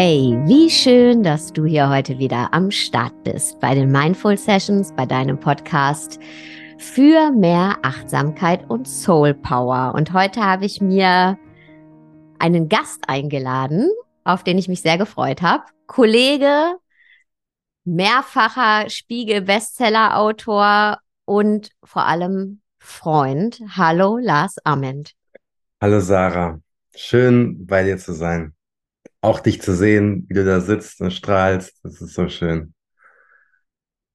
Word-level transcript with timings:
Hey, 0.00 0.38
wie 0.44 0.70
schön, 0.70 1.24
dass 1.24 1.52
du 1.52 1.64
hier 1.64 1.90
heute 1.90 2.20
wieder 2.20 2.54
am 2.54 2.70
Start 2.70 3.24
bist 3.24 3.58
bei 3.58 3.74
den 3.74 3.90
Mindful 3.90 4.38
Sessions, 4.38 4.94
bei 4.94 5.06
deinem 5.06 5.40
Podcast 5.40 6.20
für 6.78 7.32
mehr 7.32 7.78
Achtsamkeit 7.82 8.70
und 8.70 8.86
Soul 8.86 9.34
Power. 9.34 9.94
Und 9.96 10.12
heute 10.12 10.40
habe 10.40 10.66
ich 10.66 10.80
mir 10.80 11.36
einen 12.38 12.68
Gast 12.68 13.08
eingeladen, 13.08 13.90
auf 14.22 14.44
den 14.44 14.56
ich 14.56 14.68
mich 14.68 14.82
sehr 14.82 14.98
gefreut 14.98 15.42
habe. 15.42 15.64
Kollege, 15.88 16.76
mehrfacher 17.82 18.88
Spiegel-Bestseller-Autor 18.88 20.98
und 21.24 21.70
vor 21.82 22.06
allem 22.06 22.60
Freund. 22.78 23.60
Hallo, 23.76 24.16
Lars 24.18 24.58
Ament. 24.62 25.14
Hallo, 25.80 25.98
Sarah. 25.98 26.60
Schön, 26.94 27.66
bei 27.66 27.82
dir 27.82 27.98
zu 27.98 28.12
sein 28.12 28.54
auch 29.20 29.40
dich 29.40 29.60
zu 29.62 29.74
sehen, 29.74 30.26
wie 30.28 30.34
du 30.34 30.44
da 30.44 30.60
sitzt 30.60 31.00
und 31.00 31.12
strahlst, 31.12 31.80
das 31.82 32.00
ist 32.00 32.14
so 32.14 32.28
schön. 32.28 32.74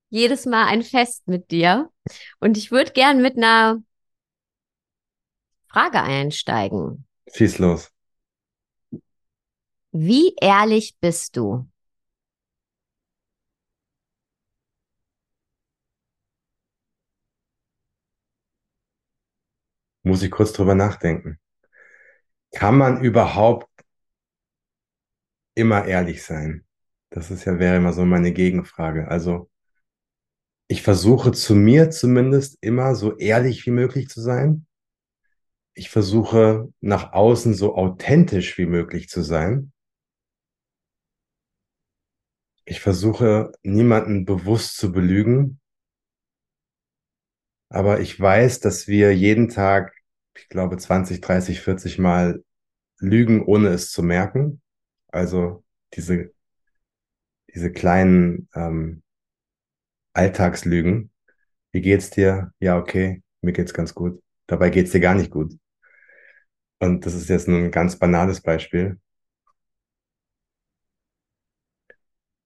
Jedes 0.10 0.46
Mal 0.46 0.68
ein 0.68 0.84
Fest 0.84 1.28
mit 1.28 1.52
dir. 1.52 1.90
Und 2.40 2.58
ich 2.58 2.72
würde 2.72 2.92
gern 2.92 3.22
mit 3.22 3.36
einer 3.36 3.82
Frage 5.68 6.02
einsteigen. 6.02 7.06
Schieß 7.34 7.58
los. 7.58 7.90
Wie 9.92 10.36
ehrlich 10.40 10.96
bist 11.00 11.36
du? 11.36 11.68
Muss 20.04 20.22
ich 20.22 20.32
kurz 20.32 20.54
drüber 20.54 20.76
nachdenken. 20.76 21.40
Kann 22.52 22.78
man 22.78 23.02
überhaupt 23.02 23.73
immer 25.56 25.86
ehrlich 25.86 26.24
sein? 26.24 26.66
Das 27.10 27.32
ist 27.32 27.46
ja, 27.46 27.60
wäre 27.60 27.78
immer 27.78 27.94
so 27.94 28.06
meine 28.06 28.34
Gegenfrage. 28.34 29.08
Also, 29.08 29.50
ich 30.68 30.82
versuche 30.82 31.32
zu 31.32 31.54
mir 31.54 31.92
zumindest 31.92 32.58
immer 32.62 32.96
so 32.96 33.16
ehrlich 33.18 33.66
wie 33.68 33.72
möglich 33.72 34.10
zu 34.10 34.22
sein. 34.22 34.66
Ich 35.76 35.92
versuche 35.92 36.74
nach 36.82 37.14
außen 37.14 37.54
so 37.54 37.76
authentisch 37.76 38.58
wie 38.58 38.66
möglich 38.66 39.08
zu 39.10 39.22
sein. 39.22 39.72
Ich 42.66 42.80
versuche 42.80 43.52
niemanden 43.62 44.26
bewusst 44.26 44.78
zu 44.78 44.92
belügen. 44.92 45.60
Aber 47.70 48.00
ich 48.00 48.20
weiß, 48.20 48.60
dass 48.62 48.88
wir 48.88 49.16
jeden 49.16 49.50
Tag, 49.50 49.94
ich 50.36 50.50
glaube, 50.50 50.78
20, 50.78 51.22
30, 51.22 51.62
40 51.62 52.00
Mal 52.00 52.44
lügen, 52.98 53.46
ohne 53.46 53.70
es 53.70 53.92
zu 53.92 54.02
merken. 54.02 54.63
Also 55.14 55.64
diese, 55.94 56.34
diese 57.54 57.72
kleinen 57.72 58.50
ähm, 58.56 59.04
Alltagslügen. 60.14 61.12
Wie 61.72 61.82
geht's 61.82 62.10
dir? 62.10 62.52
Ja, 62.60 62.78
okay, 62.78 63.24
mir 63.42 63.54
geht's 63.54 63.74
ganz 63.74 63.94
gut. 63.96 64.22
Dabei 64.48 64.70
geht's 64.70 64.92
dir 64.92 65.00
gar 65.02 65.16
nicht 65.16 65.32
gut. 65.32 65.54
Und 66.80 67.06
das 67.06 67.16
ist 67.16 67.30
jetzt 67.30 67.48
ein 67.48 67.72
ganz 67.72 67.98
banales 67.98 68.42
Beispiel. 68.42 69.00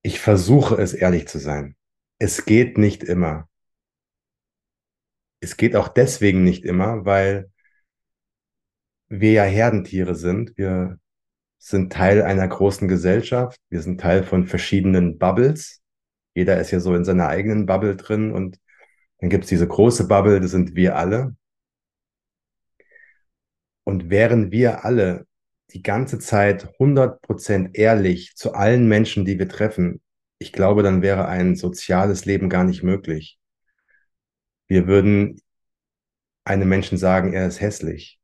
Ich 0.02 0.20
versuche 0.20 0.76
es 0.82 0.96
ehrlich 0.96 1.28
zu 1.28 1.38
sein. 1.38 1.76
Es 2.18 2.46
geht 2.46 2.80
nicht 2.80 3.04
immer. 3.04 3.48
Es 5.40 5.58
geht 5.58 5.76
auch 5.76 5.88
deswegen 5.88 6.44
nicht 6.44 6.64
immer, 6.64 7.06
weil 7.06 7.52
wir 9.10 9.32
ja 9.32 9.44
Herdentiere 9.44 10.16
sind. 10.16 10.58
Wir 10.58 11.00
sind 11.58 11.92
Teil 11.92 12.22
einer 12.22 12.48
großen 12.48 12.88
Gesellschaft. 12.88 13.60
Wir 13.70 13.82
sind 13.82 14.00
Teil 14.00 14.24
von 14.24 14.46
verschiedenen 14.46 15.18
Bubbles. 15.18 15.82
Jeder 16.36 16.60
ist 16.60 16.72
ja 16.72 16.80
so 16.80 16.96
in 16.96 17.06
seiner 17.06 17.28
eigenen 17.28 17.66
Bubble 17.66 17.96
drin 17.96 18.32
und 18.32 18.60
dann 19.20 19.30
gibt 19.30 19.46
es 19.46 19.50
diese 19.50 19.68
große 19.68 20.08
Bubble, 20.08 20.40
das 20.40 20.52
sind 20.52 20.76
wir 20.76 20.96
alle. 20.96 21.36
Und 23.84 24.10
wären 24.10 24.52
wir 24.52 24.86
alle 24.86 25.26
die 25.72 25.82
ganze 25.82 26.20
Zeit 26.20 26.68
100% 26.80 27.76
ehrlich 27.76 28.36
zu 28.36 28.54
allen 28.54 28.88
Menschen, 28.88 29.26
die 29.26 29.40
wir 29.40 29.50
treffen, 29.50 30.02
ich 30.40 30.54
glaube, 30.54 30.84
dann 30.84 31.02
wäre 31.02 31.28
ein 31.28 31.56
soziales 31.56 32.26
Leben 32.26 32.50
gar 32.50 32.64
nicht 32.64 32.84
möglich. 32.84 33.40
Wir 34.68 34.88
würden 34.88 35.42
einem 36.44 36.70
Menschen 36.70 36.98
sagen, 36.98 37.34
er 37.34 37.48
ist 37.48 37.62
hässlich. 37.62 38.20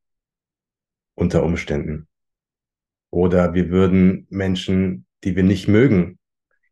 Unter 1.16 1.44
Umständen. 1.44 2.08
Oder 3.13 3.53
wir 3.53 3.69
würden 3.69 4.25
Menschen, 4.31 5.06
die 5.24 5.35
wir 5.35 5.44
nicht 5.44 5.68
mögen. 5.68 6.18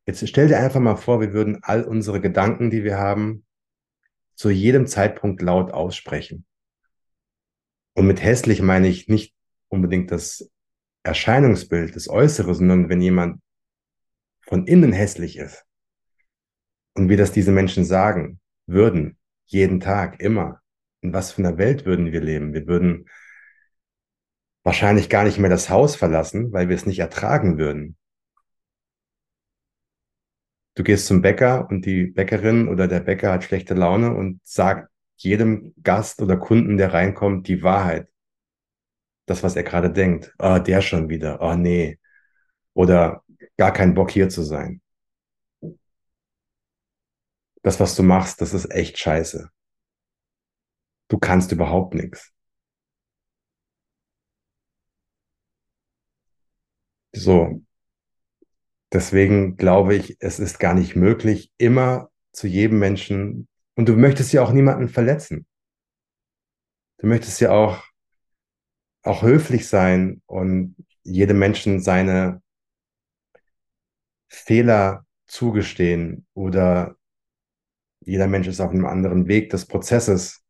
Jetzt 0.07 0.27
stell 0.27 0.47
dir 0.47 0.57
einfach 0.57 0.79
mal 0.79 0.95
vor, 0.95 1.21
wir 1.21 1.33
würden 1.33 1.59
all 1.61 1.83
unsere 1.83 2.19
Gedanken, 2.19 2.71
die 2.71 2.83
wir 2.83 2.97
haben, 2.97 3.45
zu 4.33 4.49
jedem 4.49 4.87
Zeitpunkt 4.87 5.43
laut 5.43 5.71
aussprechen. 5.71 6.47
Und 7.93 8.07
mit 8.07 8.23
hässlich 8.23 8.59
meine 8.59 8.87
ich 8.87 9.07
nicht 9.07 9.35
unbedingt 9.67 10.09
das 10.09 10.49
Erscheinungsbild, 11.03 11.95
das 11.95 12.09
Äußere, 12.09 12.55
sondern 12.55 12.89
wenn 12.89 13.01
jemand 13.01 13.39
von 14.41 14.65
innen 14.65 14.93
hässlich 14.93 15.37
ist 15.37 15.63
und 16.95 17.07
wir 17.07 17.17
das 17.17 17.31
diese 17.31 17.51
Menschen 17.51 17.85
sagen 17.85 18.39
würden, 18.65 19.19
jeden 19.45 19.79
Tag, 19.79 20.19
immer, 20.19 20.59
in 21.01 21.13
was 21.13 21.33
für 21.33 21.43
einer 21.43 21.59
Welt 21.59 21.85
würden 21.85 22.11
wir 22.11 22.21
leben? 22.21 22.55
Wir 22.55 22.65
würden 22.65 23.05
wahrscheinlich 24.63 25.09
gar 25.09 25.23
nicht 25.23 25.39
mehr 25.39 25.49
das 25.49 25.69
Haus 25.69 25.95
verlassen, 25.95 26.51
weil 26.53 26.69
wir 26.69 26.75
es 26.75 26.85
nicht 26.85 26.99
ertragen 26.99 27.57
würden. 27.57 27.97
Du 30.75 30.83
gehst 30.83 31.07
zum 31.07 31.21
Bäcker 31.21 31.67
und 31.69 31.85
die 31.85 32.05
Bäckerin 32.07 32.67
oder 32.69 32.87
der 32.87 33.01
Bäcker 33.01 33.31
hat 33.33 33.43
schlechte 33.43 33.73
Laune 33.73 34.13
und 34.15 34.39
sagt 34.43 34.89
jedem 35.17 35.73
Gast 35.83 36.21
oder 36.21 36.37
Kunden, 36.37 36.77
der 36.77 36.93
reinkommt, 36.93 37.47
die 37.47 37.61
Wahrheit. 37.61 38.07
Das, 39.25 39.43
was 39.43 39.55
er 39.55 39.63
gerade 39.63 39.91
denkt. 39.91 40.33
Oh, 40.39 40.59
der 40.59 40.81
schon 40.81 41.09
wieder. 41.09 41.41
Oh, 41.41 41.55
nee. 41.55 41.99
Oder 42.73 43.23
gar 43.57 43.73
keinen 43.73 43.93
Bock 43.93 44.11
hier 44.11 44.29
zu 44.29 44.43
sein. 44.43 44.81
Das, 47.63 47.79
was 47.79 47.95
du 47.95 48.03
machst, 48.03 48.41
das 48.41 48.53
ist 48.53 48.71
echt 48.71 48.97
scheiße. 48.97 49.49
Du 51.09 51.19
kannst 51.19 51.51
überhaupt 51.51 51.93
nichts. 51.93 52.33
So. 57.13 57.61
Deswegen 58.91 59.55
glaube 59.55 59.95
ich, 59.95 60.17
es 60.19 60.39
ist 60.39 60.59
gar 60.59 60.73
nicht 60.73 60.95
möglich, 60.95 61.51
immer 61.57 62.09
zu 62.33 62.47
jedem 62.47 62.79
Menschen, 62.79 63.47
und 63.75 63.87
du 63.87 63.95
möchtest 63.95 64.33
ja 64.33 64.43
auch 64.43 64.51
niemanden 64.51 64.89
verletzen. 64.89 65.45
Du 66.97 67.07
möchtest 67.07 67.39
ja 67.39 67.51
auch, 67.51 67.83
auch 69.03 69.23
höflich 69.23 69.67
sein 69.67 70.21
und 70.25 70.75
jedem 71.03 71.39
Menschen 71.39 71.81
seine 71.81 72.41
Fehler 74.29 75.05
zugestehen 75.25 76.27
oder 76.33 76.95
jeder 78.01 78.27
Mensch 78.27 78.47
ist 78.47 78.59
auf 78.59 78.71
einem 78.71 78.85
anderen 78.85 79.27
Weg 79.27 79.49
des 79.49 79.65
Prozesses. 79.65 80.43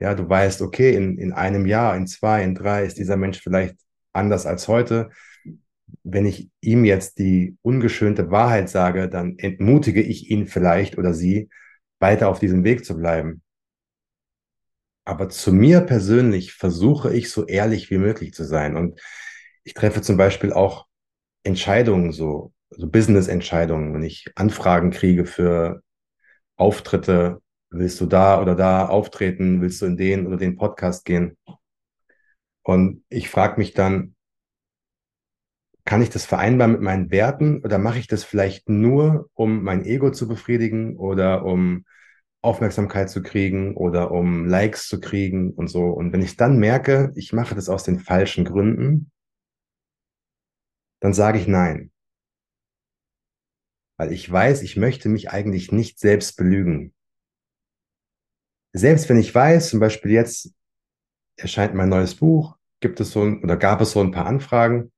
Ja, 0.00 0.14
du 0.14 0.28
weißt, 0.28 0.62
okay, 0.62 0.94
in, 0.94 1.18
in 1.18 1.32
einem 1.32 1.66
Jahr, 1.66 1.96
in 1.96 2.06
zwei, 2.06 2.42
in 2.42 2.54
drei 2.54 2.84
ist 2.84 2.98
dieser 2.98 3.16
Mensch 3.16 3.40
vielleicht 3.40 3.76
anders 4.12 4.46
als 4.46 4.68
heute 4.68 5.10
wenn 6.04 6.26
ich 6.26 6.50
ihm 6.60 6.84
jetzt 6.84 7.18
die 7.18 7.56
ungeschönte 7.62 8.30
Wahrheit 8.30 8.68
sage, 8.68 9.08
dann 9.08 9.38
entmutige 9.38 10.02
ich 10.02 10.30
ihn 10.30 10.46
vielleicht 10.46 10.98
oder 10.98 11.14
sie, 11.14 11.48
weiter 11.98 12.28
auf 12.28 12.38
diesem 12.38 12.62
Weg 12.62 12.84
zu 12.84 12.96
bleiben. 12.96 13.42
Aber 15.06 15.28
zu 15.30 15.52
mir 15.52 15.80
persönlich 15.80 16.52
versuche 16.52 17.14
ich 17.14 17.30
so 17.30 17.46
ehrlich 17.46 17.90
wie 17.90 17.98
möglich 17.98 18.34
zu 18.34 18.44
sein. 18.44 18.76
Und 18.76 19.00
ich 19.64 19.74
treffe 19.74 20.02
zum 20.02 20.16
Beispiel 20.16 20.52
auch 20.52 20.86
Entscheidungen, 21.42 22.12
so, 22.12 22.52
so 22.70 22.88
Business-Entscheidungen, 22.88 23.94
wenn 23.94 24.02
ich 24.02 24.26
Anfragen 24.34 24.90
kriege 24.90 25.24
für 25.24 25.82
Auftritte, 26.56 27.42
willst 27.70 28.00
du 28.00 28.06
da 28.06 28.40
oder 28.40 28.54
da 28.54 28.86
auftreten, 28.86 29.60
willst 29.60 29.82
du 29.82 29.86
in 29.86 29.96
den 29.96 30.26
oder 30.26 30.36
den 30.36 30.56
Podcast 30.56 31.04
gehen? 31.04 31.36
Und 32.62 33.04
ich 33.08 33.28
frage 33.28 33.58
mich 33.58 33.74
dann, 33.74 34.13
kann 35.84 36.02
ich 36.02 36.10
das 36.10 36.24
vereinbaren 36.24 36.72
mit 36.72 36.80
meinen 36.80 37.10
Werten 37.10 37.62
oder 37.62 37.78
mache 37.78 37.98
ich 37.98 38.06
das 38.06 38.24
vielleicht 38.24 38.68
nur, 38.68 39.28
um 39.34 39.62
mein 39.62 39.84
Ego 39.84 40.10
zu 40.10 40.26
befriedigen 40.26 40.96
oder 40.96 41.44
um 41.44 41.84
Aufmerksamkeit 42.40 43.10
zu 43.10 43.22
kriegen 43.22 43.74
oder 43.76 44.10
um 44.10 44.46
Likes 44.46 44.88
zu 44.88 45.00
kriegen 45.00 45.52
und 45.52 45.68
so. 45.68 45.84
Und 45.84 46.12
wenn 46.12 46.22
ich 46.22 46.36
dann 46.36 46.58
merke, 46.58 47.12
ich 47.16 47.32
mache 47.32 47.54
das 47.54 47.68
aus 47.68 47.84
den 47.84 48.00
falschen 48.00 48.44
Gründen, 48.44 49.10
dann 51.00 51.12
sage 51.12 51.38
ich 51.38 51.46
nein. 51.46 51.90
Weil 53.96 54.12
ich 54.12 54.30
weiß, 54.30 54.62
ich 54.62 54.76
möchte 54.76 55.08
mich 55.08 55.30
eigentlich 55.30 55.70
nicht 55.70 55.98
selbst 55.98 56.36
belügen. 56.36 56.94
Selbst 58.72 59.08
wenn 59.08 59.18
ich 59.18 59.34
weiß, 59.34 59.70
zum 59.70 59.80
Beispiel 59.80 60.10
jetzt 60.10 60.52
erscheint 61.36 61.74
mein 61.74 61.88
neues 61.88 62.14
Buch, 62.16 62.56
gibt 62.80 63.00
es 63.00 63.12
so 63.12 63.22
ein, 63.22 63.42
oder 63.42 63.56
gab 63.56 63.80
es 63.80 63.92
so 63.92 64.00
ein 64.00 64.10
paar 64.10 64.26
Anfragen, 64.26 64.92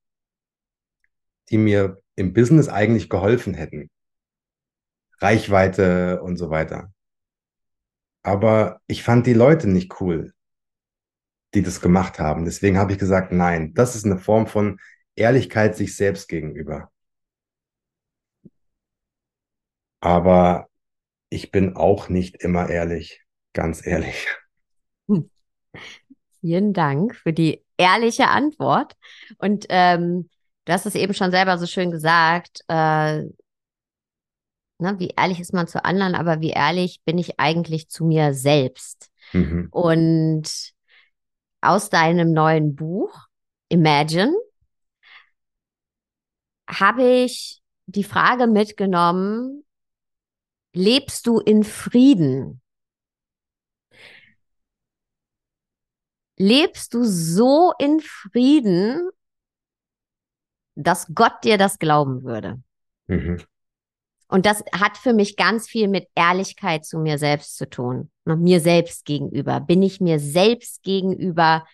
die 1.51 1.59
mir 1.59 2.03
im 2.17 2.33
Business 2.33 2.69
eigentlich 2.69 3.09
geholfen 3.09 3.55
hätten. 3.55 3.91
Reichweite 5.19 6.23
und 6.23 6.37
so 6.37 6.51
weiter. 6.51 6.93
Aber 8.23 8.81
ich 8.87 9.03
fand 9.03 9.27
die 9.27 9.35
Leute 9.35 9.69
nicht 9.69 10.01
cool, 10.01 10.33
die 11.55 11.63
das 11.63 11.81
gemacht 11.81 12.19
haben. 12.19 12.45
Deswegen 12.45 12.77
habe 12.77 12.93
ich 12.93 12.99
gesagt, 12.99 13.33
nein, 13.33 13.73
das 13.75 13.95
ist 13.95 14.05
eine 14.05 14.19
Form 14.19 14.47
von 14.47 14.79
Ehrlichkeit 15.15 15.77
sich 15.77 15.97
selbst 15.97 16.29
gegenüber. 16.29 16.91
Aber 20.01 20.69
ich 21.31 21.51
bin 21.51 21.77
auch 21.77 22.09
nicht 22.09 22.43
immer 22.43 22.69
ehrlich, 22.69 23.23
ganz 23.53 23.87
ehrlich. 23.87 24.29
Hm. 25.09 25.31
Vielen 26.41 26.73
Dank 26.73 27.17
für 27.17 27.33
die 27.33 27.65
ehrliche 27.77 28.29
Antwort. 28.29 28.97
Und 29.39 29.67
ähm, 29.69 30.29
du 30.67 30.73
hast 30.73 30.85
es 30.85 30.95
eben 30.95 31.15
schon 31.15 31.31
selber 31.31 31.57
so 31.59 31.67
schön 31.67 31.91
gesagt, 31.91 32.63
äh, 32.69 33.23
ne, 34.79 34.99
wie 34.99 35.15
ehrlich 35.17 35.41
ist 35.41 35.55
man 35.55 35.67
zu 35.67 35.85
anderen, 35.85 36.15
aber 36.15 36.41
wie 36.41 36.51
ehrlich 36.51 37.01
bin 37.05 37.19
ich 37.19 37.41
eigentlich 37.41 37.89
zu 37.89 38.05
mir 38.05 38.35
selbst? 38.35 39.11
Mhm. 39.33 39.69
Und 39.71 40.73
aus 41.61 41.89
deinem 41.89 42.33
neuen 42.33 42.75
Buch, 42.77 43.27
Imagine, 43.69 44.35
habe 46.69 47.23
ich 47.25 47.63
die 47.87 48.05
Frage 48.05 48.47
mitgenommen, 48.47 49.65
lebst 50.73 51.27
du 51.27 51.39
in 51.39 51.65
Frieden? 51.65 52.61
Lebst 56.39 56.93
du 56.93 57.05
so 57.05 57.73
in 57.79 58.01
Frieden, 58.01 59.09
dass 60.77 61.09
Gott 61.15 61.43
dir 61.43 61.59
das 61.59 61.79
glauben 61.79 62.23
würde? 62.23 62.63
Mhm. 63.09 63.43
Und 64.29 64.45
das 64.45 64.65
hat 64.73 64.97
für 64.97 65.13
mich 65.13 65.37
ganz 65.37 65.69
viel 65.69 65.89
mit 65.89 66.09
Ehrlichkeit 66.15 66.85
zu 66.85 66.99
mir 66.99 67.19
selbst 67.19 67.57
zu 67.57 67.69
tun, 67.69 68.11
mir 68.25 68.61
selbst 68.61 69.05
gegenüber. 69.05 69.61
Bin 69.61 69.83
ich 69.83 70.01
mir 70.01 70.19
selbst 70.19 70.83
gegenüber 70.83 71.65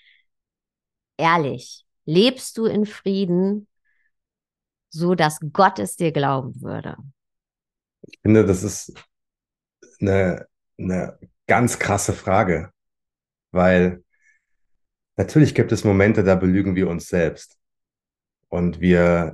ehrlich? 1.17 1.87
Lebst 2.05 2.59
du 2.59 2.67
in 2.67 2.85
Frieden, 2.85 3.69
so 4.91 5.15
dass 5.15 5.39
Gott 5.53 5.79
es 5.79 5.97
dir 5.97 6.13
glauben 6.13 6.61
würde? 6.61 6.97
Ich 8.03 8.19
finde, 8.21 8.45
das 8.45 8.63
ist 8.63 8.93
eine, 10.01 10.47
eine 10.79 11.19
ganz 11.47 11.79
krasse 11.79 12.13
Frage, 12.13 12.71
weil 13.51 14.05
natürlich 15.17 15.55
gibt 15.55 15.73
es 15.73 15.85
Momente, 15.85 16.23
da 16.23 16.35
belügen 16.35 16.75
wir 16.75 16.89
uns 16.89 17.09
selbst. 17.09 17.57
Und 18.53 18.83
wir 18.83 19.33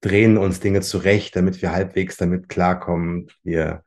drehen 0.00 0.36
uns 0.36 0.58
Dinge 0.58 0.80
zurecht, 0.80 1.36
damit 1.36 1.62
wir 1.62 1.70
halbwegs 1.70 2.16
damit 2.16 2.48
klarkommen. 2.48 3.28
Wir, 3.44 3.84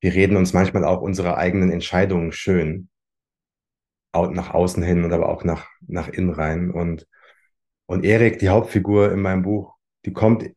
wir 0.00 0.14
reden 0.14 0.38
uns 0.38 0.54
manchmal 0.54 0.84
auch 0.84 1.02
unsere 1.02 1.36
eigenen 1.36 1.70
Entscheidungen 1.70 2.32
schön. 2.32 2.88
Nach 4.14 4.54
außen 4.54 4.82
hin 4.82 5.04
und 5.04 5.12
aber 5.12 5.28
auch 5.28 5.44
nach, 5.44 5.68
nach 5.86 6.08
innen 6.08 6.30
rein. 6.30 6.70
Und, 6.70 7.06
und 7.84 8.06
Erik, 8.06 8.38
die 8.38 8.48
Hauptfigur 8.48 9.12
in 9.12 9.20
meinem 9.20 9.42
Buch, 9.42 9.74
die 10.06 10.14
kommt 10.14 10.50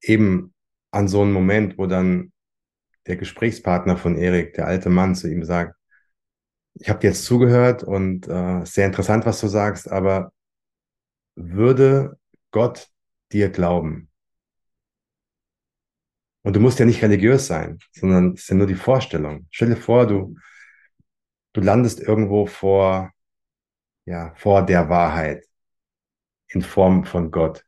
eben 0.00 0.54
an 0.92 1.08
so 1.08 1.22
einen 1.22 1.32
Moment, 1.32 1.76
wo 1.76 1.86
dann 1.86 2.32
der 3.08 3.16
Gesprächspartner 3.16 3.96
von 3.96 4.16
Erik, 4.16 4.54
der 4.54 4.68
alte 4.68 4.90
Mann, 4.90 5.16
zu 5.16 5.28
ihm 5.28 5.42
sagt, 5.42 5.74
ich 6.74 6.88
habe 6.88 7.00
dir 7.00 7.08
jetzt 7.08 7.24
zugehört 7.24 7.82
und 7.82 8.28
äh, 8.28 8.64
sehr 8.64 8.86
interessant, 8.86 9.26
was 9.26 9.40
du 9.40 9.48
sagst, 9.48 9.90
aber 9.90 10.30
würde 11.36 12.18
Gott 12.50 12.90
dir 13.32 13.50
glauben. 13.50 14.10
Und 16.42 16.54
du 16.54 16.60
musst 16.60 16.78
ja 16.78 16.86
nicht 16.86 17.02
religiös 17.02 17.46
sein, 17.46 17.78
sondern 17.92 18.32
es 18.32 18.42
ist 18.42 18.50
ja 18.50 18.56
nur 18.56 18.66
die 18.66 18.74
Vorstellung. 18.74 19.46
Stell 19.50 19.68
dir 19.68 19.76
vor, 19.76 20.06
du, 20.06 20.36
du 21.52 21.60
landest 21.60 22.00
irgendwo 22.00 22.46
vor, 22.46 23.12
ja, 24.04 24.32
vor 24.36 24.64
der 24.64 24.88
Wahrheit 24.88 25.44
in 26.48 26.62
Form 26.62 27.04
von 27.04 27.30
Gott. 27.30 27.64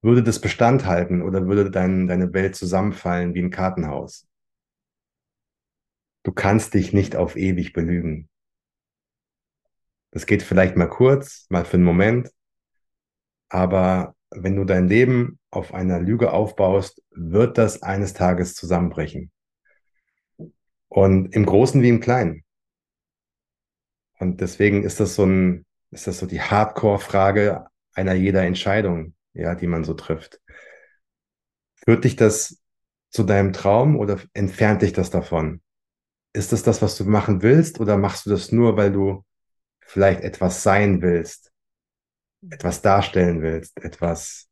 Würde 0.00 0.24
das 0.24 0.40
Bestand 0.40 0.86
halten 0.86 1.22
oder 1.22 1.46
würde 1.46 1.70
dein, 1.70 2.08
deine 2.08 2.32
Welt 2.32 2.56
zusammenfallen 2.56 3.34
wie 3.34 3.42
ein 3.42 3.50
Kartenhaus? 3.50 4.26
Du 6.24 6.32
kannst 6.32 6.74
dich 6.74 6.92
nicht 6.92 7.14
auf 7.14 7.36
ewig 7.36 7.72
belügen. 7.72 8.28
Das 10.10 10.26
geht 10.26 10.42
vielleicht 10.42 10.76
mal 10.76 10.88
kurz, 10.88 11.46
mal 11.48 11.64
für 11.64 11.74
einen 11.74 11.84
Moment, 11.84 12.32
aber 13.52 14.16
wenn 14.30 14.56
du 14.56 14.64
dein 14.64 14.88
Leben 14.88 15.38
auf 15.50 15.74
einer 15.74 16.00
Lüge 16.00 16.32
aufbaust, 16.32 17.02
wird 17.10 17.58
das 17.58 17.82
eines 17.82 18.14
Tages 18.14 18.54
zusammenbrechen. 18.54 19.30
Und 20.88 21.34
im 21.34 21.44
Großen 21.44 21.82
wie 21.82 21.90
im 21.90 22.00
Kleinen. 22.00 22.44
Und 24.18 24.40
deswegen 24.40 24.84
ist 24.84 25.00
das 25.00 25.16
so 25.16 25.26
ein, 25.26 25.66
ist 25.90 26.06
das 26.06 26.18
so 26.18 26.24
die 26.24 26.40
Hardcore-Frage 26.40 27.66
einer 27.92 28.14
jeder 28.14 28.42
Entscheidung, 28.42 29.14
ja, 29.34 29.54
die 29.54 29.66
man 29.66 29.84
so 29.84 29.92
trifft. 29.92 30.40
Führt 31.74 32.04
dich 32.04 32.16
das 32.16 32.58
zu 33.10 33.22
deinem 33.22 33.52
Traum 33.52 33.98
oder 33.98 34.18
entfernt 34.32 34.80
dich 34.80 34.94
das 34.94 35.10
davon? 35.10 35.60
Ist 36.32 36.52
das 36.52 36.62
das, 36.62 36.80
was 36.80 36.96
du 36.96 37.04
machen 37.04 37.42
willst 37.42 37.80
oder 37.80 37.98
machst 37.98 38.24
du 38.24 38.30
das 38.30 38.50
nur, 38.50 38.78
weil 38.78 38.92
du 38.92 39.26
vielleicht 39.82 40.22
etwas 40.22 40.62
sein 40.62 41.02
willst? 41.02 41.51
Etwas 42.50 42.82
darstellen 42.82 43.42
willst, 43.42 43.82
etwas, 43.82 44.48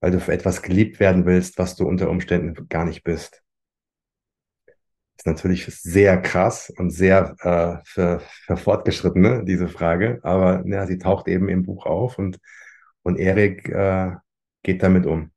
weil 0.00 0.10
du 0.10 0.20
für 0.20 0.32
etwas 0.32 0.62
geliebt 0.62 1.00
werden 1.00 1.24
willst, 1.26 1.58
was 1.58 1.76
du 1.76 1.86
unter 1.86 2.10
Umständen 2.10 2.68
gar 2.68 2.84
nicht 2.84 3.04
bist. 3.04 3.42
Ist 5.16 5.26
natürlich 5.26 5.66
sehr 5.66 6.20
krass 6.20 6.72
und 6.76 6.90
sehr 6.90 7.36
äh, 7.40 7.84
für, 7.84 8.20
für 8.20 8.56
Fortgeschrittene, 8.56 9.44
diese 9.44 9.68
Frage, 9.68 10.18
aber 10.22 10.64
ja, 10.66 10.86
sie 10.86 10.98
taucht 10.98 11.28
eben 11.28 11.48
im 11.48 11.62
Buch 11.62 11.86
auf 11.86 12.18
und, 12.18 12.38
und 13.02 13.18
Erik 13.18 13.68
äh, 13.68 14.12
geht 14.62 14.82
damit 14.82 15.06
um. 15.06 15.30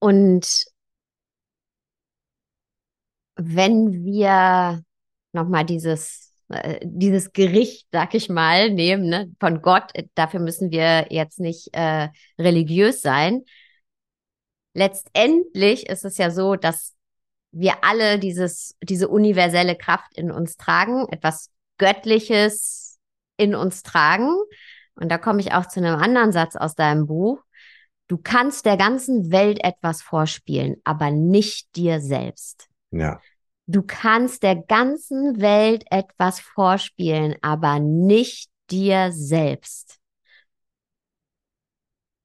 Und 0.00 0.66
wenn 3.36 4.04
wir 4.04 4.82
nochmal 5.32 5.64
dieses 5.64 6.25
äh, 6.48 6.80
dieses 6.82 7.32
Gericht, 7.32 7.88
sag 7.92 8.14
ich 8.14 8.28
mal, 8.28 8.70
nehmen, 8.70 9.08
ne, 9.08 9.32
von 9.40 9.62
Gott. 9.62 9.92
Dafür 10.14 10.40
müssen 10.40 10.70
wir 10.70 11.06
jetzt 11.10 11.40
nicht 11.40 11.70
äh, 11.72 12.08
religiös 12.38 13.02
sein. 13.02 13.42
Letztendlich 14.74 15.88
ist 15.88 16.04
es 16.04 16.18
ja 16.18 16.30
so, 16.30 16.56
dass 16.56 16.94
wir 17.50 17.82
alle 17.82 18.18
dieses, 18.18 18.76
diese 18.82 19.08
universelle 19.08 19.76
Kraft 19.76 20.12
in 20.14 20.30
uns 20.30 20.56
tragen, 20.56 21.06
etwas 21.10 21.50
Göttliches 21.78 22.98
in 23.36 23.54
uns 23.54 23.82
tragen. 23.82 24.30
Und 24.94 25.10
da 25.10 25.18
komme 25.18 25.40
ich 25.40 25.52
auch 25.52 25.66
zu 25.66 25.80
einem 25.80 25.96
anderen 25.96 26.32
Satz 26.32 26.56
aus 26.56 26.74
deinem 26.74 27.06
Buch. 27.06 27.42
Du 28.08 28.18
kannst 28.18 28.66
der 28.66 28.76
ganzen 28.76 29.32
Welt 29.32 29.62
etwas 29.64 30.02
vorspielen, 30.02 30.76
aber 30.84 31.10
nicht 31.10 31.74
dir 31.76 32.00
selbst. 32.00 32.68
Ja. 32.90 33.20
Du 33.66 33.82
kannst 33.82 34.44
der 34.44 34.54
ganzen 34.54 35.40
Welt 35.40 35.84
etwas 35.90 36.38
vorspielen, 36.38 37.34
aber 37.42 37.80
nicht 37.80 38.48
dir 38.70 39.10
selbst. 39.12 39.98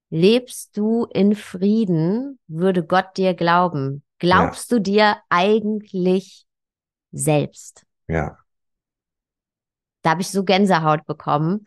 Lebst 0.08 0.76
du 0.76 1.06
in 1.06 1.34
Frieden, 1.34 2.38
würde 2.46 2.84
Gott 2.84 3.16
dir 3.16 3.34
glauben. 3.34 4.04
Glaubst 4.18 4.70
ja. 4.70 4.76
du 4.76 4.82
dir 4.82 5.16
eigentlich 5.30 6.46
selbst? 7.10 7.84
Ja. 8.06 8.38
Da 10.02 10.10
habe 10.10 10.20
ich 10.20 10.28
so 10.28 10.44
Gänsehaut 10.44 11.06
bekommen. 11.06 11.66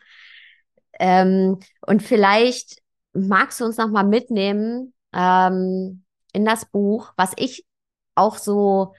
Ähm, 0.98 1.58
und 1.82 2.02
vielleicht 2.02 2.80
magst 3.12 3.60
du 3.60 3.64
uns 3.64 3.76
noch 3.76 3.88
mal 3.88 4.04
mitnehmen 4.04 4.94
ähm, 5.12 6.04
in 6.32 6.44
das 6.44 6.64
Buch, 6.66 7.12
was 7.16 7.32
ich 7.36 7.66
auch 8.14 8.38
so 8.38 8.94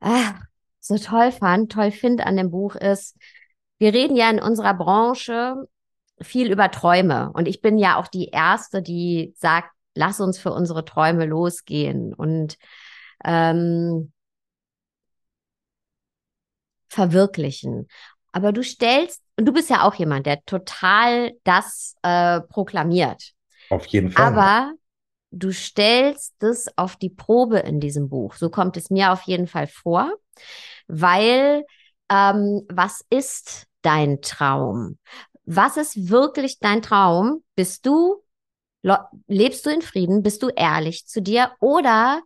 ah, 0.00 0.34
so 0.80 0.96
toll 0.98 1.32
fand, 1.32 1.72
toll 1.72 1.90
finde 1.90 2.26
an 2.26 2.36
dem 2.36 2.50
Buch 2.50 2.74
ist, 2.74 3.16
wir 3.78 3.94
reden 3.94 4.16
ja 4.16 4.28
in 4.30 4.40
unserer 4.40 4.74
Branche 4.74 5.56
viel 6.20 6.50
über 6.50 6.70
Träume. 6.70 7.30
Und 7.32 7.48
ich 7.48 7.60
bin 7.60 7.78
ja 7.78 7.96
auch 7.96 8.08
die 8.08 8.28
Erste, 8.28 8.82
die 8.82 9.34
sagt, 9.36 9.70
lass 9.94 10.20
uns 10.20 10.38
für 10.38 10.52
unsere 10.52 10.84
Träume 10.84 11.26
losgehen 11.26 12.14
und 12.14 12.56
ähm, 13.24 14.12
verwirklichen. 16.88 17.88
Aber 18.32 18.52
du 18.52 18.62
stellst, 18.62 19.22
und 19.36 19.46
du 19.46 19.52
bist 19.52 19.70
ja 19.70 19.82
auch 19.82 19.94
jemand, 19.94 20.26
der 20.26 20.44
total 20.44 21.32
das 21.44 21.94
äh, 22.02 22.40
proklamiert. 22.40 23.32
Auf 23.70 23.86
jeden 23.86 24.10
Fall. 24.10 24.26
Aber 24.26 24.72
du 25.30 25.52
stellst 25.52 26.34
das 26.38 26.66
auf 26.76 26.96
die 26.96 27.10
Probe 27.10 27.58
in 27.58 27.80
diesem 27.80 28.08
Buch. 28.08 28.34
So 28.34 28.50
kommt 28.50 28.76
es 28.76 28.90
mir 28.90 29.12
auf 29.12 29.22
jeden 29.22 29.46
Fall 29.46 29.66
vor, 29.66 30.12
weil 30.86 31.64
ähm, 32.10 32.62
was 32.68 33.04
ist 33.10 33.66
dein 33.82 34.20
Traum? 34.20 34.98
Was 35.44 35.76
ist 35.76 36.10
wirklich 36.10 36.58
dein 36.58 36.82
Traum? 36.82 37.42
Bist 37.54 37.86
du, 37.86 38.22
lebst 39.26 39.66
du 39.66 39.70
in 39.70 39.82
Frieden? 39.82 40.22
Bist 40.22 40.42
du 40.42 40.48
ehrlich 40.48 41.06
zu 41.06 41.22
dir? 41.22 41.52
Oder 41.60 42.22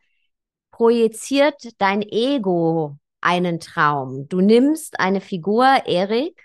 projiziert 0.71 1.61
dein 1.79 2.03
Ego 2.03 2.97
einen 3.21 3.61
Traum? 3.61 4.29
Du 4.29 4.41
nimmst 4.41 4.99
eine 5.01 5.21
Figur, 5.21 5.65
Erik, 5.87 6.43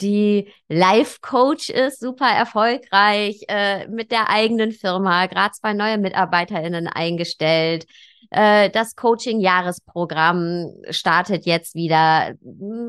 die 0.00 0.50
Life-Coach 0.68 1.68
ist, 1.68 2.00
super 2.00 2.28
erfolgreich, 2.28 3.42
äh, 3.48 3.86
mit 3.88 4.10
der 4.10 4.30
eigenen 4.30 4.72
Firma, 4.72 5.26
gerade 5.26 5.52
zwei 5.52 5.74
neue 5.74 5.98
MitarbeiterInnen 5.98 6.86
eingestellt. 6.88 7.86
Äh, 8.30 8.70
das 8.70 8.96
Coaching-Jahresprogramm 8.96 10.72
startet 10.88 11.44
jetzt 11.44 11.74
wieder, 11.74 12.34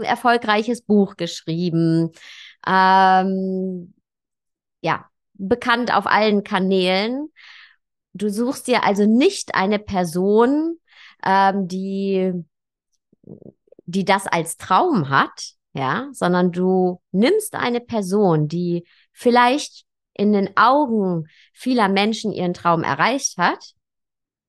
erfolgreiches 0.02 0.82
Buch 0.82 1.18
geschrieben. 1.18 2.12
Ähm, 2.66 3.94
ja, 4.82 5.06
bekannt 5.34 5.94
auf 5.94 6.08
allen 6.08 6.44
Kanälen. 6.46 7.28
Du 8.14 8.30
suchst 8.30 8.68
dir 8.68 8.86
also 8.86 9.06
nicht 9.06 9.56
eine 9.56 9.80
Person, 9.80 10.78
ähm, 11.26 11.68
die, 11.68 12.32
die 13.86 14.06
das 14.06 14.28
als 14.28 14.56
Traum 14.56 15.10
hat, 15.10 15.56
ja, 15.74 16.10
sondern 16.12 16.52
du 16.52 17.02
nimmst 17.12 17.56
eine 17.56 17.80
Person, 17.82 18.48
die 18.48 18.86
vielleicht 19.12 19.86
in 20.14 20.32
den 20.32 20.56
Augen 20.56 21.28
vieler 21.54 21.90
Menschen 21.90 22.32
ihren 22.32 22.54
Traum 22.54 22.84
erreicht 22.84 23.38
hat 23.38 23.74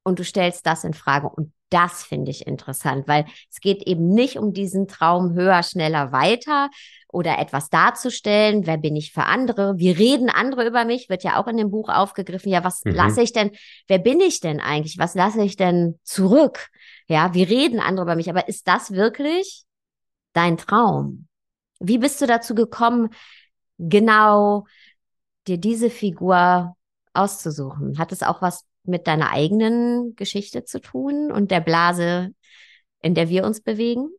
und 0.03 0.19
du 0.19 0.25
stellst 0.25 0.67
das 0.67 0.85
in 0.85 0.93
Frage. 0.93 1.29
Und 1.29 1.53
das 1.71 2.05
finde 2.05 2.31
ich 2.31 2.47
interessant, 2.47 3.09
weil 3.09 3.25
es 3.51 3.61
geht 3.61 3.83
eben 3.83 4.11
nicht 4.11 4.37
um 4.39 4.53
diesen 4.53 4.87
Traum 4.87 5.33
höher, 5.33 5.63
schneller, 5.63 6.13
weiter 6.13 6.69
oder 7.09 7.39
etwas 7.39 7.71
darzustellen. 7.71 8.67
Wer 8.67 8.77
bin 8.77 8.95
ich 8.95 9.13
für 9.13 9.25
andere? 9.25 9.79
Wie 9.79 9.91
reden 9.91 10.29
andere 10.29 10.67
über 10.67 10.85
mich? 10.85 11.09
Wird 11.09 11.25
ja 11.25 11.41
auch 11.41 11.49
in 11.49 11.57
dem 11.57 11.71
Buch 11.71 11.89
aufgegriffen. 11.89 12.53
Ja, 12.53 12.63
was 12.63 12.85
mhm. 12.85 12.93
lasse 12.93 13.23
ich 13.23 13.33
denn? 13.33 13.51
Wer 13.89 13.99
bin 13.99 14.21
ich 14.21 14.41
denn 14.41 14.61
eigentlich? 14.61 14.99
Was 14.99 15.15
lasse 15.15 15.43
ich 15.43 15.57
denn 15.57 15.99
zurück? 16.05 16.69
Ja, 17.09 17.35
wie 17.35 17.43
reden 17.43 17.81
andere 17.81 18.05
über 18.05 18.17
mich? 18.17 18.29
Aber 18.29 18.47
ist 18.47 18.69
das 18.69 18.93
wirklich 18.93 19.65
dein 20.35 20.59
Traum? 20.59 21.27
Wie 21.81 21.99
bist 21.99 22.21
du 22.21 22.27
dazu 22.27 22.55
gekommen, 22.55 23.11
genau 23.79 24.67
dir 25.47 25.59
diese 25.59 25.91
Figur 25.91 26.77
auszusuchen? 27.13 27.99
Hat 27.99 28.13
es 28.13 28.23
auch 28.23 28.43
was 28.43 28.65
mit 28.85 29.07
deiner 29.07 29.31
eigenen 29.31 30.15
Geschichte 30.17 30.65
zu 30.65 30.81
tun 30.81 31.33
und 31.33 31.51
der 31.51 31.61
Blase, 31.61 32.35
in 33.01 33.15
der 33.15 33.29
wir 33.29 33.45
uns 33.45 33.61
bewegen? 33.61 34.11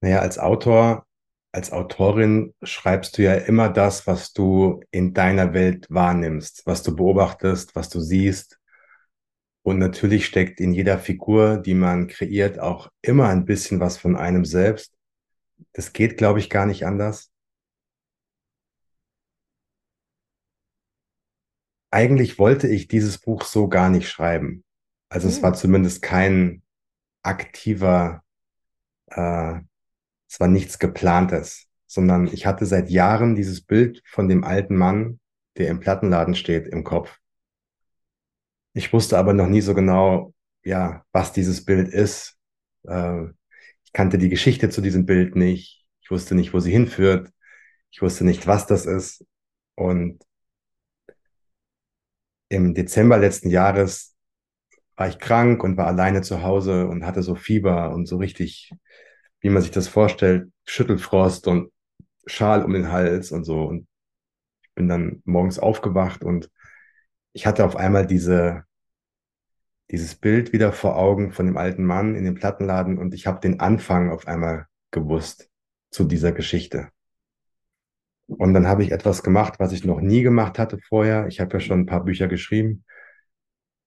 Naja, 0.00 0.20
als 0.20 0.38
Autor, 0.38 1.06
als 1.52 1.72
Autorin 1.72 2.54
schreibst 2.62 3.16
du 3.16 3.22
ja 3.22 3.34
immer 3.34 3.68
das, 3.68 4.06
was 4.06 4.32
du 4.32 4.80
in 4.90 5.14
deiner 5.14 5.54
Welt 5.54 5.86
wahrnimmst, 5.88 6.62
was 6.66 6.82
du 6.82 6.94
beobachtest, 6.94 7.74
was 7.74 7.88
du 7.88 8.00
siehst. 8.00 8.58
Und 9.66 9.80
natürlich 9.80 10.26
steckt 10.26 10.60
in 10.60 10.72
jeder 10.72 10.96
Figur, 10.96 11.56
die 11.56 11.74
man 11.74 12.06
kreiert, 12.06 12.60
auch 12.60 12.88
immer 13.02 13.30
ein 13.30 13.44
bisschen 13.44 13.80
was 13.80 13.96
von 13.96 14.14
einem 14.14 14.44
selbst. 14.44 14.94
Das 15.72 15.92
geht, 15.92 16.16
glaube 16.16 16.38
ich, 16.38 16.50
gar 16.50 16.66
nicht 16.66 16.86
anders. 16.86 17.32
Eigentlich 21.90 22.38
wollte 22.38 22.68
ich 22.68 22.86
dieses 22.86 23.18
Buch 23.18 23.42
so 23.42 23.66
gar 23.66 23.90
nicht 23.90 24.08
schreiben. 24.08 24.62
Also 25.08 25.26
es 25.26 25.42
war 25.42 25.50
hm. 25.50 25.58
zumindest 25.58 26.00
kein 26.00 26.62
aktiver, 27.24 28.22
äh, 29.08 29.56
es 30.30 30.38
war 30.38 30.46
nichts 30.46 30.78
geplantes, 30.78 31.66
sondern 31.88 32.28
ich 32.28 32.46
hatte 32.46 32.66
seit 32.66 32.88
Jahren 32.88 33.34
dieses 33.34 33.62
Bild 33.62 34.00
von 34.06 34.28
dem 34.28 34.44
alten 34.44 34.76
Mann, 34.76 35.18
der 35.56 35.70
im 35.70 35.80
Plattenladen 35.80 36.36
steht, 36.36 36.68
im 36.68 36.84
Kopf. 36.84 37.18
Ich 38.76 38.92
wusste 38.92 39.16
aber 39.16 39.32
noch 39.32 39.48
nie 39.48 39.62
so 39.62 39.72
genau, 39.72 40.34
ja, 40.62 41.02
was 41.10 41.32
dieses 41.32 41.64
Bild 41.64 41.88
ist. 41.88 42.36
Äh, 42.86 43.24
ich 43.84 43.92
kannte 43.94 44.18
die 44.18 44.28
Geschichte 44.28 44.68
zu 44.68 44.82
diesem 44.82 45.06
Bild 45.06 45.34
nicht. 45.34 45.86
Ich 46.02 46.10
wusste 46.10 46.34
nicht, 46.34 46.52
wo 46.52 46.60
sie 46.60 46.72
hinführt. 46.72 47.30
Ich 47.90 48.02
wusste 48.02 48.26
nicht, 48.26 48.46
was 48.46 48.66
das 48.66 48.84
ist. 48.84 49.24
Und 49.76 50.22
im 52.50 52.74
Dezember 52.74 53.16
letzten 53.16 53.48
Jahres 53.48 54.14
war 54.96 55.08
ich 55.08 55.18
krank 55.18 55.64
und 55.64 55.78
war 55.78 55.86
alleine 55.86 56.20
zu 56.20 56.42
Hause 56.42 56.86
und 56.86 57.06
hatte 57.06 57.22
so 57.22 57.34
Fieber 57.34 57.94
und 57.94 58.04
so 58.04 58.18
richtig, 58.18 58.70
wie 59.40 59.48
man 59.48 59.62
sich 59.62 59.70
das 59.70 59.88
vorstellt, 59.88 60.52
Schüttelfrost 60.66 61.46
und 61.46 61.72
Schal 62.26 62.62
um 62.62 62.74
den 62.74 62.92
Hals 62.92 63.32
und 63.32 63.44
so. 63.44 63.62
Und 63.64 63.88
ich 64.64 64.74
bin 64.74 64.86
dann 64.86 65.22
morgens 65.24 65.58
aufgewacht 65.58 66.22
und 66.22 66.50
ich 67.36 67.44
hatte 67.46 67.66
auf 67.66 67.76
einmal 67.76 68.06
diese, 68.06 68.64
dieses 69.90 70.14
Bild 70.14 70.54
wieder 70.54 70.72
vor 70.72 70.96
Augen 70.96 71.32
von 71.32 71.44
dem 71.44 71.58
alten 71.58 71.84
Mann 71.84 72.14
in 72.14 72.24
dem 72.24 72.34
Plattenladen 72.34 72.96
und 72.96 73.12
ich 73.12 73.26
habe 73.26 73.40
den 73.40 73.60
Anfang 73.60 74.10
auf 74.10 74.26
einmal 74.26 74.68
gewusst 74.90 75.50
zu 75.90 76.04
dieser 76.04 76.32
Geschichte. 76.32 76.88
Und 78.26 78.54
dann 78.54 78.66
habe 78.66 78.82
ich 78.84 78.90
etwas 78.90 79.22
gemacht, 79.22 79.56
was 79.58 79.72
ich 79.72 79.84
noch 79.84 80.00
nie 80.00 80.22
gemacht 80.22 80.58
hatte 80.58 80.78
vorher. 80.78 81.26
Ich 81.26 81.38
habe 81.38 81.52
ja 81.52 81.60
schon 81.60 81.80
ein 81.80 81.86
paar 81.86 82.04
Bücher 82.04 82.26
geschrieben. 82.26 82.84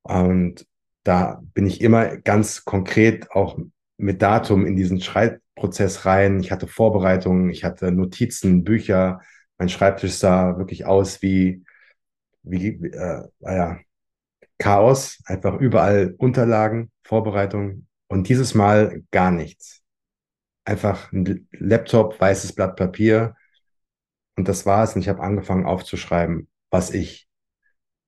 Und 0.03 0.67
da 1.03 1.41
bin 1.55 1.65
ich 1.65 1.81
immer 1.81 2.17
ganz 2.17 2.65
konkret 2.65 3.31
auch 3.31 3.57
mit 3.97 4.21
Datum 4.21 4.67
in 4.67 4.75
diesen 4.75 5.01
Schreibprozess 5.01 6.05
rein. 6.05 6.39
Ich 6.39 6.51
hatte 6.51 6.67
Vorbereitungen, 6.67 7.49
ich 7.49 7.63
hatte 7.63 7.91
Notizen, 7.91 8.63
Bücher. 8.63 9.21
Mein 9.57 9.69
Schreibtisch 9.69 10.13
sah 10.13 10.59
wirklich 10.59 10.85
aus 10.85 11.23
wie, 11.23 11.63
wie 12.43 12.67
äh, 12.67 13.27
naja, 13.39 13.79
Chaos. 14.57 15.21
Einfach 15.25 15.59
überall 15.59 16.15
Unterlagen, 16.17 16.91
Vorbereitungen. 17.03 17.87
Und 18.07 18.29
dieses 18.29 18.53
Mal 18.53 19.03
gar 19.11 19.31
nichts. 19.31 19.81
Einfach 20.65 21.11
ein 21.11 21.47
Laptop, 21.51 22.19
weißes 22.19 22.53
Blatt 22.53 22.75
Papier, 22.75 23.35
und 24.39 24.47
das 24.47 24.65
war 24.65 24.85
es. 24.85 24.95
Und 24.95 25.01
ich 25.01 25.09
habe 25.09 25.21
angefangen 25.21 25.65
aufzuschreiben, 25.65 26.47
was 26.69 26.91
ich 26.91 27.27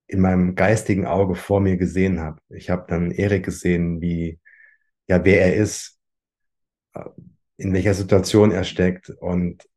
in 0.07 0.21
meinem 0.21 0.55
geistigen 0.55 1.05
Auge 1.05 1.35
vor 1.35 1.59
mir 1.59 1.75
gesehen 1.75 2.21
habe. 2.21 2.41
Ich 2.49 2.69
habe 2.69 2.85
dann 2.87 3.11
Erik 3.11 3.43
gesehen, 3.43 3.99
wie, 3.99 4.39
ja, 5.07 5.25
wer 5.25 5.41
er 5.41 5.55
ist, 5.55 5.99
äh, 6.93 7.03
in 7.57 7.73
welcher 7.73 7.93
Situation 7.93 8.51
er 8.51 8.63
steckt 8.63 9.09
und 9.09 9.67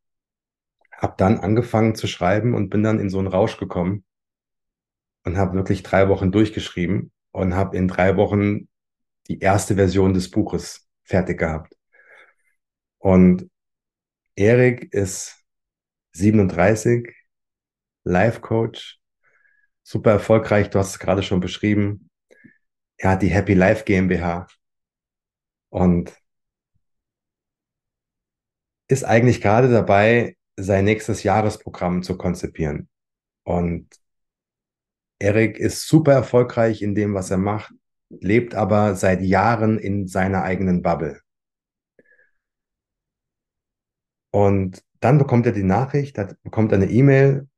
habe 0.96 1.14
dann 1.18 1.38
angefangen 1.38 1.96
zu 1.96 2.06
schreiben 2.06 2.54
und 2.54 2.70
bin 2.70 2.84
dann 2.84 3.00
in 3.00 3.10
so 3.10 3.18
einen 3.18 3.28
Rausch 3.28 3.58
gekommen 3.58 4.04
und 5.24 5.36
habe 5.36 5.54
wirklich 5.54 5.82
drei 5.82 6.08
Wochen 6.08 6.32
durchgeschrieben 6.32 7.12
und 7.32 7.54
habe 7.54 7.76
in 7.76 7.88
drei 7.88 8.16
Wochen 8.16 8.68
die 9.28 9.40
erste 9.40 9.74
Version 9.74 10.14
des 10.14 10.30
Buches 10.30 10.88
fertig 11.02 11.38
gehabt. 11.38 11.76
Und 12.98 13.50
Erik 14.36 14.92
ist 14.92 15.44
37, 16.12 17.14
Life 18.04 18.40
Coach, 18.40 19.00
super 19.82 20.12
erfolgreich, 20.12 20.70
du 20.70 20.78
hast 20.78 20.90
es 20.90 20.98
gerade 20.98 21.22
schon 21.22 21.40
beschrieben. 21.40 22.10
Er 22.96 23.10
hat 23.10 23.22
die 23.22 23.28
Happy 23.28 23.54
Life 23.54 23.84
GmbH 23.84 24.46
und 25.70 26.12
ist 28.88 29.04
eigentlich 29.04 29.40
gerade 29.40 29.70
dabei, 29.70 30.36
sein 30.56 30.84
nächstes 30.84 31.22
Jahresprogramm 31.22 32.02
zu 32.02 32.16
konzipieren. 32.16 32.88
Und 33.42 33.88
Erik 35.18 35.58
ist 35.58 35.88
super 35.88 36.12
erfolgreich 36.12 36.82
in 36.82 36.94
dem, 36.94 37.14
was 37.14 37.30
er 37.30 37.38
macht, 37.38 37.72
lebt 38.10 38.54
aber 38.54 38.94
seit 38.94 39.22
Jahren 39.22 39.78
in 39.78 40.06
seiner 40.06 40.42
eigenen 40.42 40.82
Bubble. 40.82 41.20
Und 44.30 44.82
dann 45.00 45.18
bekommt 45.18 45.46
er 45.46 45.52
die 45.52 45.62
Nachricht, 45.62 46.18
er 46.18 46.36
bekommt 46.42 46.72
eine 46.72 46.90
E-Mail 46.90 47.48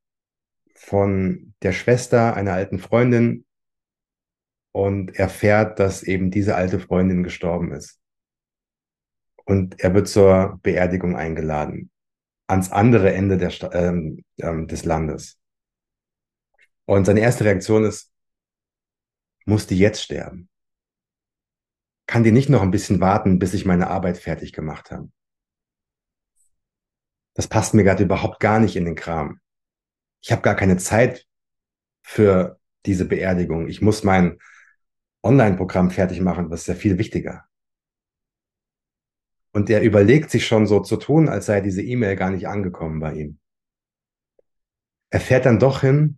von 0.75 1.53
der 1.63 1.71
Schwester 1.71 2.35
einer 2.35 2.53
alten 2.53 2.77
Freundin 2.77 3.45
und 4.71 5.15
erfährt, 5.15 5.79
dass 5.79 6.03
eben 6.03 6.29
diese 6.29 6.55
alte 6.55 6.79
Freundin 6.79 7.23
gestorben 7.23 7.71
ist. 7.71 7.99
Und 9.45 9.79
er 9.79 9.93
wird 9.95 10.07
zur 10.07 10.59
Beerdigung 10.61 11.15
eingeladen, 11.15 11.89
ans 12.47 12.71
andere 12.71 13.13
Ende 13.13 13.37
der, 13.37 13.51
ähm, 13.73 14.23
ähm, 14.39 14.67
des 14.67 14.85
Landes. 14.85 15.39
Und 16.87 17.05
seine 17.05 17.19
erste 17.19 17.45
Reaktion 17.45 17.83
ist, 17.83 18.11
muss 19.45 19.67
die 19.67 19.77
jetzt 19.77 20.01
sterben? 20.01 20.49
Kann 22.07 22.23
die 22.23 22.31
nicht 22.31 22.49
noch 22.49 22.61
ein 22.61 22.71
bisschen 22.71 23.01
warten, 23.01 23.39
bis 23.39 23.53
ich 23.53 23.65
meine 23.65 23.89
Arbeit 23.89 24.17
fertig 24.17 24.53
gemacht 24.53 24.91
habe? 24.91 25.09
das 27.37 27.47
passt 27.47 27.75
mir 27.75 27.83
gerade 27.83 28.03
überhaupt 28.03 28.39
gar 28.39 28.59
nicht 28.59 28.75
in 28.75 28.85
den 28.85 28.95
Kram. 28.95 29.39
Ich 30.23 30.31
habe 30.31 30.41
gar 30.41 30.55
keine 30.55 30.77
Zeit 30.77 31.27
für 32.01 32.59
diese 32.87 33.05
Beerdigung. 33.05 33.67
Ich 33.67 33.79
muss 33.79 34.03
mein 34.03 34.39
Online-Programm 35.21 35.91
fertig 35.91 36.19
machen, 36.19 36.49
das 36.49 36.61
ist 36.61 36.67
ja 36.67 36.73
viel 36.73 36.97
wichtiger. 36.97 37.45
Und 39.51 39.69
er 39.69 39.83
überlegt 39.83 40.31
sich 40.31 40.47
schon 40.47 40.65
so 40.65 40.79
zu 40.79 40.97
tun, 40.97 41.29
als 41.29 41.45
sei 41.45 41.61
diese 41.61 41.83
E-Mail 41.83 42.15
gar 42.15 42.31
nicht 42.31 42.47
angekommen 42.47 42.99
bei 42.99 43.13
ihm. 43.13 43.39
er 45.11 45.19
fährt 45.19 45.45
dann 45.45 45.59
doch 45.59 45.81
hin. 45.81 46.17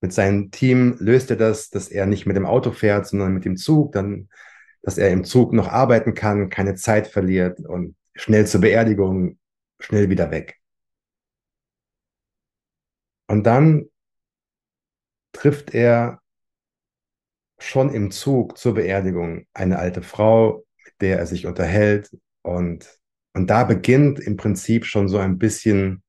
Mit 0.00 0.12
seinem 0.12 0.50
Team 0.50 0.96
löst 1.00 1.30
er 1.30 1.36
das, 1.36 1.70
dass 1.70 1.88
er 1.88 2.06
nicht 2.06 2.26
mit 2.26 2.36
dem 2.36 2.46
Auto 2.46 2.70
fährt, 2.70 3.06
sondern 3.06 3.34
mit 3.34 3.44
dem 3.44 3.56
Zug. 3.56 3.92
Dann, 3.92 4.28
dass 4.82 4.98
er 4.98 5.10
im 5.10 5.24
Zug 5.24 5.52
noch 5.52 5.68
arbeiten 5.68 6.14
kann, 6.14 6.50
keine 6.50 6.76
Zeit 6.76 7.08
verliert 7.08 7.60
und 7.60 7.96
schnell 8.14 8.46
zur 8.46 8.60
Beerdigung, 8.60 9.38
schnell 9.80 10.08
wieder 10.10 10.30
weg. 10.30 10.56
Und 13.26 13.44
dann 13.44 13.86
trifft 15.32 15.74
er 15.74 16.20
schon 17.58 17.92
im 17.92 18.10
Zug 18.10 18.56
zur 18.56 18.74
Beerdigung 18.74 19.46
eine 19.52 19.78
alte 19.78 20.02
Frau, 20.02 20.64
mit 20.84 20.94
der 21.00 21.18
er 21.18 21.26
sich 21.26 21.46
unterhält. 21.46 22.10
Und, 22.42 22.98
und 23.34 23.50
da 23.50 23.64
beginnt 23.64 24.20
im 24.20 24.36
Prinzip 24.36 24.86
schon 24.86 25.08
so 25.08 25.18
ein 25.18 25.38
bisschen 25.38 26.02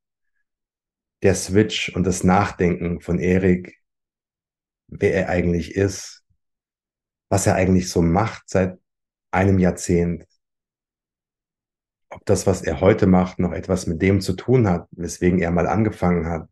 der 1.21 1.35
Switch 1.35 1.93
und 1.95 2.05
das 2.05 2.23
Nachdenken 2.23 3.01
von 3.01 3.19
Erik, 3.19 3.78
wer 4.91 5.13
er 5.13 5.29
eigentlich 5.29 5.75
ist, 5.75 6.23
was 7.29 7.47
er 7.47 7.55
eigentlich 7.55 7.89
so 7.89 8.01
macht 8.01 8.49
seit 8.49 8.79
einem 9.31 9.59
Jahrzehnt, 9.59 10.25
ob 12.09 12.25
das, 12.25 12.47
was 12.47 12.61
er 12.63 12.81
heute 12.81 13.05
macht, 13.05 13.39
noch 13.39 13.51
etwas 13.51 13.85
mit 13.85 14.01
dem 14.01 14.21
zu 14.21 14.33
tun 14.33 14.67
hat, 14.67 14.87
weswegen 14.91 15.39
er 15.39 15.51
mal 15.51 15.67
angefangen 15.67 16.27
hat. 16.27 16.49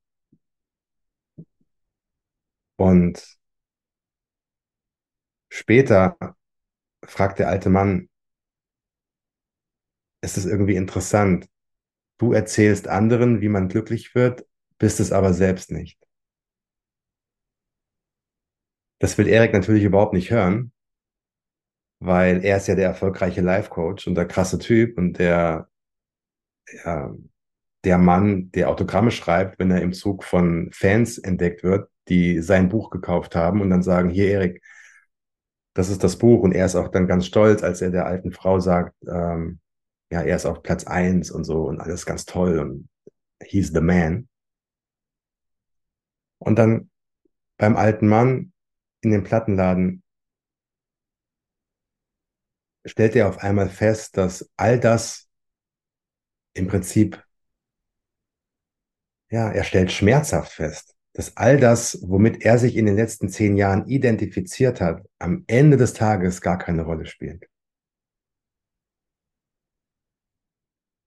Und 2.75 3.37
später 5.49 6.17
fragt 7.03 7.39
der 7.39 7.49
alte 7.49 7.69
Mann, 7.69 8.09
es 10.21 10.37
ist 10.37 10.45
irgendwie 10.45 10.75
interessant, 10.75 11.47
du 12.17 12.33
erzählst 12.33 12.87
anderen, 12.87 13.41
wie 13.41 13.49
man 13.49 13.67
glücklich 13.67 14.13
wird, 14.15 14.45
bist 14.77 14.99
es 14.99 15.11
aber 15.11 15.33
selbst 15.33 15.71
nicht. 15.71 16.06
Das 18.99 19.17
will 19.17 19.27
Erik 19.27 19.53
natürlich 19.53 19.83
überhaupt 19.83 20.13
nicht 20.13 20.31
hören, 20.31 20.71
weil 21.99 22.43
er 22.43 22.57
ist 22.57 22.67
ja 22.67 22.75
der 22.75 22.87
erfolgreiche 22.87 23.41
Life-Coach 23.41 24.07
und 24.07 24.15
der 24.15 24.27
krasse 24.27 24.59
Typ 24.59 24.97
und 24.97 25.19
der, 25.19 25.69
ja, 26.83 27.13
der 27.83 27.97
Mann, 27.97 28.51
der 28.51 28.69
Autogramme 28.69 29.11
schreibt, 29.11 29.59
wenn 29.59 29.71
er 29.71 29.81
im 29.81 29.93
Zug 29.93 30.23
von 30.23 30.69
Fans 30.73 31.17
entdeckt 31.17 31.63
wird, 31.63 31.89
die 32.09 32.41
sein 32.41 32.69
Buch 32.69 32.89
gekauft 32.89 33.35
haben 33.35 33.61
und 33.61 33.69
dann 33.69 33.83
sagen, 33.83 34.09
hier 34.09 34.29
Erik, 34.29 34.63
das 35.73 35.89
ist 35.89 36.03
das 36.03 36.17
Buch 36.17 36.41
und 36.41 36.53
er 36.53 36.65
ist 36.65 36.75
auch 36.75 36.87
dann 36.87 37.07
ganz 37.07 37.25
stolz, 37.27 37.63
als 37.63 37.81
er 37.81 37.91
der 37.91 38.07
alten 38.07 38.31
Frau 38.31 38.59
sagt, 38.59 38.95
ähm, 39.07 39.59
ja, 40.11 40.21
er 40.21 40.35
ist 40.35 40.45
auf 40.45 40.63
Platz 40.63 40.85
eins 40.85 41.29
und 41.29 41.43
so 41.43 41.65
und 41.65 41.79
alles 41.79 42.05
ganz 42.05 42.25
toll 42.25 42.59
und 42.59 42.89
he's 43.43 43.69
the 43.73 43.81
man. 43.81 44.27
Und 46.39 46.57
dann 46.57 46.89
beim 47.57 47.75
alten 47.75 48.07
Mann 48.07 48.53
in 49.01 49.11
dem 49.11 49.23
Plattenladen 49.23 50.03
stellt 52.85 53.15
er 53.15 53.27
auf 53.27 53.39
einmal 53.39 53.69
fest, 53.69 54.17
dass 54.17 54.49
all 54.55 54.79
das 54.79 55.27
im 56.53 56.67
Prinzip, 56.67 57.23
ja, 59.29 59.51
er 59.51 59.63
stellt 59.63 59.91
schmerzhaft 59.91 60.53
fest, 60.53 60.95
dass 61.13 61.35
all 61.37 61.57
das, 61.57 61.99
womit 62.01 62.43
er 62.43 62.57
sich 62.57 62.75
in 62.75 62.85
den 62.85 62.95
letzten 62.95 63.29
zehn 63.29 63.57
Jahren 63.57 63.87
identifiziert 63.87 64.81
hat, 64.81 65.05
am 65.19 65.43
Ende 65.47 65.77
des 65.77 65.93
Tages 65.93 66.41
gar 66.41 66.57
keine 66.57 66.83
Rolle 66.83 67.05
spielt. 67.05 67.47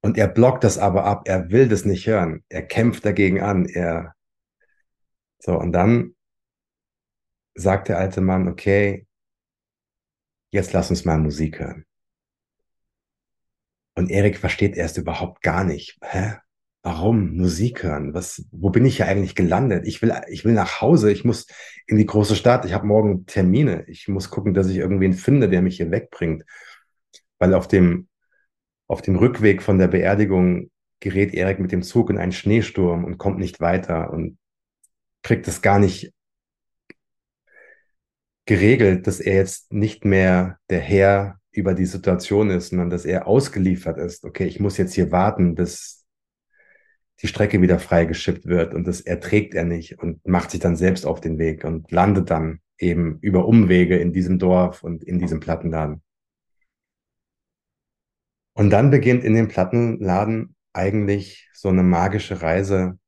Und 0.02 0.16
er 0.16 0.28
blockt 0.28 0.64
das 0.64 0.78
aber 0.78 1.04
ab, 1.04 1.28
er 1.28 1.50
will 1.50 1.68
das 1.68 1.84
nicht 1.84 2.06
hören, 2.06 2.42
er 2.48 2.62
kämpft 2.62 3.04
dagegen 3.04 3.40
an, 3.40 3.66
er 3.66 4.14
so, 5.38 5.58
und 5.58 5.72
dann 5.72 6.14
sagt 7.54 7.88
der 7.88 7.98
alte 7.98 8.20
Mann, 8.20 8.48
okay, 8.48 9.06
jetzt 10.50 10.72
lass 10.72 10.90
uns 10.90 11.04
mal 11.04 11.18
Musik 11.18 11.60
hören. 11.60 11.84
Und 13.94 14.10
Erik 14.10 14.38
versteht 14.38 14.76
erst 14.76 14.96
überhaupt 14.98 15.42
gar 15.42 15.64
nicht. 15.64 15.98
Hä? 16.02 16.34
Warum 16.82 17.36
Musik 17.36 17.82
hören? 17.82 18.14
Was, 18.14 18.46
wo 18.50 18.70
bin 18.70 18.86
ich 18.86 18.98
ja 18.98 19.06
eigentlich 19.06 19.34
gelandet? 19.34 19.86
Ich 19.86 20.00
will, 20.00 20.14
ich 20.28 20.44
will 20.44 20.54
nach 20.54 20.80
Hause. 20.80 21.12
Ich 21.12 21.24
muss 21.24 21.46
in 21.86 21.98
die 21.98 22.06
große 22.06 22.36
Stadt. 22.36 22.64
Ich 22.64 22.72
habe 22.72 22.86
morgen 22.86 23.26
Termine. 23.26 23.84
Ich 23.88 24.08
muss 24.08 24.30
gucken, 24.30 24.54
dass 24.54 24.68
ich 24.68 24.78
irgendwen 24.78 25.12
finde, 25.12 25.50
der 25.50 25.60
mich 25.60 25.76
hier 25.76 25.90
wegbringt. 25.90 26.44
Weil 27.38 27.52
auf 27.52 27.68
dem, 27.68 28.08
auf 28.86 29.02
dem 29.02 29.16
Rückweg 29.16 29.60
von 29.62 29.78
der 29.78 29.88
Beerdigung 29.88 30.70
gerät 31.00 31.34
Erik 31.34 31.58
mit 31.58 31.72
dem 31.72 31.82
Zug 31.82 32.08
in 32.08 32.16
einen 32.16 32.32
Schneesturm 32.32 33.04
und 33.04 33.18
kommt 33.18 33.38
nicht 33.38 33.60
weiter. 33.60 34.10
Und 34.10 34.38
kriegt 35.22 35.46
es 35.48 35.60
gar 35.60 35.78
nicht 35.78 36.14
geregelt, 38.50 39.06
dass 39.06 39.20
er 39.20 39.36
jetzt 39.36 39.72
nicht 39.72 40.04
mehr 40.04 40.58
der 40.70 40.80
Herr 40.80 41.38
über 41.52 41.72
die 41.72 41.86
Situation 41.86 42.50
ist, 42.50 42.70
sondern 42.70 42.90
dass 42.90 43.04
er 43.04 43.28
ausgeliefert 43.28 43.96
ist. 43.96 44.24
Okay, 44.24 44.44
ich 44.44 44.58
muss 44.58 44.76
jetzt 44.76 44.92
hier 44.92 45.12
warten, 45.12 45.54
bis 45.54 46.04
die 47.22 47.28
Strecke 47.28 47.62
wieder 47.62 47.78
freigeschippt 47.78 48.46
wird 48.46 48.74
und 48.74 48.88
das 48.88 49.02
erträgt 49.02 49.54
er 49.54 49.62
nicht 49.62 50.00
und 50.00 50.26
macht 50.26 50.50
sich 50.50 50.58
dann 50.58 50.74
selbst 50.74 51.06
auf 51.06 51.20
den 51.20 51.38
Weg 51.38 51.62
und 51.62 51.92
landet 51.92 52.28
dann 52.30 52.58
eben 52.76 53.20
über 53.20 53.46
Umwege 53.46 53.98
in 53.98 54.12
diesem 54.12 54.40
Dorf 54.40 54.82
und 54.82 55.04
in 55.04 55.20
diesem 55.20 55.38
Plattenladen. 55.38 56.02
Und 58.54 58.70
dann 58.70 58.90
beginnt 58.90 59.22
in 59.22 59.34
dem 59.34 59.46
Plattenladen 59.46 60.56
eigentlich 60.72 61.48
so 61.52 61.68
eine 61.68 61.84
magische 61.84 62.42
Reise 62.42 62.98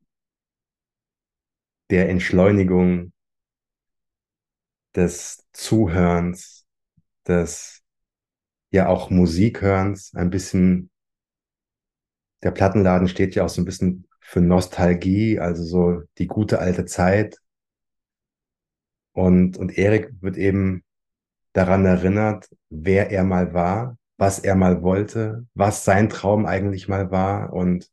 der 1.91 2.09
Entschleunigung, 2.11 3.13
des 4.97 5.45
Zuhörens, 5.53 6.67
des 7.27 7.83
ja 8.71 8.89
auch 8.89 9.11
Musikhörens, 9.11 10.15
ein 10.15 10.31
bisschen, 10.31 10.91
der 12.43 12.51
Plattenladen 12.51 13.09
steht 13.09 13.35
ja 13.35 13.45
auch 13.45 13.49
so 13.49 13.61
ein 13.61 13.67
bisschen 13.67 14.09
für 14.21 14.41
Nostalgie, 14.41 15.39
also 15.39 15.65
so 15.65 16.03
die 16.19 16.27
gute 16.27 16.59
alte 16.59 16.87
Zeit. 16.87 17.39
Und, 19.13 19.59
und 19.59 19.77
Erik 19.77 20.11
wird 20.21 20.37
eben 20.39 20.85
daran 21.53 21.85
erinnert, 21.85 22.49
wer 22.71 23.11
er 23.11 23.25
mal 23.25 23.53
war, 23.53 23.99
was 24.17 24.39
er 24.39 24.55
mal 24.55 24.83
wollte, 24.83 25.47
was 25.55 25.85
sein 25.85 26.09
Traum 26.09 26.47
eigentlich 26.47 26.89
mal 26.89 27.11
war 27.11 27.53
und 27.53 27.91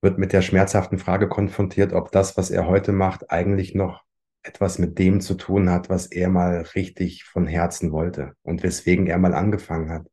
wird 0.00 0.18
mit 0.18 0.32
der 0.32 0.42
schmerzhaften 0.42 0.98
Frage 0.98 1.28
konfrontiert, 1.28 1.92
ob 1.92 2.12
das, 2.12 2.36
was 2.36 2.50
er 2.50 2.68
heute 2.68 2.92
macht, 2.92 3.30
eigentlich 3.30 3.74
noch 3.74 4.04
etwas 4.48 4.78
mit 4.78 4.98
dem 4.98 5.20
zu 5.20 5.34
tun 5.34 5.70
hat, 5.70 5.90
was 5.90 6.06
er 6.06 6.28
mal 6.28 6.62
richtig 6.74 7.24
von 7.24 7.46
Herzen 7.46 7.92
wollte 7.92 8.32
und 8.42 8.62
weswegen 8.62 9.06
er 9.06 9.18
mal 9.18 9.34
angefangen 9.34 9.90
hat, 9.90 10.06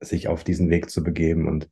sich 0.00 0.28
auf 0.28 0.44
diesen 0.44 0.68
Weg 0.68 0.90
zu 0.90 1.02
begeben. 1.04 1.48
Und, 1.48 1.70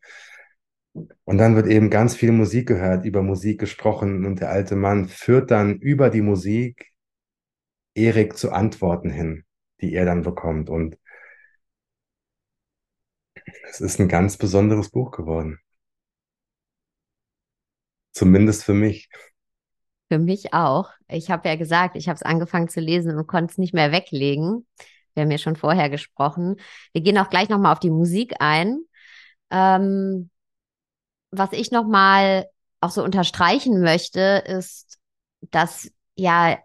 und 1.25 1.39
dann 1.39 1.57
wird 1.57 1.67
eben 1.67 1.91
ganz 1.91 2.15
viel 2.15 2.33
Musik 2.33 2.69
gehört, 2.69 3.05
über 3.05 3.23
Musik 3.23 3.59
gesprochen 3.59 4.25
und 4.25 4.41
der 4.41 4.51
alte 4.51 4.77
Mann 4.77 5.09
führt 5.09 5.51
dann 5.51 5.79
über 5.79 6.11
die 6.11 6.23
Musik 6.23 6.93
Erik 7.95 8.37
zu 8.37 8.53
Antworten 8.53 9.11
hin, 9.11 9.45
die 9.81 9.93
er 9.93 10.05
dann 10.05 10.23
bekommt. 10.23 10.71
Und 10.71 10.97
es 13.65 13.81
ist 13.81 13.99
ein 14.01 14.09
ganz 14.09 14.37
besonderes 14.37 14.91
Buch 14.91 15.11
geworden. 15.11 15.59
Zumindest 18.13 18.65
für 18.65 18.75
mich. 18.75 19.09
Für 20.11 20.19
mich 20.19 20.53
auch. 20.53 20.91
Ich 21.07 21.31
habe 21.31 21.49
ja 21.49 21.55
gesagt, 21.55 21.95
ich 21.95 22.09
habe 22.09 22.17
es 22.17 22.23
angefangen 22.23 22.69
zu 22.69 22.81
lesen 22.81 23.17
und 23.17 23.29
konnte 23.29 23.53
es 23.53 23.59
nicht 23.59 23.73
mehr 23.73 23.93
weglegen. 23.93 24.67
Wir 25.15 25.23
haben 25.23 25.31
ja 25.31 25.39
schon 25.39 25.55
vorher 25.55 25.89
gesprochen. 25.89 26.57
Wir 26.93 27.03
gehen 27.03 27.17
auch 27.17 27.31
gleich 27.31 27.49
nochmal 27.49 27.73
auf 27.73 27.79
die 27.79 27.91
Musik 27.91 28.35
ein. 28.41 28.81
Ähm, 29.51 30.31
was 31.31 31.53
ich 31.53 31.71
nochmal 31.71 32.47
auch 32.81 32.91
so 32.91 33.05
unterstreichen 33.05 33.81
möchte, 33.83 34.43
ist, 34.47 34.99
dass 35.43 35.89
ja 36.17 36.59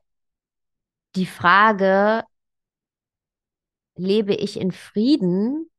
die 1.16 1.28
Frage, 1.28 2.24
lebe 3.96 4.34
ich 4.34 4.60
in 4.60 4.72
Frieden, 4.72 5.70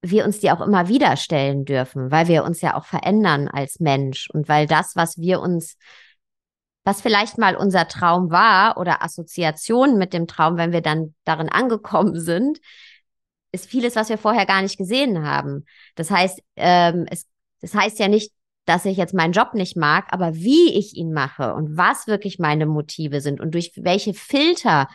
wir 0.00 0.24
uns 0.24 0.40
die 0.40 0.50
auch 0.50 0.60
immer 0.60 0.88
wieder 0.88 1.16
stellen 1.16 1.66
dürfen, 1.66 2.10
weil 2.10 2.28
wir 2.28 2.44
uns 2.44 2.62
ja 2.62 2.74
auch 2.74 2.86
verändern 2.86 3.48
als 3.48 3.80
Mensch 3.80 4.30
und 4.30 4.48
weil 4.48 4.66
das, 4.66 4.96
was 4.96 5.18
wir 5.18 5.40
uns, 5.40 5.76
was 6.84 7.02
vielleicht 7.02 7.38
mal 7.38 7.56
unser 7.56 7.88
Traum 7.88 8.30
war 8.30 8.78
oder 8.78 9.02
Assoziationen 9.02 9.98
mit 9.98 10.12
dem 10.12 10.26
Traum, 10.26 10.56
wenn 10.56 10.72
wir 10.72 10.80
dann 10.80 11.14
darin 11.24 11.48
angekommen 11.48 12.18
sind, 12.20 12.58
ist 13.52 13.66
vieles, 13.66 13.96
was 13.96 14.08
wir 14.08 14.18
vorher 14.18 14.46
gar 14.46 14.62
nicht 14.62 14.76
gesehen 14.76 15.26
haben. 15.26 15.64
Das 15.94 16.10
heißt, 16.10 16.40
ähm, 16.56 17.06
es, 17.10 17.26
das 17.60 17.74
heißt 17.74 17.98
ja 17.98 18.08
nicht, 18.08 18.32
dass 18.66 18.84
ich 18.84 18.98
jetzt 18.98 19.14
meinen 19.14 19.32
Job 19.32 19.54
nicht 19.54 19.76
mag, 19.76 20.06
aber 20.10 20.34
wie 20.34 20.74
ich 20.74 20.94
ihn 20.94 21.12
mache 21.12 21.54
und 21.54 21.78
was 21.78 22.06
wirklich 22.06 22.38
meine 22.38 22.66
Motive 22.66 23.22
sind 23.22 23.40
und 23.40 23.54
durch 23.54 23.72
welche 23.76 24.12
Filter 24.12 24.88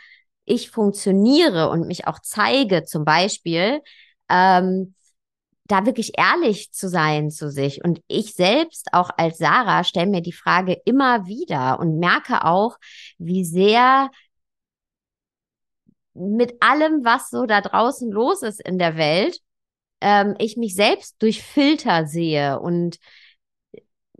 ich 0.46 0.70
funktioniere 0.70 1.70
und 1.70 1.88
mich 1.88 2.06
auch 2.06 2.20
zeige, 2.22 2.84
zum 2.84 3.06
Beispiel, 3.06 3.82
ähm, 4.30 4.94
da 5.66 5.86
wirklich 5.86 6.18
ehrlich 6.18 6.72
zu 6.72 6.90
sein 6.90 7.32
zu 7.32 7.50
sich. 7.50 7.84
Und 7.84 8.02
ich 8.08 8.34
selbst, 8.34 8.90
auch 8.94 9.10
als 9.18 9.38
Sarah, 9.38 9.84
stelle 9.84 10.08
mir 10.08 10.22
die 10.22 10.34
Frage 10.34 10.82
immer 10.86 11.26
wieder 11.26 11.80
und 11.80 12.00
merke 12.00 12.46
auch, 12.46 12.78
wie 13.18 13.46
sehr 13.46 14.10
mit 16.14 16.62
allem, 16.62 17.04
was 17.04 17.30
so 17.30 17.46
da 17.46 17.62
draußen 17.62 18.12
los 18.12 18.44
ist 18.44 18.62
in 18.62 18.78
der 18.78 18.98
Welt, 18.98 19.40
ähm, 20.02 20.36
ich 20.38 20.58
mich 20.58 20.76
selbst 20.76 21.16
durch 21.22 21.42
Filter 21.42 22.06
sehe 22.06 22.60
und 22.60 23.00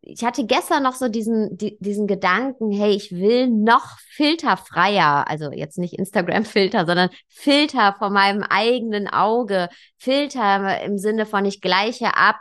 ich 0.06 0.24
hatte 0.26 0.46
gestern 0.46 0.84
noch 0.84 0.96
so 0.96 1.08
diesen, 1.08 1.58
die, 1.58 1.78
diesen 1.80 2.08
Gedanken, 2.08 2.72
hey, 2.72 2.92
ich 2.92 3.12
will 3.12 3.48
noch 3.48 3.98
filterfreier, 4.12 5.28
also 5.30 5.52
jetzt 5.52 5.78
nicht 5.78 5.94
Instagram-Filter, 5.94 6.86
sondern 6.86 7.10
Filter 7.30 7.96
von 7.98 8.12
meinem 8.12 8.44
eigenen 8.44 9.08
Auge, 9.08 9.70
Filter 9.98 10.82
im 10.82 10.98
Sinne 10.98 11.26
von 11.26 11.46
ich 11.46 11.62
gleiche 11.62 12.18
ab, 12.18 12.36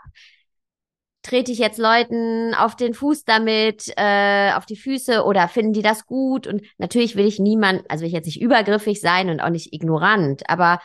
trete 1.22 1.52
ich 1.52 1.58
jetzt 1.58 1.78
Leuten 1.78 2.52
auf 2.54 2.74
den 2.74 2.94
Fuß 2.94 3.24
damit, 3.24 3.92
äh, 3.96 4.52
auf 4.54 4.66
die 4.66 4.76
Füße 4.76 5.22
oder 5.24 5.46
finden 5.46 5.72
die 5.72 5.82
das 5.82 6.04
gut? 6.04 6.48
Und 6.48 6.62
natürlich 6.78 7.14
will 7.14 7.26
ich 7.26 7.38
niemand, 7.38 7.88
also 7.88 8.02
will 8.02 8.08
ich 8.08 8.14
jetzt 8.14 8.26
nicht 8.26 8.42
übergriffig 8.42 9.00
sein 9.00 9.30
und 9.30 9.38
auch 9.38 9.50
nicht 9.50 9.72
ignorant, 9.72 10.42
aber 10.50 10.80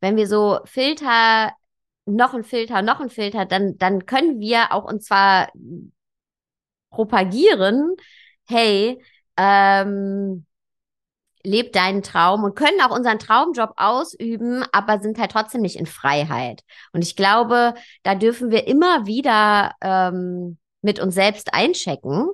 wenn 0.00 0.16
wir 0.16 0.26
so 0.26 0.58
Filter 0.64 1.52
noch 2.16 2.34
ein 2.34 2.44
Filter, 2.44 2.82
noch 2.82 3.00
ein 3.00 3.10
Filter, 3.10 3.44
dann, 3.46 3.78
dann 3.78 4.06
können 4.06 4.40
wir 4.40 4.72
auch 4.72 4.84
und 4.84 5.02
zwar 5.02 5.48
propagieren, 6.90 7.96
hey, 8.46 9.02
ähm, 9.36 10.46
lebt 11.44 11.76
deinen 11.76 12.02
Traum 12.02 12.44
und 12.44 12.54
können 12.56 12.80
auch 12.80 12.94
unseren 12.94 13.18
Traumjob 13.18 13.72
ausüben, 13.76 14.64
aber 14.72 15.00
sind 15.00 15.18
halt 15.18 15.30
trotzdem 15.32 15.62
nicht 15.62 15.76
in 15.76 15.86
Freiheit. 15.86 16.62
Und 16.92 17.02
ich 17.02 17.16
glaube, 17.16 17.74
da 18.02 18.14
dürfen 18.14 18.50
wir 18.50 18.66
immer 18.66 19.06
wieder 19.06 19.72
ähm, 19.80 20.58
mit 20.82 21.00
uns 21.00 21.14
selbst 21.14 21.54
einchecken. 21.54 22.28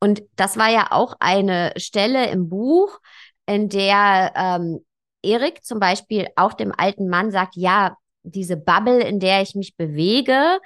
Und 0.00 0.22
das 0.36 0.56
war 0.56 0.70
ja 0.70 0.88
auch 0.90 1.14
eine 1.20 1.72
Stelle 1.76 2.30
im 2.30 2.48
Buch, 2.48 3.00
in 3.46 3.68
der 3.68 4.32
ähm, 4.36 4.84
Erik 5.22 5.64
zum 5.64 5.78
Beispiel 5.80 6.28
auch 6.36 6.52
dem 6.52 6.72
alten 6.76 7.08
Mann 7.08 7.30
sagt, 7.30 7.56
ja, 7.56 7.96
diese 8.22 8.56
Bubble, 8.56 9.02
in 9.02 9.20
der 9.20 9.42
ich 9.42 9.54
mich 9.54 9.76
bewege, 9.76 10.58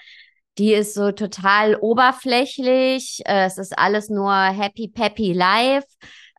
die 0.59 0.73
ist 0.73 0.95
so 0.95 1.13
total 1.13 1.77
oberflächlich. 1.77 3.23
Äh, 3.27 3.45
es 3.45 3.59
ist 3.59 3.79
alles 3.79 4.09
nur 4.09 4.33
happy, 4.33 4.89
peppy 4.89 5.33
life. 5.33 5.87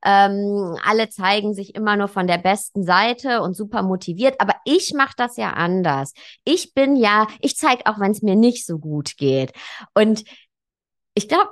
Ähm, 0.04 0.78
alle 0.84 1.10
zeigen 1.10 1.54
sich 1.54 1.76
immer 1.76 1.98
nur 1.98 2.08
von 2.08 2.28
der 2.28 2.38
besten 2.38 2.84
Seite 2.84 3.42
und 3.42 3.56
super 3.56 3.84
motiviert. 3.84 4.40
Aber 4.40 4.56
ich 4.66 4.94
mache 4.94 5.14
das 5.18 5.38
ja 5.38 5.52
anders. 5.52 6.14
Ich 6.46 6.74
bin 6.74 6.96
ja, 6.96 7.28
ich 7.42 7.58
zeige 7.58 7.86
auch, 7.86 8.00
wenn 8.00 8.12
es 8.12 8.22
mir 8.22 8.36
nicht 8.36 8.66
so 8.66 8.80
gut 8.80 9.18
geht. 9.18 9.52
Und 9.94 10.24
ich 11.14 11.28
glaube, 11.28 11.50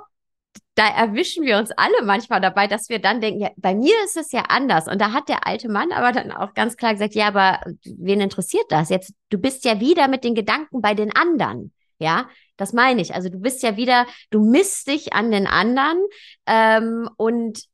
da 0.76 0.88
erwischen 0.88 1.44
wir 1.44 1.56
uns 1.56 1.70
alle 1.72 2.04
manchmal 2.04 2.40
dabei, 2.40 2.66
dass 2.66 2.90
wir 2.90 2.98
dann 2.98 3.22
denken, 3.22 3.40
ja, 3.40 3.50
bei 3.56 3.74
mir 3.74 3.94
ist 4.04 4.16
es 4.18 4.30
ja 4.30 4.42
anders. 4.48 4.86
Und 4.86 5.00
da 5.00 5.12
hat 5.12 5.28
der 5.30 5.46
alte 5.46 5.70
Mann 5.70 5.90
aber 5.90 6.12
dann 6.12 6.30
auch 6.30 6.52
ganz 6.52 6.76
klar 6.76 6.92
gesagt, 6.92 7.14
ja, 7.14 7.28
aber 7.28 7.60
wen 7.84 8.20
interessiert 8.20 8.66
das? 8.68 8.90
Jetzt, 8.90 9.14
du 9.30 9.38
bist 9.38 9.64
ja 9.64 9.80
wieder 9.80 10.06
mit 10.06 10.22
den 10.22 10.34
Gedanken 10.34 10.82
bei 10.82 10.92
den 10.94 11.16
anderen. 11.16 11.72
Ja, 11.98 12.28
das 12.58 12.74
meine 12.74 13.00
ich. 13.00 13.14
Also 13.14 13.30
du 13.30 13.38
bist 13.38 13.62
ja 13.62 13.78
wieder, 13.78 14.06
du 14.30 14.44
misst 14.44 14.86
dich 14.86 15.14
an 15.14 15.30
den 15.30 15.46
anderen 15.46 15.98
ähm, 16.44 17.08
und 17.16 17.64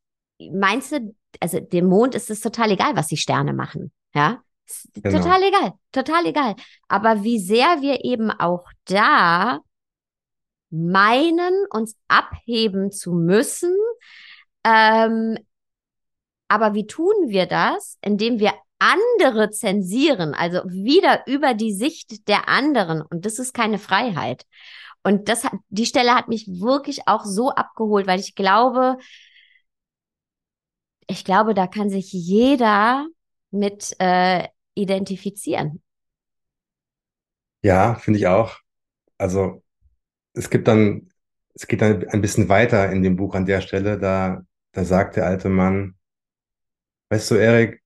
meinst 0.52 0.92
du, 0.92 1.12
also 1.40 1.58
dem 1.58 1.86
Mond 1.86 2.14
ist 2.14 2.30
es 2.30 2.40
total 2.40 2.70
egal, 2.70 2.94
was 2.94 3.08
die 3.08 3.16
Sterne 3.16 3.52
machen. 3.52 3.90
Ja, 4.14 4.42
genau. 4.94 5.18
total 5.18 5.42
egal, 5.42 5.72
total 5.90 6.26
egal. 6.26 6.54
Aber 6.86 7.24
wie 7.24 7.40
sehr 7.40 7.80
wir 7.80 8.04
eben 8.04 8.30
auch 8.30 8.64
da 8.84 9.58
meinen, 10.72 11.66
uns 11.70 11.96
abheben 12.08 12.90
zu 12.90 13.12
müssen. 13.12 13.76
Ähm, 14.64 15.38
aber 16.48 16.74
wie 16.74 16.86
tun 16.86 17.14
wir 17.28 17.46
das? 17.46 17.98
Indem 18.02 18.38
wir 18.38 18.52
andere 18.78 19.50
zensieren, 19.50 20.34
also 20.34 20.58
wieder 20.64 21.24
über 21.26 21.54
die 21.54 21.72
Sicht 21.72 22.26
der 22.26 22.48
anderen. 22.48 23.00
Und 23.02 23.24
das 23.24 23.38
ist 23.38 23.54
keine 23.54 23.78
Freiheit. 23.78 24.44
Und 25.04 25.28
das 25.28 25.44
hat, 25.44 25.52
die 25.68 25.86
Stelle 25.86 26.14
hat 26.14 26.28
mich 26.28 26.46
wirklich 26.48 27.06
auch 27.06 27.24
so 27.24 27.50
abgeholt, 27.50 28.06
weil 28.06 28.18
ich 28.18 28.34
glaube, 28.34 28.98
ich 31.06 31.24
glaube, 31.24 31.54
da 31.54 31.66
kann 31.66 31.90
sich 31.90 32.12
jeder 32.12 33.06
mit 33.50 33.94
äh, 34.00 34.48
identifizieren. 34.74 35.82
Ja, 37.62 37.94
finde 37.96 38.18
ich 38.18 38.26
auch. 38.26 38.56
Also 39.18 39.61
es 40.34 40.50
gibt 40.50 40.68
dann, 40.68 41.10
es 41.54 41.66
geht 41.66 41.82
dann 41.82 42.06
ein 42.08 42.20
bisschen 42.20 42.48
weiter 42.48 42.90
in 42.90 43.02
dem 43.02 43.16
Buch 43.16 43.34
an 43.34 43.46
der 43.46 43.60
Stelle, 43.60 43.98
da, 43.98 44.42
da 44.72 44.84
sagt 44.84 45.16
der 45.16 45.26
alte 45.26 45.48
Mann, 45.48 45.94
weißt 47.10 47.30
du, 47.30 47.34
Erik, 47.34 47.82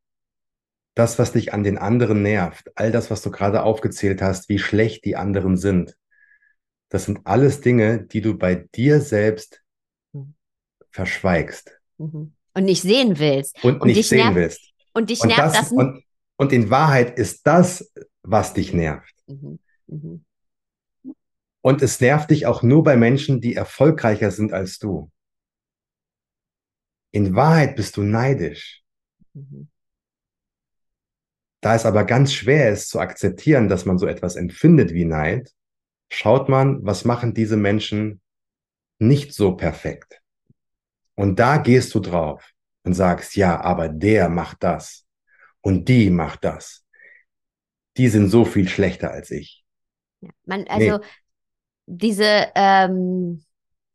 das, 0.95 1.19
was 1.19 1.33
dich 1.33 1.53
an 1.53 1.63
den 1.63 1.79
anderen 1.79 2.23
nervt, 2.23 2.71
all 2.75 2.91
das, 2.91 3.11
was 3.11 3.23
du 3.23 3.31
gerade 3.31 3.63
aufgezählt 3.63 4.23
hast, 4.23 4.49
wie 4.49 4.59
schlecht 4.59 5.05
die 5.05 5.17
anderen 5.17 5.57
sind, 5.57 5.97
das 6.89 7.05
sind 7.05 7.21
alles 7.25 7.61
Dinge, 7.61 8.05
die 8.05 8.21
du 8.21 8.39
bei 8.39 8.55
dir 8.55 9.01
selbst 9.01 9.63
mhm. 10.13 10.35
verschweigst. 10.91 11.79
Mhm. 11.99 12.33
Und 12.55 12.65
nicht 12.65 12.83
sehen 12.83 13.19
willst. 13.19 13.63
Und, 13.63 13.83
und 13.83 13.89
nicht 13.89 14.09
sehen 14.09 14.19
nervt, 14.19 14.37
willst. 14.37 14.73
Und 14.95 15.11
dich 15.11 15.21
und 15.21 15.29
nervt 15.29 15.43
das. 15.43 15.53
das 15.55 15.73
und, 15.73 16.03
und 16.37 16.53
in 16.53 16.71
Wahrheit 16.71 17.19
ist 17.19 17.47
das, 17.47 17.93
was 18.23 18.55
dich 18.55 18.73
nervt. 18.73 19.15
Mhm. 19.27 19.59
Und 21.67 21.83
es 21.83 22.01
nervt 22.01 22.31
dich 22.31 22.47
auch 22.47 22.63
nur 22.63 22.85
bei 22.85 22.97
Menschen, 22.97 23.41
die 23.41 23.57
erfolgreicher 23.57 24.31
sind 24.31 24.53
als 24.53 24.79
du. 24.79 25.11
In 27.11 27.35
Wahrheit 27.35 27.75
bist 27.75 27.97
du 27.97 28.05
neidisch. 28.05 28.85
Mhm. 29.35 29.69
Da 31.61 31.75
es 31.75 31.85
aber 31.85 32.05
ganz 32.05 32.33
schwer 32.33 32.71
ist 32.71 32.89
zu 32.89 33.01
akzeptieren, 33.01 33.69
dass 33.69 33.85
man 33.85 33.99
so 33.99 34.07
etwas 34.07 34.37
empfindet 34.37 34.95
wie 34.95 35.07
Neid, 35.07 35.51
schaut 36.09 36.49
man, 36.49 36.87
was 36.87 37.05
machen 37.05 37.35
diese 37.35 37.57
Menschen 37.57 38.21
nicht 39.01 39.35
so 39.35 39.57
perfekt. 39.57 40.23
Und 41.17 41.41
da 41.41 41.57
gehst 41.57 41.93
du 41.97 41.99
drauf 41.99 42.49
und 42.85 42.93
sagst, 42.93 43.35
ja, 43.35 43.61
aber 43.61 43.89
der 43.89 44.29
macht 44.29 44.63
das 44.63 45.05
und 45.63 45.89
die 45.89 46.11
macht 46.11 46.45
das. 46.45 46.85
Die 47.97 48.07
sind 48.07 48.29
so 48.29 48.45
viel 48.45 48.69
schlechter 48.69 49.11
als 49.11 49.33
ich. 49.33 49.65
Man, 50.45 50.65
also 50.69 50.99
nee 50.99 51.05
diese 51.87 52.49
ähm, 52.55 53.45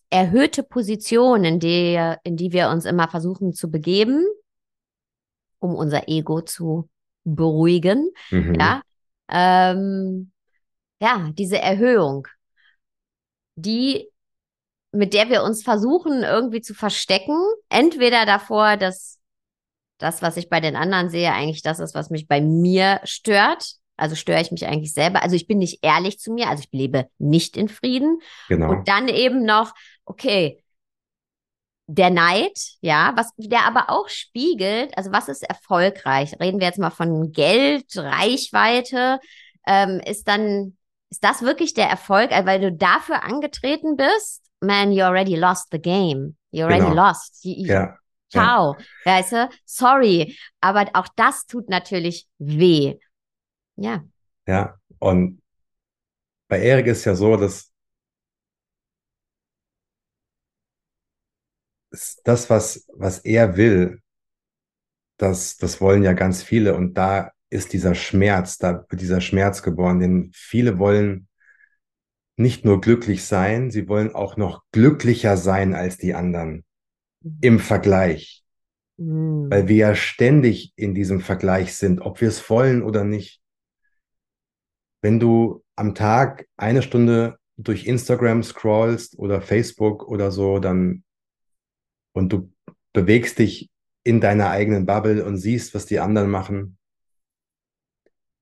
erhöhte 0.10 0.63
Position, 0.63 1.43
in 1.43 1.60
die, 1.60 2.15
in 2.23 2.38
die 2.38 2.51
wir 2.51 2.69
uns 2.69 2.86
immer 2.86 3.08
versuchen 3.08 3.54
zu 3.54 3.69
begeben, 3.69 4.25
um 5.60 5.75
unser 5.75 6.08
Ego 6.08 6.41
zu 6.41 6.89
beruhigen, 7.23 8.12
mhm. 8.32 8.56
ja, 8.56 8.82
ähm, 9.30 10.32
ja, 10.99 11.32
diese 11.34 11.60
Erhöhung, 11.60 12.27
die 13.56 14.12
mit 14.91 15.13
der 15.13 15.30
wir 15.30 15.43
uns 15.43 15.63
versuchen 15.63 16.23
irgendwie 16.23 16.62
zu 16.62 16.73
verstecken, 16.73 17.38
entweder 17.69 18.25
davor, 18.25 18.77
dass 18.77 19.19
das, 19.97 20.21
was 20.21 20.38
ich 20.38 20.49
bei 20.49 20.60
den 20.60 20.75
anderen 20.75 21.10
sehe, 21.10 21.32
eigentlich 21.32 21.62
das 21.62 21.80
ist, 21.80 21.95
was 21.95 22.10
mich 22.10 22.27
bei 22.27 22.41
mir 22.41 22.99
stört, 23.04 23.75
also 24.01 24.15
störe 24.15 24.41
ich 24.41 24.51
mich 24.51 24.65
eigentlich 24.65 24.93
selber. 24.93 25.23
Also 25.23 25.35
ich 25.35 25.47
bin 25.47 25.59
nicht 25.59 25.79
ehrlich 25.83 26.19
zu 26.19 26.33
mir, 26.33 26.49
also 26.49 26.63
ich 26.63 26.69
lebe 26.71 27.07
nicht 27.19 27.55
in 27.55 27.69
Frieden. 27.69 28.19
Genau. 28.49 28.71
Und 28.71 28.87
dann 28.87 29.07
eben 29.07 29.45
noch, 29.45 29.73
okay, 30.05 30.63
der 31.87 32.09
Neid, 32.09 32.57
ja, 32.79 33.13
was 33.15 33.31
der 33.37 33.65
aber 33.65 33.89
auch 33.89 34.07
spiegelt, 34.09 34.97
also 34.97 35.11
was 35.11 35.27
ist 35.27 35.43
erfolgreich? 35.43 36.33
Reden 36.39 36.59
wir 36.59 36.67
jetzt 36.67 36.79
mal 36.79 36.89
von 36.89 37.31
Geld, 37.31 37.95
Reichweite, 37.95 39.19
ähm, 39.67 40.01
ist 40.05 40.27
dann, 40.27 40.77
ist 41.09 41.23
das 41.23 41.41
wirklich 41.41 41.73
der 41.73 41.87
Erfolg, 41.87 42.31
also 42.31 42.47
weil 42.47 42.61
du 42.61 42.71
dafür 42.71 43.23
angetreten 43.23 43.97
bist? 43.97 44.41
Man, 44.61 44.91
you 44.91 45.03
already 45.03 45.35
lost 45.35 45.67
the 45.71 45.79
game. 45.79 46.37
You 46.51 46.65
already 46.65 46.85
genau. 46.85 47.07
lost. 47.07 47.43
You, 47.43 47.65
ja. 47.65 47.97
Ciao. 48.29 48.77
Ja. 49.05 49.17
Weißt 49.17 49.31
du? 49.33 49.49
Sorry. 49.65 50.37
Aber 50.61 50.85
auch 50.93 51.07
das 51.15 51.45
tut 51.45 51.69
natürlich 51.69 52.27
weh. 52.37 52.97
Ja. 53.75 54.03
Ja, 54.47 54.79
und 54.99 55.41
bei 56.47 56.62
Erik 56.62 56.88
ist 56.88 57.05
ja 57.05 57.15
so, 57.15 57.38
dass 57.38 57.71
das, 62.23 62.49
was, 62.49 62.88
was 62.93 63.19
er 63.19 63.57
will, 63.57 64.01
das, 65.17 65.57
das 65.57 65.81
wollen 65.81 66.03
ja 66.03 66.13
ganz 66.13 66.41
viele. 66.41 66.75
Und 66.75 66.95
da 66.95 67.31
ist 67.49 67.73
dieser 67.73 67.95
Schmerz, 67.95 68.57
da 68.57 68.86
wird 68.89 69.01
dieser 69.01 69.21
Schmerz 69.21 69.62
geboren, 69.62 69.99
denn 69.99 70.31
viele 70.34 70.79
wollen 70.79 71.27
nicht 72.38 72.65
nur 72.65 72.81
glücklich 72.81 73.25
sein, 73.25 73.71
sie 73.71 73.88
wollen 73.88 74.15
auch 74.15 74.38
noch 74.38 74.63
glücklicher 74.71 75.38
sein 75.38 75.75
als 75.75 75.97
die 75.97 76.15
anderen 76.15 76.63
mhm. 77.21 77.38
im 77.41 77.60
Vergleich. 77.60 78.43
Mhm. 78.97 79.51
Weil 79.51 79.67
wir 79.67 79.75
ja 79.75 79.95
ständig 79.95 80.73
in 80.75 80.95
diesem 80.95 81.21
Vergleich 81.21 81.75
sind, 81.75 82.01
ob 82.01 82.21
wir 82.21 82.29
es 82.29 82.49
wollen 82.49 82.81
oder 82.81 83.03
nicht. 83.03 83.40
Wenn 85.01 85.19
du 85.19 85.63
am 85.75 85.95
Tag 85.95 86.47
eine 86.57 86.81
Stunde 86.81 87.37
durch 87.57 87.85
Instagram 87.85 88.43
scrollst 88.43 89.17
oder 89.17 89.41
Facebook 89.41 90.07
oder 90.07 90.31
so, 90.31 90.59
dann 90.59 91.03
und 92.13 92.33
du 92.33 92.51
bewegst 92.93 93.39
dich 93.39 93.69
in 94.03 94.19
deiner 94.19 94.49
eigenen 94.49 94.85
Bubble 94.85 95.23
und 95.23 95.37
siehst, 95.37 95.73
was 95.73 95.85
die 95.85 95.99
anderen 95.99 96.29
machen. 96.29 96.77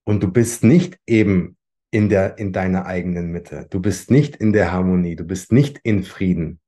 Und 0.06 0.24
du 0.24 0.32
bist 0.32 0.64
nicht 0.64 0.98
eben 1.06 1.58
in 1.92 2.10
der, 2.10 2.38
in 2.38 2.54
deiner 2.54 2.86
eigenen 2.86 3.32
Mitte. 3.32 3.68
Du 3.70 3.80
bist 3.80 4.10
nicht 4.10 4.36
in 4.36 4.54
der 4.54 4.72
Harmonie. 4.72 5.16
Du 5.16 5.24
bist 5.24 5.52
nicht 5.52 5.80
in 5.84 6.04
Frieden. 6.04 6.60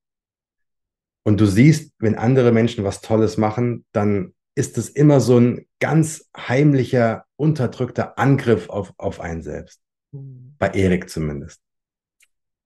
Und 1.24 1.40
du 1.40 1.46
siehst, 1.46 1.94
wenn 2.00 2.16
andere 2.16 2.52
Menschen 2.52 2.84
was 2.84 3.02
Tolles 3.02 3.38
machen, 3.38 3.86
dann 3.92 4.34
ist 4.62 4.78
es 4.78 4.90
immer 4.90 5.20
so 5.20 5.40
ein 5.40 5.68
ganz 5.80 6.30
heimlicher, 6.38 7.26
unterdrückter 7.36 8.20
Angriff 8.20 8.70
auf, 8.70 8.94
auf 8.98 9.20
einen 9.20 9.42
selbst. 9.42 9.82
Mhm. 10.12 10.56
Bei 10.60 10.70
Erik 10.70 11.10
zumindest. 11.10 11.64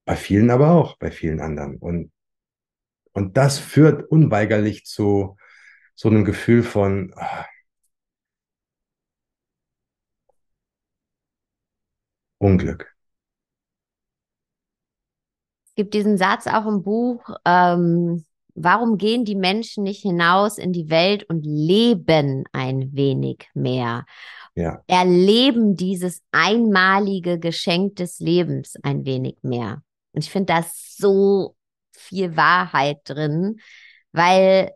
Bei 0.04 0.14
vielen 0.14 0.50
aber 0.50 0.72
auch, 0.72 0.98
bei 0.98 1.10
vielen 1.10 1.40
anderen. 1.40 1.78
Und, 1.78 2.12
und 3.12 3.38
das 3.38 3.58
führt 3.58 4.02
unweigerlich 4.10 4.84
zu 4.84 5.38
so 5.94 6.10
einem 6.10 6.26
Gefühl 6.26 6.62
von 6.62 7.14
ah, 7.16 7.46
Unglück. 12.36 12.94
Es 15.64 15.74
gibt 15.76 15.94
diesen 15.94 16.18
Satz 16.18 16.46
auch 16.46 16.66
im 16.66 16.82
Buch, 16.82 17.30
ähm, 17.46 18.25
warum 18.56 18.98
gehen 18.98 19.24
die 19.24 19.36
Menschen 19.36 19.84
nicht 19.84 20.02
hinaus 20.02 20.58
in 20.58 20.72
die 20.72 20.90
Welt 20.90 21.24
und 21.28 21.44
leben 21.44 22.44
ein 22.52 22.90
wenig 22.94 23.48
mehr? 23.54 24.06
Ja. 24.54 24.82
Erleben 24.86 25.76
dieses 25.76 26.22
einmalige 26.32 27.38
Geschenk 27.38 27.96
des 27.96 28.18
Lebens 28.18 28.76
ein 28.82 29.04
wenig 29.04 29.36
mehr. 29.42 29.82
Und 30.12 30.24
ich 30.24 30.30
finde 30.30 30.54
da 30.54 30.64
so 30.64 31.56
viel 31.92 32.36
Wahrheit 32.36 33.00
drin, 33.04 33.60
weil 34.12 34.72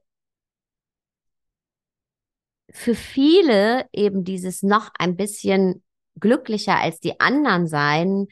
für 2.71 2.95
viele 2.95 3.87
eben 3.93 4.23
dieses 4.23 4.63
noch 4.63 4.91
ein 4.99 5.17
bisschen 5.17 5.83
glücklicher 6.19 6.77
als 6.77 7.01
die 7.01 7.19
anderen 7.19 7.67
sein, 7.67 8.27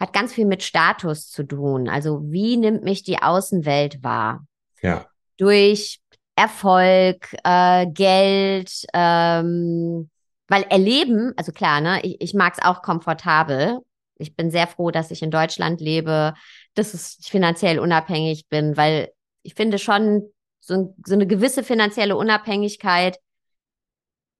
hat 0.00 0.12
ganz 0.12 0.32
viel 0.32 0.46
mit 0.46 0.62
Status 0.62 1.28
zu 1.28 1.44
tun. 1.44 1.88
Also 1.88 2.22
wie 2.24 2.56
nimmt 2.56 2.82
mich 2.82 3.02
die 3.02 3.18
Außenwelt 3.18 4.02
wahr? 4.02 4.46
Ja. 4.84 5.06
Durch 5.38 5.98
Erfolg, 6.36 7.34
äh, 7.42 7.86
Geld, 7.86 8.70
ähm, 8.92 10.10
weil 10.46 10.62
Erleben, 10.64 11.32
also 11.36 11.52
klar, 11.52 11.80
ne, 11.80 12.00
ich, 12.02 12.20
ich 12.20 12.34
mag 12.34 12.52
es 12.52 12.64
auch 12.64 12.82
komfortabel. 12.82 13.78
Ich 14.16 14.36
bin 14.36 14.50
sehr 14.50 14.66
froh, 14.66 14.90
dass 14.90 15.10
ich 15.10 15.22
in 15.22 15.30
Deutschland 15.30 15.80
lebe, 15.80 16.34
dass 16.74 16.92
ich 16.92 17.30
finanziell 17.30 17.78
unabhängig 17.78 18.46
bin, 18.48 18.76
weil 18.76 19.10
ich 19.42 19.54
finde 19.54 19.78
schon, 19.78 20.30
so, 20.60 20.94
so 21.04 21.14
eine 21.14 21.26
gewisse 21.26 21.64
finanzielle 21.64 22.16
Unabhängigkeit 22.16 23.18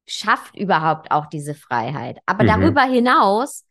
schafft 0.07 0.57
überhaupt 0.57 1.11
auch 1.11 1.26
diese 1.26 1.54
Freiheit. 1.54 2.18
Aber 2.26 2.44
mhm. 2.44 2.48
darüber 2.48 2.83
hinaus 2.83 3.64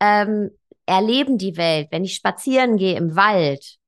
ähm, 0.00 0.50
erleben 0.86 1.38
die 1.38 1.56
Welt, 1.56 1.88
wenn 1.92 2.04
ich 2.04 2.14
spazieren 2.14 2.76
gehe 2.76 2.96
im 2.96 3.14
Wald, 3.14 3.78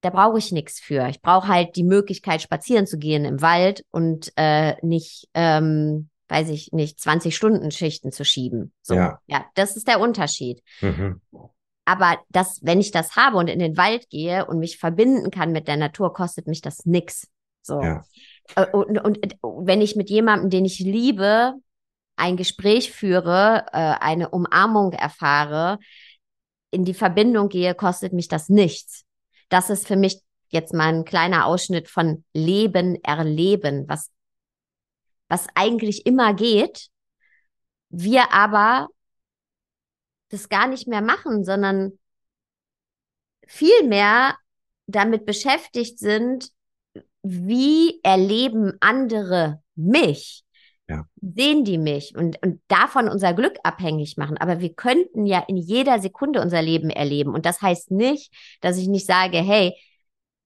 da 0.00 0.10
brauche 0.10 0.38
ich 0.38 0.52
nichts 0.52 0.80
für. 0.80 1.08
Ich 1.08 1.20
brauche 1.20 1.48
halt 1.48 1.76
die 1.76 1.84
Möglichkeit, 1.84 2.42
spazieren 2.42 2.86
zu 2.86 2.98
gehen 2.98 3.24
im 3.24 3.42
Wald 3.42 3.84
und 3.90 4.32
äh, 4.36 4.74
nicht, 4.84 5.28
ähm, 5.34 6.08
weiß 6.28 6.48
ich 6.48 6.72
nicht, 6.72 7.00
20 7.00 7.36
Stunden 7.36 7.70
Schichten 7.70 8.12
zu 8.12 8.24
schieben. 8.24 8.72
So, 8.82 8.94
ja, 8.94 9.20
ja 9.26 9.44
das 9.54 9.76
ist 9.76 9.88
der 9.88 10.00
Unterschied. 10.00 10.62
Mhm. 10.80 11.20
Aber 11.84 12.18
das, 12.28 12.60
wenn 12.62 12.80
ich 12.80 12.92
das 12.92 13.16
habe 13.16 13.36
und 13.36 13.48
in 13.48 13.58
den 13.58 13.76
Wald 13.76 14.08
gehe 14.10 14.46
und 14.46 14.58
mich 14.58 14.78
verbinden 14.78 15.30
kann 15.30 15.52
mit 15.52 15.66
der 15.68 15.76
Natur, 15.76 16.12
kostet 16.12 16.46
mich 16.46 16.60
das 16.60 16.86
nix. 16.86 17.26
So. 17.62 17.82
Ja. 17.82 18.04
Äh, 18.56 18.66
und, 18.70 18.98
und, 18.98 19.42
und 19.42 19.66
wenn 19.66 19.82
ich 19.82 19.96
mit 19.96 20.08
jemandem, 20.08 20.50
den 20.50 20.64
ich 20.64 20.78
liebe, 20.78 21.54
ein 22.16 22.36
Gespräch 22.36 22.92
führe, 22.92 23.66
äh, 23.72 23.94
eine 24.00 24.30
Umarmung 24.30 24.92
erfahre, 24.92 25.78
in 26.70 26.84
die 26.84 26.94
Verbindung 26.94 27.48
gehe, 27.48 27.74
kostet 27.74 28.12
mich 28.12 28.28
das 28.28 28.48
nichts 28.48 29.04
das 29.50 29.68
ist 29.68 29.86
für 29.86 29.96
mich 29.96 30.22
jetzt 30.48 30.72
mal 30.72 30.88
ein 30.88 31.04
kleiner 31.04 31.46
Ausschnitt 31.46 31.88
von 31.88 32.24
Leben, 32.32 32.96
Erleben, 33.04 33.86
was, 33.88 34.10
was 35.28 35.46
eigentlich 35.54 36.06
immer 36.06 36.34
geht. 36.34 36.88
Wir 37.90 38.32
aber 38.32 38.88
das 40.30 40.48
gar 40.48 40.66
nicht 40.66 40.88
mehr 40.88 41.02
machen, 41.02 41.44
sondern 41.44 41.98
viel 43.46 43.86
mehr 43.86 44.36
damit 44.86 45.26
beschäftigt 45.26 45.98
sind, 45.98 46.50
wie 47.22 48.00
erleben 48.02 48.74
andere 48.80 49.62
mich? 49.74 50.44
Sehen 51.20 51.64
die 51.64 51.78
mich 51.78 52.14
und, 52.16 52.42
und 52.42 52.60
davon 52.68 53.08
unser 53.08 53.34
Glück 53.34 53.56
abhängig 53.62 54.16
machen. 54.16 54.36
Aber 54.38 54.60
wir 54.60 54.74
könnten 54.74 55.26
ja 55.26 55.44
in 55.46 55.56
jeder 55.56 56.00
Sekunde 56.00 56.40
unser 56.40 56.62
Leben 56.62 56.90
erleben. 56.90 57.34
Und 57.34 57.46
das 57.46 57.62
heißt 57.62 57.90
nicht, 57.90 58.32
dass 58.60 58.78
ich 58.78 58.88
nicht 58.88 59.06
sage, 59.06 59.38
hey, 59.38 59.74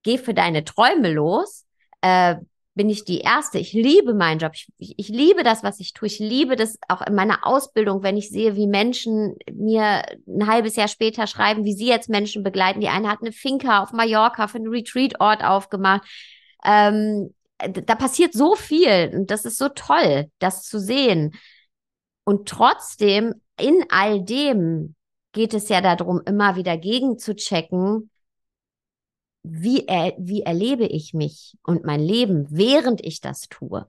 geh 0.03 0.19
für 0.19 0.35
deine 0.35 0.65
Träume 0.65 1.13
los. 1.13 1.65
Äh, 2.01 2.37
bin 2.75 2.91
ich 2.91 3.05
die 3.05 3.21
Erste. 3.21 3.59
Ich 3.59 3.73
liebe 3.73 4.15
meinen 4.15 4.41
Job. 4.41 4.53
Ich, 4.55 4.69
ich, 4.79 4.95
ich, 4.99 5.09
liebe 5.09 5.45
das, 5.45 5.63
was 5.63 5.79
ich 5.79 5.93
tue. 5.93 6.09
Ich 6.09 6.19
liebe 6.19 6.57
das 6.57 6.77
auch 6.89 7.03
in 7.03 7.15
meiner 7.15 7.47
Ausbildung, 7.47 8.03
wenn 8.03 8.17
ich 8.17 8.31
sehe, 8.31 8.57
wie 8.57 8.67
Menschen 8.67 9.37
mir 9.53 10.03
ein 10.27 10.47
halbes 10.49 10.75
Jahr 10.77 10.89
später 10.89 11.27
schreiben, 11.27 11.65
wie 11.65 11.73
sie 11.73 11.87
jetzt 11.87 12.09
Menschen 12.09 12.43
begleiten. 12.43 12.81
Die 12.81 12.89
eine 12.89 13.09
hat 13.09 13.21
eine 13.21 13.33
Finca 13.33 13.83
auf 13.83 13.93
Mallorca 13.93 14.49
für 14.49 14.59
einen 14.59 14.69
Retreat-Ort 14.69 15.45
aufgemacht. 15.45 16.03
Ähm, 16.65 17.31
äh, 17.31 17.44
da 17.69 17.95
passiert 17.95 18.33
so 18.33 18.55
viel 18.55 19.11
und 19.15 19.31
das 19.31 19.45
ist 19.45 19.59
so 19.59 19.69
toll, 19.69 20.31
das 20.39 20.63
zu 20.65 20.79
sehen. 20.79 21.35
Und 22.25 22.49
trotzdem, 22.49 23.35
in 23.59 23.85
all 23.91 24.23
dem 24.23 24.95
geht 25.33 25.55
es 25.55 25.69
ja 25.69 25.81
darum, 25.81 26.23
immer 26.27 26.57
wieder 26.57 26.77
gegen 26.79 27.19
zu 27.19 27.35
checken, 27.35 28.11
wie, 29.43 29.87
er, 29.87 30.15
wie 30.19 30.43
erlebe 30.43 30.87
ich 30.87 31.13
mich 31.13 31.57
und 31.63 31.85
mein 31.85 32.01
Leben, 32.01 32.47
während 32.51 33.05
ich 33.05 33.21
das 33.21 33.43
tue. 33.43 33.87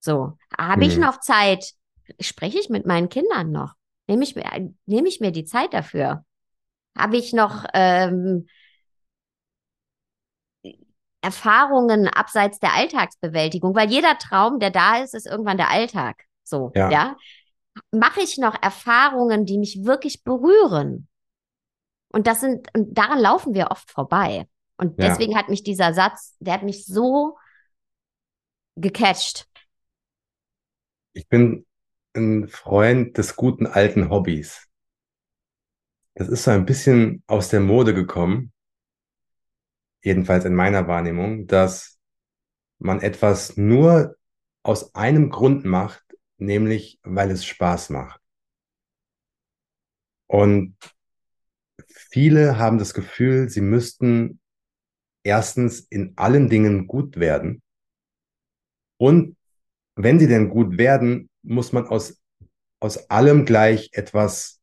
So, 0.00 0.38
habe 0.56 0.84
hm. 0.84 0.90
ich 0.90 0.96
noch 0.96 1.20
Zeit? 1.20 1.72
Spreche 2.20 2.58
ich 2.58 2.70
mit 2.70 2.86
meinen 2.86 3.08
Kindern 3.08 3.50
noch? 3.50 3.74
Nehme 4.06 4.22
ich, 4.22 4.36
mir, 4.36 4.44
nehme 4.86 5.08
ich 5.08 5.20
mir 5.20 5.32
die 5.32 5.44
Zeit 5.44 5.74
dafür? 5.74 6.24
Habe 6.96 7.16
ich 7.16 7.32
noch 7.32 7.66
ähm, 7.74 8.46
Erfahrungen 11.22 12.08
abseits 12.08 12.58
der 12.58 12.74
Alltagsbewältigung, 12.74 13.74
weil 13.74 13.90
jeder 13.90 14.16
Traum, 14.18 14.58
der 14.58 14.70
da 14.70 14.98
ist, 15.02 15.14
ist 15.14 15.26
irgendwann 15.26 15.56
der 15.56 15.70
Alltag. 15.70 16.22
So, 16.44 16.72
ja. 16.74 16.90
ja? 16.90 17.16
Mache 17.90 18.20
ich 18.20 18.38
noch 18.38 18.60
Erfahrungen, 18.62 19.44
die 19.44 19.58
mich 19.58 19.84
wirklich 19.84 20.22
berühren? 20.22 21.08
Und 22.12 22.26
das 22.26 22.40
sind, 22.40 22.68
und 22.74 22.96
daran 22.96 23.18
laufen 23.18 23.54
wir 23.54 23.70
oft 23.70 23.90
vorbei. 23.90 24.46
Und 24.78 25.00
deswegen 25.00 25.32
ja. 25.32 25.38
hat 25.38 25.48
mich 25.48 25.62
dieser 25.62 25.94
Satz, 25.94 26.36
der 26.38 26.54
hat 26.54 26.62
mich 26.62 26.86
so 26.86 27.36
gecatcht. 28.76 29.48
Ich 31.12 31.28
bin 31.28 31.66
ein 32.14 32.48
Freund 32.48 33.18
des 33.18 33.36
guten 33.36 33.66
alten 33.66 34.10
Hobbys. 34.10 34.68
Das 36.14 36.28
ist 36.28 36.44
so 36.44 36.50
ein 36.50 36.66
bisschen 36.66 37.22
aus 37.26 37.48
der 37.48 37.60
Mode 37.60 37.94
gekommen 37.94 38.52
jedenfalls 40.02 40.44
in 40.44 40.54
meiner 40.54 40.86
Wahrnehmung, 40.88 41.46
dass 41.46 41.98
man 42.78 43.00
etwas 43.00 43.56
nur 43.56 44.16
aus 44.62 44.94
einem 44.94 45.30
Grund 45.30 45.64
macht, 45.64 46.04
nämlich 46.38 46.98
weil 47.02 47.30
es 47.30 47.44
Spaß 47.44 47.90
macht. 47.90 48.20
Und 50.26 50.76
viele 51.88 52.58
haben 52.58 52.78
das 52.78 52.94
Gefühl, 52.94 53.48
sie 53.48 53.60
müssten 53.60 54.40
erstens 55.22 55.80
in 55.80 56.12
allen 56.16 56.48
Dingen 56.48 56.86
gut 56.86 57.16
werden. 57.16 57.62
Und 58.98 59.36
wenn 59.94 60.18
sie 60.18 60.26
denn 60.26 60.48
gut 60.48 60.78
werden, 60.78 61.30
muss 61.42 61.72
man 61.72 61.86
aus, 61.86 62.20
aus 62.80 63.08
allem 63.10 63.44
gleich 63.44 63.90
etwas 63.92 64.60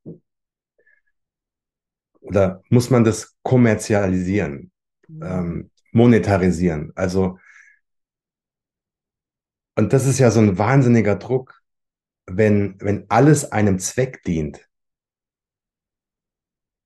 oder 2.19 2.61
muss 2.69 2.89
man 2.89 3.03
das 3.03 3.35
kommerzialisieren 3.41 4.72
ähm, 5.09 5.71
monetarisieren. 5.91 6.91
Also, 6.95 7.39
und 9.75 9.93
das 9.93 10.05
ist 10.05 10.19
ja 10.19 10.31
so 10.31 10.39
ein 10.39 10.57
wahnsinniger 10.57 11.15
Druck, 11.15 11.61
wenn, 12.25 12.75
wenn 12.79 13.05
alles 13.09 13.51
einem 13.51 13.79
Zweck 13.79 14.23
dient. 14.23 14.67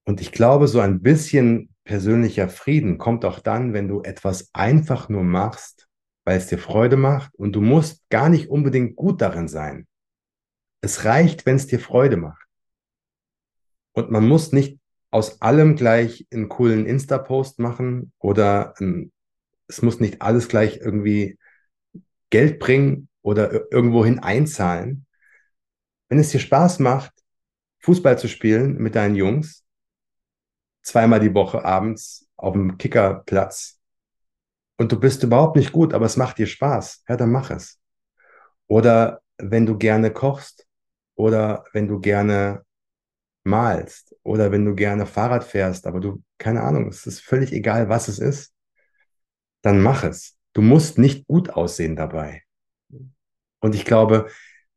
Und 0.06 0.22
ich 0.22 0.32
glaube, 0.32 0.68
so 0.68 0.80
ein 0.80 1.02
bisschen 1.02 1.74
persönlicher 1.84 2.48
Frieden 2.50 2.98
kommt 2.98 3.26
auch 3.26 3.40
dann, 3.40 3.74
wenn 3.74 3.88
du 3.88 4.02
etwas 4.04 4.50
einfach 4.54 5.10
nur 5.10 5.24
machst, 5.24 5.88
weil 6.24 6.38
es 6.38 6.48
dir 6.48 6.58
Freude 6.58 6.98
macht 6.98 7.34
und 7.36 7.54
du 7.54 7.62
musst 7.62 8.08
gar 8.10 8.30
nicht 8.30 8.50
unbedingt 8.50 8.96
gut 8.96 9.22
darin 9.22 9.48
sein. 9.48 9.88
Es 10.82 11.06
reicht, 11.06 11.46
wenn 11.46 11.56
es 11.56 11.68
dir 11.68 11.80
Freude 11.80 12.18
macht. 12.18 12.46
Und 13.94 14.12
man 14.12 14.28
muss 14.28 14.52
nicht 14.52 14.80
aus 15.18 15.42
allem 15.42 15.76
gleich 15.76 16.28
einen 16.32 16.48
coolen 16.48 16.86
Insta-Post 16.86 17.58
machen 17.58 18.14
oder 18.20 18.76
ein, 18.80 19.12
es 19.68 19.82
muss 19.82 20.00
nicht 20.00 20.22
alles 20.22 20.48
gleich 20.48 20.78
irgendwie 20.78 21.40
Geld 22.30 22.60
bringen 22.60 23.10
oder 23.24 23.72
irgendwohin 23.72 24.20
einzahlen. 24.20 25.08
Wenn 26.08 26.20
es 26.20 26.30
dir 26.30 26.40
Spaß 26.40 26.78
macht, 26.78 27.12
Fußball 27.80 28.20
zu 28.20 28.28
spielen 28.28 28.78
mit 28.78 28.94
deinen 28.94 29.16
Jungs, 29.16 29.66
zweimal 30.84 31.20
die 31.20 31.34
Woche 31.34 31.66
abends 31.66 32.30
auf 32.36 32.54
dem 32.54 32.78
Kickerplatz 32.78 33.80
und 34.78 34.92
du 34.92 35.00
bist 35.00 35.24
überhaupt 35.24 35.56
nicht 35.56 35.72
gut, 35.72 35.96
aber 35.96 36.06
es 36.06 36.16
macht 36.16 36.38
dir 36.38 36.46
Spaß, 36.46 37.06
ja, 37.10 37.18
dann 37.18 37.32
mach 37.32 37.50
es. 37.50 37.80
Oder 38.68 39.24
wenn 39.40 39.66
du 39.66 39.80
gerne 39.80 40.14
kochst 40.14 40.68
oder 41.16 41.64
wenn 41.74 41.88
du 41.88 42.00
gerne 42.00 42.67
malst 43.48 44.16
oder 44.24 44.52
wenn 44.52 44.66
du 44.66 44.76
gerne 44.76 45.06
Fahrrad 45.06 45.44
fährst, 45.44 45.88
aber 45.88 46.00
du, 46.00 46.24
keine 46.38 46.62
Ahnung, 46.64 46.88
es 46.90 47.08
ist 47.08 47.22
völlig 47.22 47.52
egal, 47.54 47.90
was 47.90 48.08
es 48.08 48.20
ist, 48.20 48.54
dann 49.62 49.82
mach 49.82 50.04
es. 50.04 50.38
Du 50.54 50.62
musst 50.62 50.98
nicht 50.98 51.28
gut 51.28 51.50
aussehen 51.50 51.96
dabei. 51.96 52.44
Und 53.60 53.76
ich 53.76 53.86
glaube, 53.86 54.30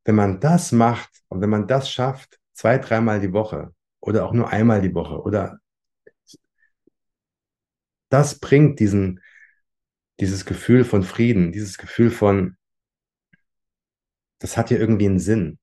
wenn 0.05 0.15
man 0.15 0.41
das 0.41 0.73
macht 0.73 1.11
und 1.29 1.41
wenn 1.41 1.51
man 1.51 1.67
das 1.67 1.91
schafft, 1.91 2.39
zwei, 2.55 2.79
dreimal 2.79 3.21
die 3.21 3.33
Woche 3.33 3.75
oder 4.01 4.27
auch 4.27 4.33
nur 4.33 4.51
einmal 4.51 4.81
die 4.81 4.95
Woche 4.95 5.21
oder 5.21 5.59
das 8.11 8.39
bringt 8.39 8.81
diesen, 8.81 9.21
dieses 10.19 10.45
Gefühl 10.45 10.85
von 10.85 11.03
Frieden, 11.03 11.53
dieses 11.53 11.79
Gefühl 11.79 12.11
von, 12.11 12.57
das 14.39 14.57
hat 14.57 14.71
ja 14.71 14.79
irgendwie 14.79 15.07
einen 15.07 15.19
Sinn. 15.19 15.59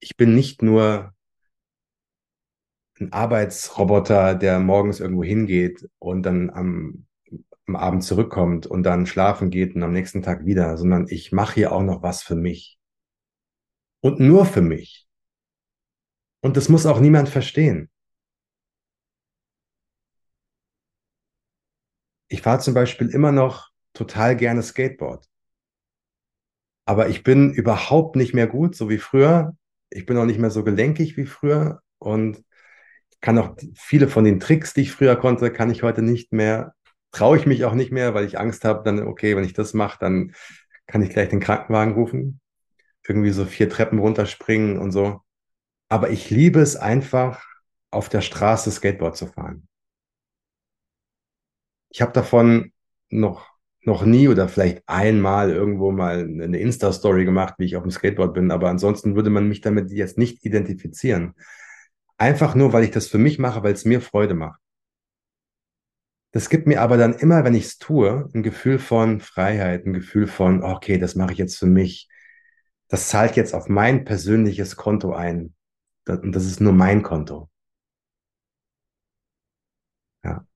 Ich 0.00 0.16
bin 0.16 0.34
nicht 0.34 0.62
nur 0.62 1.14
ein 3.00 3.12
Arbeitsroboter, 3.12 4.34
der 4.34 4.58
morgens 4.58 5.00
irgendwo 5.00 5.22
hingeht 5.22 5.88
und 5.98 6.22
dann 6.22 6.50
am, 6.50 7.06
am 7.66 7.76
Abend 7.76 8.04
zurückkommt 8.04 8.66
und 8.66 8.82
dann 8.84 9.06
schlafen 9.06 9.50
geht 9.50 9.74
und 9.74 9.82
am 9.82 9.92
nächsten 9.92 10.22
Tag 10.22 10.46
wieder, 10.46 10.76
sondern 10.78 11.06
ich 11.08 11.32
mache 11.32 11.54
hier 11.54 11.72
auch 11.72 11.82
noch 11.82 12.02
was 12.02 12.22
für 12.22 12.36
mich. 12.36 12.78
Und 14.00 14.20
nur 14.20 14.46
für 14.46 14.62
mich. 14.62 15.06
Und 16.40 16.56
das 16.56 16.68
muss 16.68 16.86
auch 16.86 17.00
niemand 17.00 17.28
verstehen. 17.28 17.90
Ich 22.28 22.42
fahre 22.42 22.60
zum 22.60 22.74
Beispiel 22.74 23.08
immer 23.08 23.32
noch 23.32 23.70
total 23.92 24.36
gerne 24.36 24.62
Skateboard. 24.62 25.28
Aber 26.84 27.08
ich 27.08 27.24
bin 27.24 27.52
überhaupt 27.52 28.14
nicht 28.14 28.32
mehr 28.32 28.46
gut, 28.46 28.76
so 28.76 28.88
wie 28.88 28.98
früher. 28.98 29.56
Ich 29.90 30.06
bin 30.06 30.16
auch 30.16 30.24
nicht 30.24 30.38
mehr 30.38 30.50
so 30.50 30.62
gelenkig 30.62 31.16
wie 31.16 31.26
früher. 31.26 31.82
Und 31.98 32.44
kann 33.20 33.38
auch 33.38 33.56
viele 33.74 34.08
von 34.08 34.24
den 34.24 34.40
Tricks, 34.40 34.74
die 34.74 34.82
ich 34.82 34.92
früher 34.92 35.16
konnte, 35.16 35.50
kann 35.50 35.70
ich 35.70 35.82
heute 35.82 36.02
nicht 36.02 36.32
mehr. 36.32 36.74
Traue 37.12 37.38
ich 37.38 37.46
mich 37.46 37.64
auch 37.64 37.74
nicht 37.74 37.92
mehr, 37.92 38.14
weil 38.14 38.26
ich 38.26 38.38
Angst 38.38 38.64
habe, 38.64 38.82
dann, 38.84 39.02
okay, 39.02 39.36
wenn 39.36 39.44
ich 39.44 39.54
das 39.54 39.74
mache, 39.74 39.98
dann 40.00 40.32
kann 40.86 41.02
ich 41.02 41.10
gleich 41.10 41.28
den 41.28 41.40
Krankenwagen 41.40 41.94
rufen. 41.94 42.40
Irgendwie 43.06 43.30
so 43.30 43.44
vier 43.44 43.68
Treppen 43.70 43.98
runterspringen 43.98 44.78
und 44.78 44.92
so. 44.92 45.20
Aber 45.88 46.10
ich 46.10 46.30
liebe 46.30 46.60
es 46.60 46.76
einfach, 46.76 47.42
auf 47.90 48.08
der 48.08 48.20
Straße 48.20 48.70
Skateboard 48.70 49.16
zu 49.16 49.26
fahren. 49.26 49.68
Ich 51.88 52.02
habe 52.02 52.12
davon 52.12 52.72
noch, 53.08 53.48
noch 53.82 54.04
nie 54.04 54.28
oder 54.28 54.48
vielleicht 54.48 54.82
einmal 54.86 55.50
irgendwo 55.50 55.92
mal 55.92 56.20
eine 56.20 56.58
Insta-Story 56.58 57.24
gemacht, 57.24 57.54
wie 57.58 57.64
ich 57.64 57.76
auf 57.76 57.84
dem 57.84 57.90
Skateboard 57.90 58.34
bin, 58.34 58.50
aber 58.50 58.68
ansonsten 58.68 59.14
würde 59.14 59.30
man 59.30 59.48
mich 59.48 59.60
damit 59.60 59.90
jetzt 59.92 60.18
nicht 60.18 60.44
identifizieren. 60.44 61.34
Einfach 62.18 62.54
nur, 62.54 62.72
weil 62.72 62.84
ich 62.84 62.90
das 62.90 63.08
für 63.08 63.18
mich 63.18 63.38
mache, 63.38 63.62
weil 63.62 63.74
es 63.74 63.84
mir 63.84 64.00
Freude 64.00 64.34
macht. 64.34 64.60
Das 66.32 66.50
gibt 66.50 66.66
mir 66.66 66.82
aber 66.82 66.96
dann 66.96 67.14
immer, 67.14 67.44
wenn 67.44 67.54
ich 67.54 67.64
es 67.64 67.78
tue, 67.78 68.28
ein 68.34 68.42
Gefühl 68.42 68.78
von 68.78 69.20
Freiheit, 69.20 69.86
ein 69.86 69.94
Gefühl 69.94 70.26
von, 70.26 70.62
okay, 70.62 70.98
das 70.98 71.14
mache 71.14 71.32
ich 71.32 71.38
jetzt 71.38 71.56
für 71.56 71.66
mich. 71.66 72.08
Das 72.88 73.08
zahlt 73.08 73.36
jetzt 73.36 73.54
auf 73.54 73.68
mein 73.68 74.04
persönliches 74.04 74.76
Konto 74.76 75.14
ein. 75.14 75.54
Und 76.06 76.32
das 76.32 76.44
ist 76.44 76.60
nur 76.60 76.72
mein 76.72 77.02
Konto. 77.02 77.48
Ja. 80.24 80.46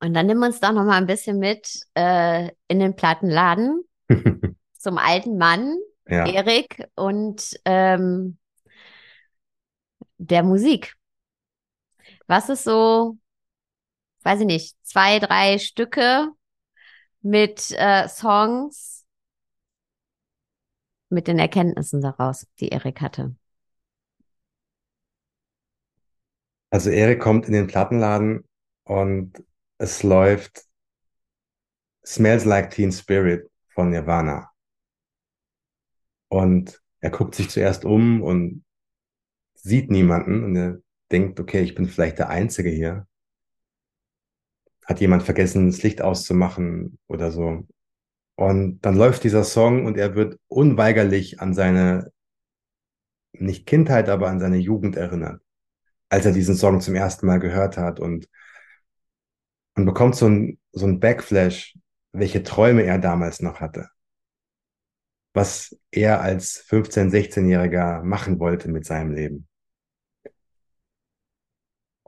Und 0.00 0.14
dann 0.14 0.26
nimm 0.26 0.42
uns 0.42 0.58
doch 0.58 0.72
noch 0.72 0.84
mal 0.84 0.98
ein 0.98 1.06
bisschen 1.06 1.38
mit 1.38 1.86
äh, 1.94 2.50
in 2.66 2.80
den 2.80 2.96
Plattenladen 2.96 3.84
zum 4.78 4.98
alten 4.98 5.38
Mann, 5.38 5.76
ja. 6.08 6.26
Erik, 6.26 6.88
und 6.96 7.56
ähm, 7.64 8.36
der 10.22 10.42
Musik. 10.42 10.94
Was 12.26 12.48
ist 12.48 12.64
so, 12.64 13.18
weiß 14.22 14.40
ich 14.40 14.46
nicht, 14.46 14.76
zwei, 14.82 15.18
drei 15.18 15.58
Stücke 15.58 16.28
mit 17.20 17.70
äh, 17.72 18.08
Songs, 18.08 19.04
mit 21.08 21.28
den 21.28 21.38
Erkenntnissen 21.38 22.00
daraus, 22.00 22.46
die 22.60 22.68
Erik 22.68 23.00
hatte? 23.00 23.36
Also 26.70 26.90
Erik 26.90 27.20
kommt 27.20 27.46
in 27.46 27.52
den 27.52 27.66
Plattenladen 27.66 28.48
und 28.84 29.44
es 29.78 30.02
läuft 30.02 30.64
Smells 32.04 32.44
Like 32.44 32.70
Teen 32.70 32.92
Spirit 32.92 33.50
von 33.74 33.90
Nirvana. 33.90 34.50
Und 36.28 36.80
er 37.00 37.10
guckt 37.10 37.34
sich 37.34 37.50
zuerst 37.50 37.84
um 37.84 38.22
und 38.22 38.64
sieht 39.62 39.90
niemanden 39.90 40.44
und 40.44 40.56
er 40.56 40.78
denkt, 41.10 41.40
okay, 41.40 41.62
ich 41.62 41.74
bin 41.74 41.88
vielleicht 41.88 42.18
der 42.18 42.28
Einzige 42.28 42.70
hier. 42.70 43.06
Hat 44.84 45.00
jemand 45.00 45.22
vergessen, 45.22 45.66
das 45.66 45.82
Licht 45.82 46.02
auszumachen 46.02 46.98
oder 47.06 47.30
so. 47.30 47.66
Und 48.34 48.80
dann 48.80 48.96
läuft 48.96 49.24
dieser 49.24 49.44
Song 49.44 49.86
und 49.86 49.96
er 49.96 50.14
wird 50.16 50.38
unweigerlich 50.48 51.40
an 51.40 51.54
seine, 51.54 52.12
nicht 53.32 53.66
Kindheit, 53.66 54.08
aber 54.08 54.28
an 54.28 54.40
seine 54.40 54.56
Jugend 54.56 54.96
erinnert, 54.96 55.40
als 56.08 56.26
er 56.26 56.32
diesen 56.32 56.56
Song 56.56 56.80
zum 56.80 56.94
ersten 56.94 57.26
Mal 57.26 57.38
gehört 57.38 57.76
hat 57.76 58.00
und 58.00 58.28
man 59.74 59.86
bekommt 59.86 60.16
so 60.16 60.28
ein, 60.28 60.58
so 60.72 60.86
ein 60.86 61.00
Backflash, 61.00 61.78
welche 62.12 62.42
Träume 62.42 62.82
er 62.82 62.98
damals 62.98 63.40
noch 63.40 63.60
hatte. 63.60 63.88
Was 65.34 65.78
er 65.90 66.20
als 66.20 66.62
15-, 66.68 67.10
16-Jähriger 67.10 68.02
machen 68.02 68.38
wollte 68.38 68.68
mit 68.68 68.84
seinem 68.84 69.12
Leben. 69.12 69.48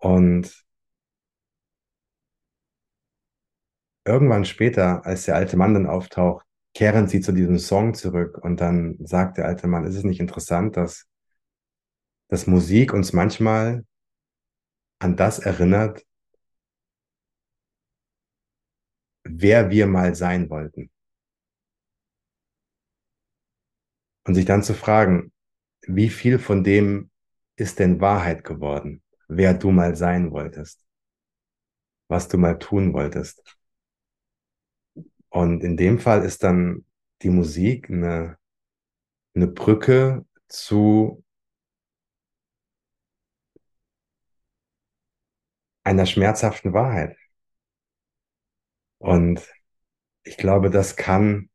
Und 0.05 0.67
irgendwann 4.05 4.45
später, 4.45 5.07
als 5.07 5.25
der 5.25 5.35
alte 5.35 5.57
Mann 5.57 5.73
dann 5.73 5.87
auftaucht, 5.87 6.45
kehren 6.75 7.09
sie 7.09 7.23
zu 7.23 7.33
diesem 7.33 7.59
Song 7.59 7.95
zurück 7.95 8.37
und 8.37 8.61
dann 8.61 8.99
sagt 9.01 9.39
der 9.39 9.47
alte 9.47 9.67
Mann, 9.67 9.85
ist 9.85 9.97
es 9.97 10.05
nicht 10.05 10.21
interessant, 10.21 10.77
dass, 10.77 11.09
dass 12.29 12.47
Musik 12.47 12.93
uns 12.93 13.15
manchmal 13.15 13.87
an 14.99 15.17
das 15.17 15.39
erinnert, 15.39 16.05
wer 19.23 19.71
wir 19.71 19.87
mal 19.87 20.15
sein 20.15 20.51
wollten. 20.51 20.91
Und 24.27 24.35
sich 24.35 24.45
dann 24.45 24.63
zu 24.63 24.75
fragen, 24.75 25.33
wie 25.87 26.11
viel 26.11 26.39
von 26.39 26.63
dem 26.63 27.11
ist 27.57 27.79
denn 27.79 28.03
Wahrheit 28.03 28.45
geworden? 28.45 29.04
Wer 29.29 29.55
du 29.55 29.71
mal 29.71 29.97
sein 29.97 30.31
wolltest, 30.33 30.85
was 32.09 32.29
du 32.29 32.39
mal 32.39 32.59
tun 32.59 32.93
wolltest. 32.93 33.57
Und 35.29 35.65
in 35.65 35.77
dem 35.77 35.99
Fall 35.99 36.25
ist 36.25 36.43
dann 36.45 36.85
die 37.23 37.31
Musik 37.31 37.91
eine, 37.91 38.39
eine 39.35 39.49
Brücke 39.49 40.25
zu 40.49 41.25
einer 45.85 46.07
schmerzhaften 46.07 46.73
Wahrheit. 46.73 47.17
Und 48.99 49.41
ich 50.25 50.37
glaube, 50.37 50.71
das 50.71 50.97
kann 50.97 51.51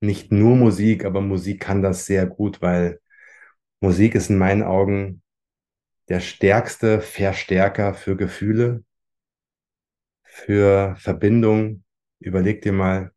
nicht 0.00 0.32
nur 0.32 0.56
Musik, 0.56 1.04
aber 1.04 1.20
Musik 1.20 1.60
kann 1.60 1.82
das 1.82 2.06
sehr 2.06 2.26
gut, 2.26 2.62
weil 2.62 3.00
Musik 3.80 4.14
ist 4.14 4.30
in 4.30 4.38
meinen 4.38 4.62
Augen 4.62 5.22
der 6.10 6.18
stärkste 6.18 7.00
Verstärker 7.00 7.94
für 7.94 8.16
Gefühle, 8.16 8.84
für 10.24 10.96
Verbindung. 10.96 11.84
Überleg 12.18 12.62
dir 12.62 12.72
mal, 12.72 13.12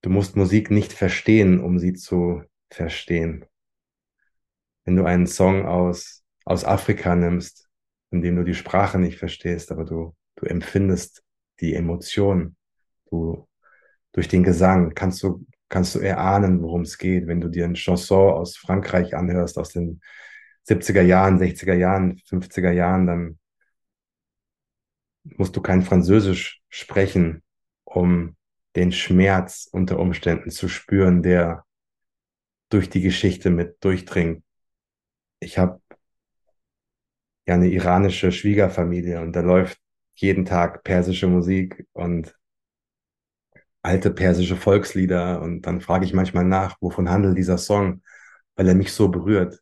du 0.00 0.08
musst 0.08 0.34
Musik 0.34 0.70
nicht 0.70 0.94
verstehen, 0.94 1.60
um 1.60 1.78
sie 1.78 1.92
zu 1.92 2.42
verstehen. 2.70 3.44
Wenn 4.86 4.96
du 4.96 5.04
einen 5.04 5.26
Song 5.26 5.66
aus, 5.66 6.24
aus 6.46 6.64
Afrika 6.64 7.14
nimmst, 7.14 7.68
in 8.10 8.22
dem 8.22 8.36
du 8.36 8.42
die 8.42 8.54
Sprache 8.54 8.98
nicht 8.98 9.18
verstehst, 9.18 9.70
aber 9.72 9.84
du, 9.84 10.16
du 10.36 10.46
empfindest 10.46 11.22
die 11.60 11.74
Emotion, 11.74 12.56
du, 13.10 13.46
durch 14.12 14.28
den 14.28 14.42
Gesang 14.42 14.94
kannst 14.94 15.22
du, 15.22 15.44
kannst 15.68 15.94
du 15.94 15.98
erahnen, 15.98 16.62
worum 16.62 16.80
es 16.80 16.96
geht. 16.96 17.26
Wenn 17.26 17.42
du 17.42 17.48
dir 17.48 17.66
ein 17.66 17.74
Chanson 17.74 18.32
aus 18.32 18.56
Frankreich 18.56 19.14
anhörst, 19.14 19.58
aus 19.58 19.68
den 19.68 20.00
70er 20.64 21.02
Jahren, 21.02 21.38
60er 21.38 21.74
Jahren, 21.74 22.20
50er 22.28 22.70
Jahren, 22.72 23.06
dann 23.06 23.38
musst 25.24 25.56
du 25.56 25.60
kein 25.60 25.82
Französisch 25.82 26.62
sprechen, 26.68 27.42
um 27.84 28.36
den 28.76 28.92
Schmerz 28.92 29.68
unter 29.70 29.98
Umständen 29.98 30.50
zu 30.50 30.68
spüren, 30.68 31.22
der 31.22 31.64
durch 32.68 32.88
die 32.88 33.00
Geschichte 33.00 33.50
mit 33.50 33.82
durchdringt. 33.84 34.44
Ich 35.40 35.58
habe 35.58 35.80
ja 37.46 37.54
eine 37.54 37.68
iranische 37.68 38.30
Schwiegerfamilie 38.32 39.20
und 39.20 39.32
da 39.32 39.40
läuft 39.40 39.80
jeden 40.14 40.44
Tag 40.44 40.84
persische 40.84 41.26
Musik 41.26 41.86
und 41.92 42.36
alte 43.82 44.10
persische 44.10 44.56
Volkslieder 44.56 45.40
und 45.40 45.62
dann 45.62 45.80
frage 45.80 46.04
ich 46.04 46.12
manchmal 46.12 46.44
nach, 46.44 46.76
wovon 46.80 47.08
handelt 47.08 47.36
dieser 47.38 47.58
Song, 47.58 48.02
weil 48.54 48.68
er 48.68 48.74
mich 48.74 48.92
so 48.92 49.08
berührt. 49.08 49.60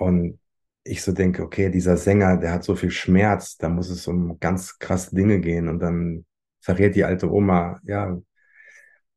Und 0.00 0.38
ich 0.82 1.02
so 1.02 1.12
denke, 1.12 1.42
okay, 1.42 1.70
dieser 1.70 1.96
Sänger, 1.96 2.38
der 2.38 2.52
hat 2.52 2.64
so 2.64 2.74
viel 2.74 2.90
Schmerz, 2.90 3.56
da 3.56 3.68
muss 3.68 3.90
es 3.90 4.06
um 4.06 4.40
ganz 4.40 4.78
krasse 4.78 5.14
Dinge 5.14 5.40
gehen. 5.40 5.68
Und 5.68 5.80
dann 5.80 6.24
verrät 6.60 6.96
die 6.96 7.04
alte 7.04 7.30
Oma, 7.30 7.80
ja, 7.84 8.18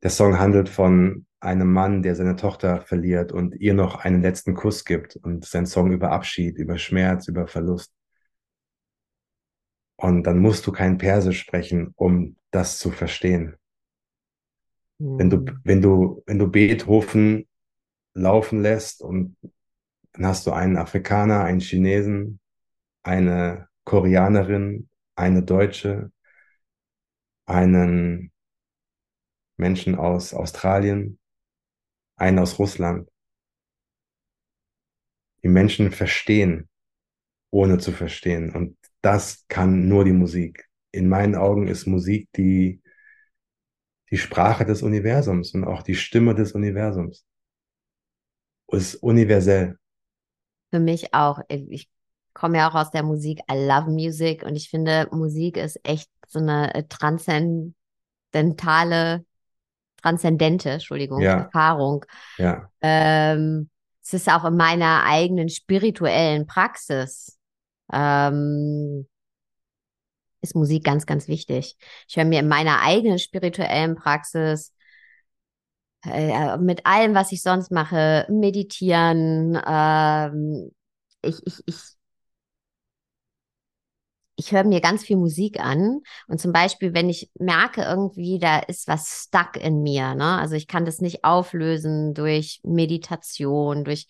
der 0.01 0.09
Song 0.09 0.37
handelt 0.37 0.67
von 0.67 1.25
einem 1.39 1.71
Mann, 1.71 2.03
der 2.03 2.15
seine 2.15 2.35
Tochter 2.35 2.81
verliert 2.81 3.31
und 3.31 3.55
ihr 3.55 3.73
noch 3.73 3.95
einen 3.95 4.21
letzten 4.21 4.53
Kuss 4.53 4.85
gibt 4.85 5.15
und 5.17 5.45
sein 5.45 5.65
Song 5.65 5.91
über 5.91 6.11
Abschied, 6.11 6.57
über 6.57 6.77
Schmerz, 6.77 7.27
über 7.27 7.47
Verlust. 7.47 7.93
Und 9.95 10.23
dann 10.23 10.39
musst 10.39 10.67
du 10.67 10.71
kein 10.71 10.97
Persisch 10.97 11.39
sprechen, 11.39 11.93
um 11.95 12.35
das 12.51 12.77
zu 12.79 12.91
verstehen. 12.91 13.55
Mhm. 14.99 15.19
Wenn 15.19 15.29
du, 15.29 15.37
hm. 15.37 15.59
wenn 15.63 15.81
du, 15.81 16.23
wenn 16.25 16.39
du 16.39 16.47
Beethoven 16.47 17.47
laufen 18.13 18.61
lässt 18.61 19.01
und 19.01 19.37
dann 20.13 20.27
hast 20.27 20.45
du 20.45 20.51
einen 20.51 20.77
Afrikaner, 20.77 21.43
einen 21.43 21.59
Chinesen, 21.59 22.39
eine 23.03 23.67
Koreanerin, 23.83 24.89
eine 25.15 25.43
Deutsche, 25.43 26.11
einen 27.45 28.31
Menschen 29.57 29.95
aus 29.95 30.33
Australien, 30.33 31.19
einen 32.15 32.39
aus 32.39 32.59
Russland. 32.59 33.09
Die 35.43 35.49
Menschen 35.49 35.91
verstehen, 35.91 36.69
ohne 37.51 37.79
zu 37.79 37.91
verstehen. 37.91 38.53
Und 38.55 38.77
das 39.01 39.45
kann 39.47 39.87
nur 39.87 40.05
die 40.05 40.13
Musik. 40.13 40.69
In 40.91 41.09
meinen 41.09 41.35
Augen 41.35 41.67
ist 41.67 41.87
Musik 41.87 42.29
die, 42.35 42.81
die 44.11 44.17
Sprache 44.17 44.63
des 44.63 44.83
Universums 44.83 45.53
und 45.53 45.63
auch 45.65 45.81
die 45.81 45.95
Stimme 45.95 46.35
des 46.35 46.53
Universums. 46.53 47.25
Ist 48.67 48.95
universell 48.95 49.77
für 50.73 50.79
mich 50.79 51.13
auch. 51.13 51.39
Ich 51.49 51.87
komme 52.33 52.57
ja 52.57 52.67
auch 52.67 52.73
aus 52.73 52.89
der 52.89 53.03
Musik. 53.03 53.41
I 53.41 53.67
love 53.67 53.91
music 53.91 54.41
und 54.41 54.55
ich 54.55 54.71
finde, 54.71 55.07
Musik 55.11 55.57
ist 55.57 55.79
echt 55.83 56.09
so 56.27 56.39
eine 56.39 56.73
äh, 56.73 56.83
transzendentale, 56.89 59.23
transzendente, 60.01 60.71
Entschuldigung, 60.71 61.21
ja. 61.21 61.41
Erfahrung. 61.41 62.03
Ja. 62.39 62.71
Ähm, 62.81 63.69
es 64.01 64.15
ist 64.15 64.31
auch 64.31 64.45
in 64.45 64.57
meiner 64.57 65.03
eigenen 65.05 65.49
spirituellen 65.49 66.47
Praxis. 66.47 67.37
Ähm, 67.93 69.07
ist 70.41 70.55
Musik 70.55 70.83
ganz, 70.83 71.05
ganz 71.05 71.27
wichtig. 71.27 71.77
Ich 72.07 72.17
höre 72.17 72.25
mir 72.25 72.39
in 72.39 72.47
meiner 72.47 72.81
eigenen 72.81 73.19
spirituellen 73.19 73.95
Praxis 73.95 74.73
äh, 76.05 76.57
mit 76.57 76.85
allem, 76.85 77.15
was 77.15 77.31
ich 77.31 77.41
sonst 77.41 77.71
mache, 77.71 78.25
meditieren, 78.29 79.59
ähm, 79.65 80.71
ich, 81.21 81.35
ich, 81.45 81.63
ich, 81.65 81.75
ich 84.35 84.51
höre 84.51 84.63
mir 84.63 84.81
ganz 84.81 85.03
viel 85.05 85.17
Musik 85.17 85.59
an 85.59 86.01
und 86.27 86.41
zum 86.41 86.51
Beispiel, 86.51 86.93
wenn 86.95 87.07
ich 87.09 87.29
merke 87.39 87.83
irgendwie, 87.83 88.39
da 88.39 88.59
ist 88.59 88.87
was 88.87 89.25
stuck 89.27 89.57
in 89.57 89.83
mir, 89.83 90.15
ne? 90.15 90.39
Also 90.39 90.55
ich 90.55 90.67
kann 90.67 90.85
das 90.85 90.99
nicht 91.01 91.23
auflösen 91.23 92.13
durch 92.15 92.59
Meditation, 92.63 93.83
durch 93.83 94.07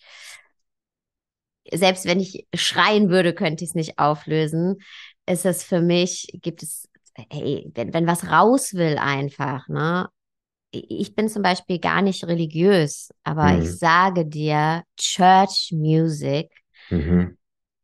selbst 1.72 2.04
wenn 2.06 2.20
ich 2.20 2.46
schreien 2.54 3.08
würde, 3.10 3.34
könnte 3.34 3.64
ich 3.64 3.70
es 3.70 3.74
nicht 3.74 3.98
auflösen. 3.98 4.76
Ist 5.26 5.46
es 5.46 5.62
für 5.62 5.80
mich, 5.80 6.28
gibt 6.42 6.62
es, 6.62 6.88
hey, 7.30 7.70
wenn, 7.74 7.94
wenn 7.94 8.06
was 8.06 8.30
raus 8.30 8.74
will 8.74 8.98
einfach, 8.98 9.68
ne? 9.68 10.08
Ich 10.74 11.14
bin 11.14 11.28
zum 11.28 11.42
Beispiel 11.42 11.78
gar 11.78 12.02
nicht 12.02 12.24
religiös, 12.24 13.10
aber 13.22 13.52
mhm. 13.52 13.62
ich 13.62 13.78
sage 13.78 14.26
dir, 14.26 14.82
Church 14.96 15.70
Music, 15.72 16.50
mhm. 16.90 17.36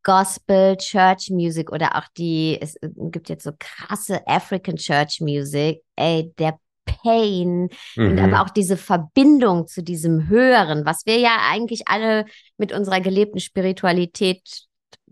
Gospel, 0.03 0.77
Church 0.77 1.31
Music 1.31 1.71
oder 1.71 1.97
auch 1.97 2.09
die, 2.17 2.59
es 2.61 2.77
gibt 2.83 3.29
jetzt 3.29 3.45
so 3.45 3.53
krasse 3.59 4.27
African 4.27 4.77
Church 4.77 5.21
Music, 5.21 5.83
ey, 5.97 6.33
der 6.39 6.59
Pain 6.85 7.69
mhm. 7.97 8.11
und 8.11 8.19
aber 8.19 8.43
auch 8.43 8.51
diese 8.51 8.77
Verbindung 8.77 9.67
zu 9.67 9.83
diesem 9.83 10.29
Höheren, 10.29 10.85
was 10.85 11.07
wir 11.07 11.19
ja 11.19 11.39
eigentlich 11.51 11.89
alle 11.89 12.25
mit 12.57 12.73
unserer 12.73 13.01
gelebten 13.01 13.41
Spiritualität 13.41 14.67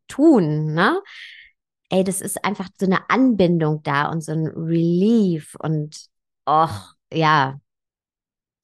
tun, 0.08 0.72
ne? 0.74 1.00
Ey, 1.90 2.04
das 2.04 2.20
ist 2.20 2.44
einfach 2.44 2.68
so 2.78 2.84
eine 2.84 3.08
Anbindung 3.08 3.82
da 3.82 4.10
und 4.10 4.22
so 4.22 4.32
ein 4.32 4.46
Relief 4.46 5.54
und 5.58 6.08
och, 6.46 6.94
ja, 7.12 7.58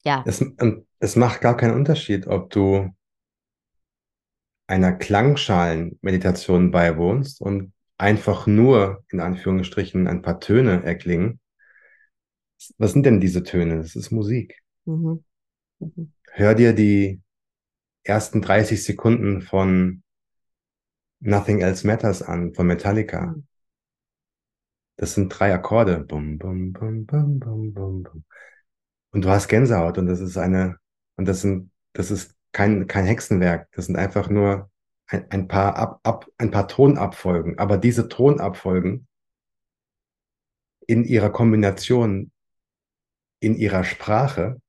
ja. 0.05 0.23
Es, 0.27 0.45
es 0.99 1.17
macht 1.17 1.41
gar 1.41 1.57
keinen 1.57 1.75
Unterschied, 1.75 2.27
ob 2.27 2.51
du 2.51 2.91
einer 4.67 4.93
Klangschalenmeditation 4.93 6.71
beiwohnst 6.71 7.41
und 7.41 7.73
einfach 7.99 8.47
nur 8.47 9.05
in 9.11 9.21
Anführungsstrichen 9.21 10.07
ein 10.07 10.23
paar 10.23 10.41
Töne 10.41 10.83
erklingen. 10.85 11.41
Was 12.79 12.93
sind 12.93 13.05
denn 13.05 13.21
diese 13.21 13.43
Töne? 13.43 13.79
Das 13.79 13.95
ist 13.95 14.11
Musik. 14.11 14.63
Mhm. 14.85 15.23
Mhm. 15.81 16.13
Hör 16.33 16.55
dir 16.55 16.73
die 16.73 17.21
ersten 18.03 18.43
30 18.43 18.83
Sekunden 18.85 19.43
von 19.43 20.03
Nothing 21.21 21.61
Else 21.61 21.87
Matters 21.87 22.23
an, 22.23 22.55
von 22.55 22.67
Metallica. 22.67 23.29
Mhm. 23.29 23.47
Das 24.97 25.15
sind 25.15 25.29
drei 25.29 25.53
Akkorde. 25.53 26.01
Bum, 26.01 26.39
bum, 26.39 26.73
bum, 26.73 27.05
bum, 27.07 27.39
bum, 27.39 27.75
bum, 27.75 28.03
bum. 28.03 28.25
Und 29.15 29.25
du 29.25 29.31
hast 29.31 29.47
Gänsehaut 29.47 29.97
und 29.97 30.07
das 30.07 30.21
ist 30.21 30.37
eine, 30.37 30.77
und 31.17 31.27
das 31.27 31.41
sind, 31.41 31.71
das 31.93 32.11
ist 32.11 32.35
kein, 32.51 32.89
kein 32.89 33.07
Hexenwerk. 33.07 33.69
Das 33.73 33.87
sind 33.87 33.95
einfach 33.97 34.29
nur 34.29 34.71
ein, 35.07 35.31
ein 35.31 35.49
paar 35.49 35.77
ab, 35.77 36.01
ab, 36.03 36.27
ein 36.37 36.51
paar 36.51 36.67
Tonabfolgen. 36.67 37.57
Aber 37.59 37.79
diese 37.79 38.09
Tonabfolgen 38.09 39.07
in 40.89 41.05
ihrer 41.05 41.31
Kombination, 41.31 42.33
in 43.39 43.55
ihrer 43.55 43.85
Sprache, 43.85 44.61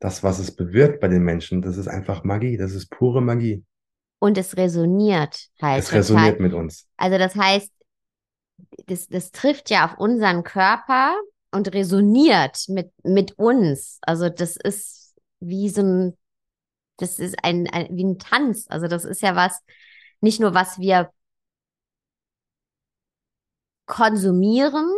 das, 0.00 0.24
was 0.24 0.40
es 0.40 0.56
bewirkt 0.56 0.98
bei 1.00 1.06
den 1.06 1.22
Menschen, 1.22 1.62
das 1.62 1.76
ist 1.76 1.86
einfach 1.86 2.24
Magie. 2.24 2.56
Das 2.56 2.72
ist 2.72 2.90
pure 2.90 3.22
Magie. 3.22 3.64
Und 4.18 4.36
es 4.36 4.56
resoniert 4.56 5.48
halt. 5.62 5.78
Es 5.78 5.92
resoniert 5.92 6.40
mit 6.40 6.54
uns. 6.54 6.88
Also 6.96 7.18
das 7.18 7.36
heißt, 7.36 7.70
das, 8.86 9.06
das 9.06 9.30
trifft 9.30 9.70
ja 9.70 9.84
auf 9.84 9.98
unseren 9.98 10.42
Körper 10.42 11.16
und 11.50 11.72
resoniert 11.74 12.64
mit, 12.68 12.92
mit 13.02 13.38
uns. 13.38 13.98
Also 14.02 14.28
das 14.28 14.56
ist 14.56 15.14
wie 15.40 15.68
so 15.68 15.82
ein, 15.82 16.18
das 16.96 17.18
ist 17.18 17.36
ein, 17.42 17.68
ein, 17.70 17.88
wie 17.90 18.04
ein 18.04 18.18
Tanz. 18.18 18.66
Also 18.68 18.86
das 18.86 19.04
ist 19.04 19.22
ja 19.22 19.34
was, 19.36 19.60
nicht 20.20 20.40
nur 20.40 20.54
was 20.54 20.78
wir 20.78 21.10
konsumieren, 23.86 24.88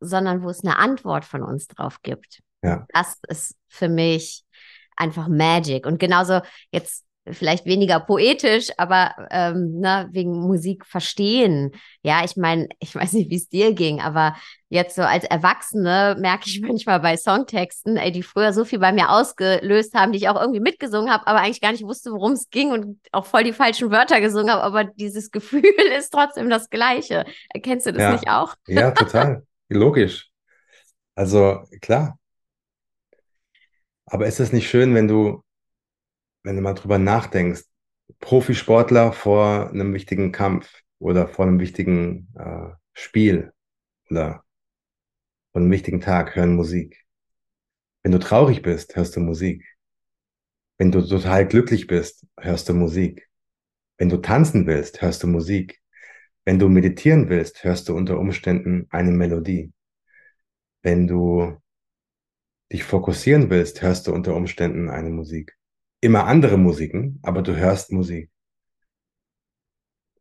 sondern 0.00 0.42
wo 0.42 0.50
es 0.50 0.62
eine 0.62 0.78
Antwort 0.78 1.24
von 1.24 1.42
uns 1.42 1.66
drauf 1.66 2.02
gibt. 2.02 2.42
Ja. 2.62 2.86
Das 2.92 3.18
ist 3.28 3.56
für 3.68 3.88
mich 3.88 4.44
einfach 4.96 5.28
Magic. 5.28 5.86
Und 5.86 5.98
genauso 5.98 6.40
jetzt 6.70 7.04
vielleicht 7.32 7.66
weniger 7.66 8.00
poetisch, 8.00 8.68
aber 8.76 9.14
ähm, 9.30 9.80
ne, 9.80 10.08
wegen 10.12 10.32
Musik 10.32 10.86
verstehen. 10.86 11.72
Ja, 12.02 12.24
ich 12.24 12.36
meine, 12.36 12.68
ich 12.78 12.94
weiß 12.94 13.12
nicht, 13.12 13.30
wie 13.30 13.36
es 13.36 13.48
dir 13.48 13.74
ging, 13.74 14.00
aber 14.00 14.36
jetzt 14.68 14.96
so 14.96 15.02
als 15.02 15.24
Erwachsene 15.24 16.16
merke 16.18 16.44
ich 16.46 16.60
manchmal 16.60 17.00
bei 17.00 17.16
Songtexten, 17.16 17.96
ey, 17.96 18.12
die 18.12 18.22
früher 18.22 18.52
so 18.52 18.64
viel 18.64 18.78
bei 18.78 18.92
mir 18.92 19.10
ausgelöst 19.10 19.94
haben, 19.94 20.12
die 20.12 20.18
ich 20.18 20.28
auch 20.28 20.40
irgendwie 20.40 20.60
mitgesungen 20.60 21.10
habe, 21.10 21.26
aber 21.26 21.40
eigentlich 21.40 21.60
gar 21.60 21.72
nicht 21.72 21.84
wusste, 21.84 22.10
worum 22.12 22.32
es 22.32 22.50
ging 22.50 22.70
und 22.70 22.98
auch 23.12 23.26
voll 23.26 23.44
die 23.44 23.52
falschen 23.52 23.90
Wörter 23.90 24.20
gesungen 24.20 24.50
habe, 24.50 24.62
aber 24.62 24.84
dieses 24.84 25.30
Gefühl 25.32 25.64
ist 25.96 26.10
trotzdem 26.10 26.50
das 26.50 26.70
gleiche. 26.70 27.24
Erkennst 27.52 27.86
du 27.86 27.92
das 27.92 28.02
ja. 28.02 28.12
nicht 28.12 28.28
auch? 28.28 28.54
Ja, 28.66 28.90
total. 28.90 29.44
Logisch. 29.68 30.30
Also 31.14 31.64
klar. 31.80 32.18
Aber 34.06 34.26
ist 34.26 34.40
es 34.40 34.52
nicht 34.52 34.68
schön, 34.68 34.94
wenn 34.94 35.08
du 35.08 35.42
wenn 36.42 36.56
du 36.56 36.62
mal 36.62 36.74
drüber 36.74 36.98
nachdenkst, 36.98 37.64
Profisportler 38.20 39.12
vor 39.12 39.70
einem 39.70 39.92
wichtigen 39.94 40.32
Kampf 40.32 40.82
oder 40.98 41.28
vor 41.28 41.46
einem 41.46 41.60
wichtigen 41.60 42.28
äh, 42.36 42.70
Spiel 42.94 43.52
oder 44.10 44.44
vor 45.52 45.60
einem 45.60 45.70
wichtigen 45.70 46.00
Tag 46.00 46.34
hören 46.34 46.56
Musik. 46.56 47.04
Wenn 48.02 48.12
du 48.12 48.18
traurig 48.18 48.62
bist, 48.62 48.96
hörst 48.96 49.16
du 49.16 49.20
Musik. 49.20 49.64
Wenn 50.78 50.92
du 50.92 51.02
total 51.02 51.46
glücklich 51.46 51.86
bist, 51.86 52.26
hörst 52.38 52.68
du 52.68 52.74
Musik. 52.74 53.28
Wenn 53.98 54.08
du 54.08 54.18
tanzen 54.18 54.66
willst, 54.66 55.02
hörst 55.02 55.22
du 55.22 55.26
Musik. 55.26 55.80
Wenn 56.44 56.58
du 56.58 56.68
meditieren 56.68 57.28
willst, 57.28 57.64
hörst 57.64 57.88
du 57.88 57.96
unter 57.96 58.18
Umständen 58.18 58.86
eine 58.90 59.10
Melodie. 59.10 59.72
Wenn 60.82 61.06
du 61.06 61.60
dich 62.72 62.84
fokussieren 62.84 63.50
willst, 63.50 63.82
hörst 63.82 64.06
du 64.06 64.12
unter 64.12 64.34
Umständen 64.34 64.88
eine 64.88 65.10
Musik. 65.10 65.57
Immer 66.00 66.26
andere 66.26 66.58
Musiken, 66.58 67.18
aber 67.22 67.42
du 67.42 67.56
hörst 67.56 67.90
Musik. 67.90 68.30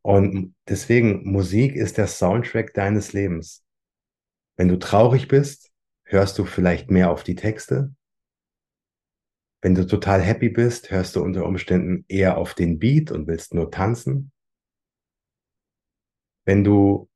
Und 0.01 0.55
deswegen, 0.67 1.29
Musik 1.29 1.75
ist 1.75 1.97
der 1.97 2.07
Soundtrack 2.07 2.73
deines 2.73 3.13
Lebens. 3.13 3.63
Wenn 4.55 4.69
du 4.69 4.79
traurig 4.79 5.27
bist, 5.27 5.71
hörst 6.03 6.39
du 6.39 6.45
vielleicht 6.45 6.89
mehr 6.89 7.11
auf 7.11 7.23
die 7.23 7.35
Texte. 7.35 7.93
Wenn 9.61 9.75
du 9.75 9.85
total 9.85 10.21
happy 10.21 10.49
bist, 10.49 10.89
hörst 10.89 11.15
du 11.15 11.21
unter 11.21 11.45
Umständen 11.45 12.05
eher 12.07 12.37
auf 12.37 12.55
den 12.55 12.79
Beat 12.79 13.11
und 13.11 13.27
willst 13.27 13.53
nur 13.53 13.69
tanzen. 13.69 14.31
Wenn 16.45 16.63
du 16.63 17.09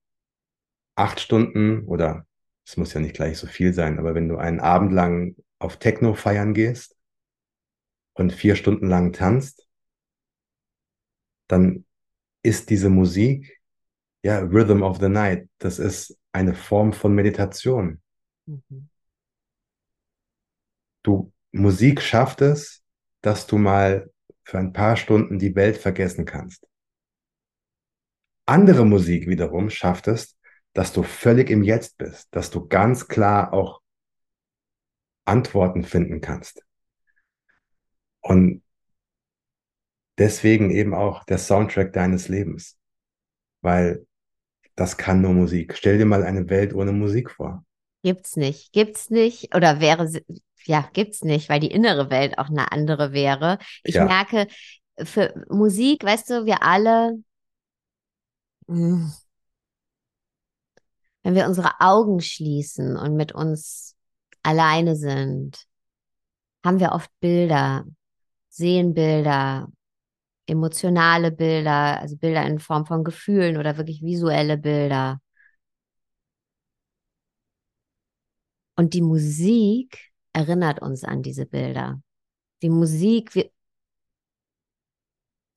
acht 0.96 1.20
Stunden 1.20 1.86
oder 1.86 2.28
es 2.66 2.78
muss 2.78 2.94
ja 2.94 3.00
nicht 3.00 3.16
gleich 3.16 3.38
so 3.40 3.48
viel 3.48 3.74
sein, 3.74 3.98
aber 3.98 4.14
wenn 4.14 4.28
du 4.28 4.38
einen 4.38 4.60
Abend 4.60 4.92
lang 4.92 5.36
auf 5.58 5.78
Techno 5.78 6.14
feiern 6.14 6.54
gehst 6.54 6.96
und 8.14 8.34
vier 8.34 8.56
Stunden 8.56 8.88
lang 8.88 9.14
tanzt, 9.14 9.68
dann 11.48 11.86
ist 12.44 12.70
diese 12.70 12.90
Musik, 12.90 13.62
ja, 14.24 14.40
Rhythm 14.40 14.84
of 14.84 15.00
the 15.00 15.10
Night, 15.10 15.50
das 15.58 15.80
ist 15.80 16.18
eine 16.32 16.54
Form 16.54 16.94
von 16.94 17.14
Meditation. 17.14 18.02
Mhm. 18.46 18.90
Du, 21.04 21.34
Musik 21.52 22.02
schafft 22.02 22.42
es, 22.42 22.84
dass 23.22 23.48
du 23.48 23.58
mal 23.58 24.12
für 24.44 24.60
ein 24.60 24.74
paar 24.74 24.96
Stunden 24.96 25.40
die 25.40 25.56
Welt 25.56 25.78
vergessen 25.78 26.26
kannst. 26.26 26.68
Andere 28.46 28.86
Musik 28.86 29.28
wiederum 29.28 29.70
schafft 29.70 30.08
es, 30.08 30.38
dass 30.74 30.94
du 30.94 31.04
völlig 31.04 31.50
im 31.50 31.64
Jetzt 31.64 31.98
bist, 31.98 32.28
dass 32.32 32.50
du 32.50 32.68
ganz 32.68 33.08
klar 33.08 33.54
auch 33.54 33.82
Antworten 35.26 35.84
finden 35.84 36.22
kannst. 36.22 36.66
Und 38.22 38.64
deswegen 40.18 40.70
eben 40.70 40.94
auch 40.94 41.24
der 41.26 41.38
Soundtrack 41.38 41.94
deines 41.94 42.28
Lebens, 42.28 42.78
weil 43.62 44.06
das 44.76 44.98
kann 44.98 45.22
nur 45.22 45.34
Musik. 45.34 45.76
Stell 45.76 45.98
dir 45.98 46.06
mal 46.06 46.24
eine 46.24 46.50
Welt 46.50 46.74
ohne 46.74 46.92
Musik 46.92 47.32
vor. 47.32 47.66
Gibt's 48.04 48.36
nicht, 48.36 48.72
gibt's 48.72 49.10
nicht 49.10 49.56
oder 49.56 49.80
wäre 49.80 50.10
ja, 50.66 50.90
gibt's 50.94 51.24
nicht, 51.24 51.50
weil 51.50 51.60
die 51.60 51.72
innere 51.72 52.10
Welt 52.10 52.38
auch 52.38 52.50
eine 52.50 52.72
andere 52.72 53.14
wäre. 53.14 53.58
Ich 53.84 53.96
ja. 53.96 54.06
merke, 54.06 54.48
für 55.04 55.34
Musik, 55.50 56.04
weißt 56.04 56.30
du, 56.30 56.46
wir 56.46 56.64
alle, 56.64 57.20
hm, 58.68 59.12
wenn 61.24 61.36
wir 61.36 61.46
unsere 61.46 61.80
Augen 61.80 62.22
schließen 62.22 62.98
und 62.98 63.16
mit 63.16 63.34
uns 63.34 63.96
alleine 64.44 64.96
sind, 64.96 65.66
haben 66.64 66.80
wir 66.80 66.92
oft 66.92 67.12
Bilder, 67.20 67.86
sehen 68.52 68.94
Bilder, 68.94 69.70
emotionale 70.46 71.32
Bilder, 71.32 72.00
also 72.00 72.18
Bilder 72.18 72.46
in 72.46 72.60
Form 72.60 72.86
von 72.86 73.04
Gefühlen 73.04 73.58
oder 73.58 73.78
wirklich 73.78 74.04
visuelle 74.04 74.58
Bilder. 74.58 75.22
Und 78.76 78.94
die 78.94 79.02
Musik 79.02 80.12
erinnert 80.34 80.82
uns 80.82 81.04
an 81.04 81.24
diese 81.24 81.46
Bilder. 81.46 82.02
Die 82.62 82.70
Musik, 82.70 83.36
wir, 83.36 83.50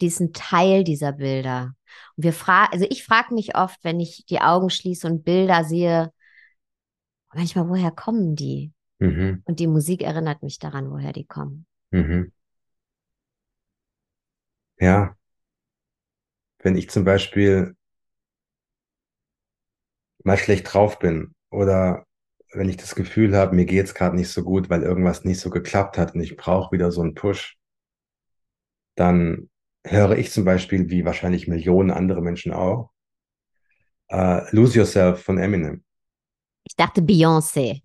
die 0.00 0.06
ist 0.06 0.20
ein 0.20 0.32
Teil 0.32 0.84
dieser 0.84 1.12
Bilder. 1.12 1.74
Und 2.16 2.24
wir 2.24 2.32
fragen, 2.32 2.72
also 2.72 2.86
ich 2.88 3.04
frage 3.04 3.34
mich 3.34 3.56
oft, 3.56 3.82
wenn 3.82 4.00
ich 4.00 4.24
die 4.26 4.40
Augen 4.40 4.70
schließe 4.70 5.06
und 5.06 5.24
Bilder 5.24 5.64
sehe, 5.64 6.12
manchmal, 7.32 7.68
woher 7.68 7.90
kommen 7.90 8.36
die? 8.36 8.72
Mhm. 9.00 9.42
Und 9.44 9.58
die 9.58 9.66
Musik 9.66 10.02
erinnert 10.02 10.42
mich 10.42 10.58
daran, 10.58 10.90
woher 10.90 11.12
die 11.12 11.26
kommen. 11.26 11.66
Mhm. 11.90 12.32
Ja. 14.78 15.16
Wenn 16.58 16.76
ich 16.76 16.90
zum 16.90 17.04
Beispiel 17.04 17.76
mal 20.24 20.38
schlecht 20.38 20.72
drauf 20.72 20.98
bin 20.98 21.34
oder 21.50 22.06
wenn 22.52 22.68
ich 22.68 22.76
das 22.76 22.94
Gefühl 22.94 23.36
habe, 23.36 23.54
mir 23.54 23.66
geht's 23.66 23.94
gerade 23.94 24.16
nicht 24.16 24.30
so 24.30 24.42
gut, 24.42 24.70
weil 24.70 24.82
irgendwas 24.82 25.24
nicht 25.24 25.40
so 25.40 25.50
geklappt 25.50 25.98
hat 25.98 26.14
und 26.14 26.20
ich 26.20 26.36
brauche 26.36 26.72
wieder 26.72 26.92
so 26.92 27.02
einen 27.02 27.14
Push, 27.14 27.58
dann 28.94 29.50
höre 29.84 30.16
ich 30.16 30.32
zum 30.32 30.44
Beispiel, 30.44 30.88
wie 30.88 31.04
wahrscheinlich 31.04 31.48
Millionen 31.48 31.90
andere 31.90 32.22
Menschen 32.22 32.52
auch, 32.52 32.90
uh, 34.12 34.40
Lose 34.50 34.78
Yourself 34.78 35.22
von 35.22 35.38
Eminem. 35.38 35.84
Ich 36.64 36.76
dachte 36.76 37.02
Beyoncé. 37.02 37.82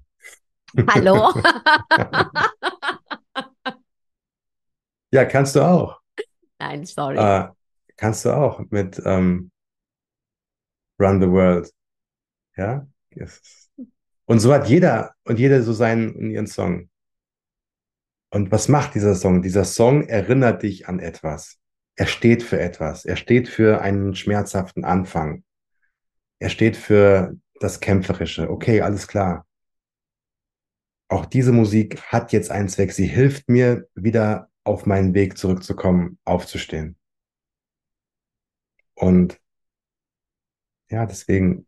Hallo? 0.88 1.34
ja, 5.12 5.26
kannst 5.26 5.56
du 5.56 5.62
auch. 5.62 5.99
Nein, 6.60 6.86
sorry. 6.86 7.18
Uh, 7.18 7.54
kannst 7.96 8.26
du 8.26 8.32
auch 8.32 8.62
mit 8.70 9.02
ähm, 9.06 9.52
Run 11.00 11.22
the 11.22 11.30
World. 11.30 11.72
Ja? 12.56 12.88
Und 14.26 14.40
so 14.40 14.54
hat 14.54 14.68
jeder 14.70 15.16
und 15.24 15.40
jeder 15.40 15.64
so 15.64 15.74
seinen 15.74 16.30
ihren 16.30 16.48
Song. 16.48 16.90
Und 18.32 18.52
was 18.52 18.68
macht 18.68 18.94
dieser 18.94 19.16
Song? 19.16 19.42
Dieser 19.42 19.66
Song 19.66 20.08
erinnert 20.08 20.62
dich 20.62 20.88
an 20.88 21.00
etwas. 21.00 21.58
Er 21.96 22.06
steht 22.06 22.44
für 22.44 22.60
etwas. 22.60 23.06
Er 23.06 23.16
steht 23.16 23.50
für 23.50 23.82
einen 23.82 24.16
schmerzhaften 24.16 24.86
Anfang. 24.86 25.44
Er 26.40 26.50
steht 26.50 26.78
für 26.78 27.36
das 27.60 27.80
Kämpferische. 27.80 28.50
Okay, 28.50 28.82
alles 28.82 29.08
klar. 29.08 29.48
Auch 31.10 31.26
diese 31.26 31.52
Musik 31.52 32.00
hat 32.04 32.32
jetzt 32.32 32.52
einen 32.52 32.70
Zweck. 32.70 32.92
Sie 32.94 33.08
hilft 33.08 33.50
mir, 33.50 33.88
wieder 33.96 34.49
auf 34.70 34.86
meinen 34.86 35.16
Weg 35.16 35.36
zurückzukommen, 35.36 36.20
aufzustehen. 36.26 36.96
Und 38.94 39.42
ja, 40.90 41.08
deswegen, 41.08 41.68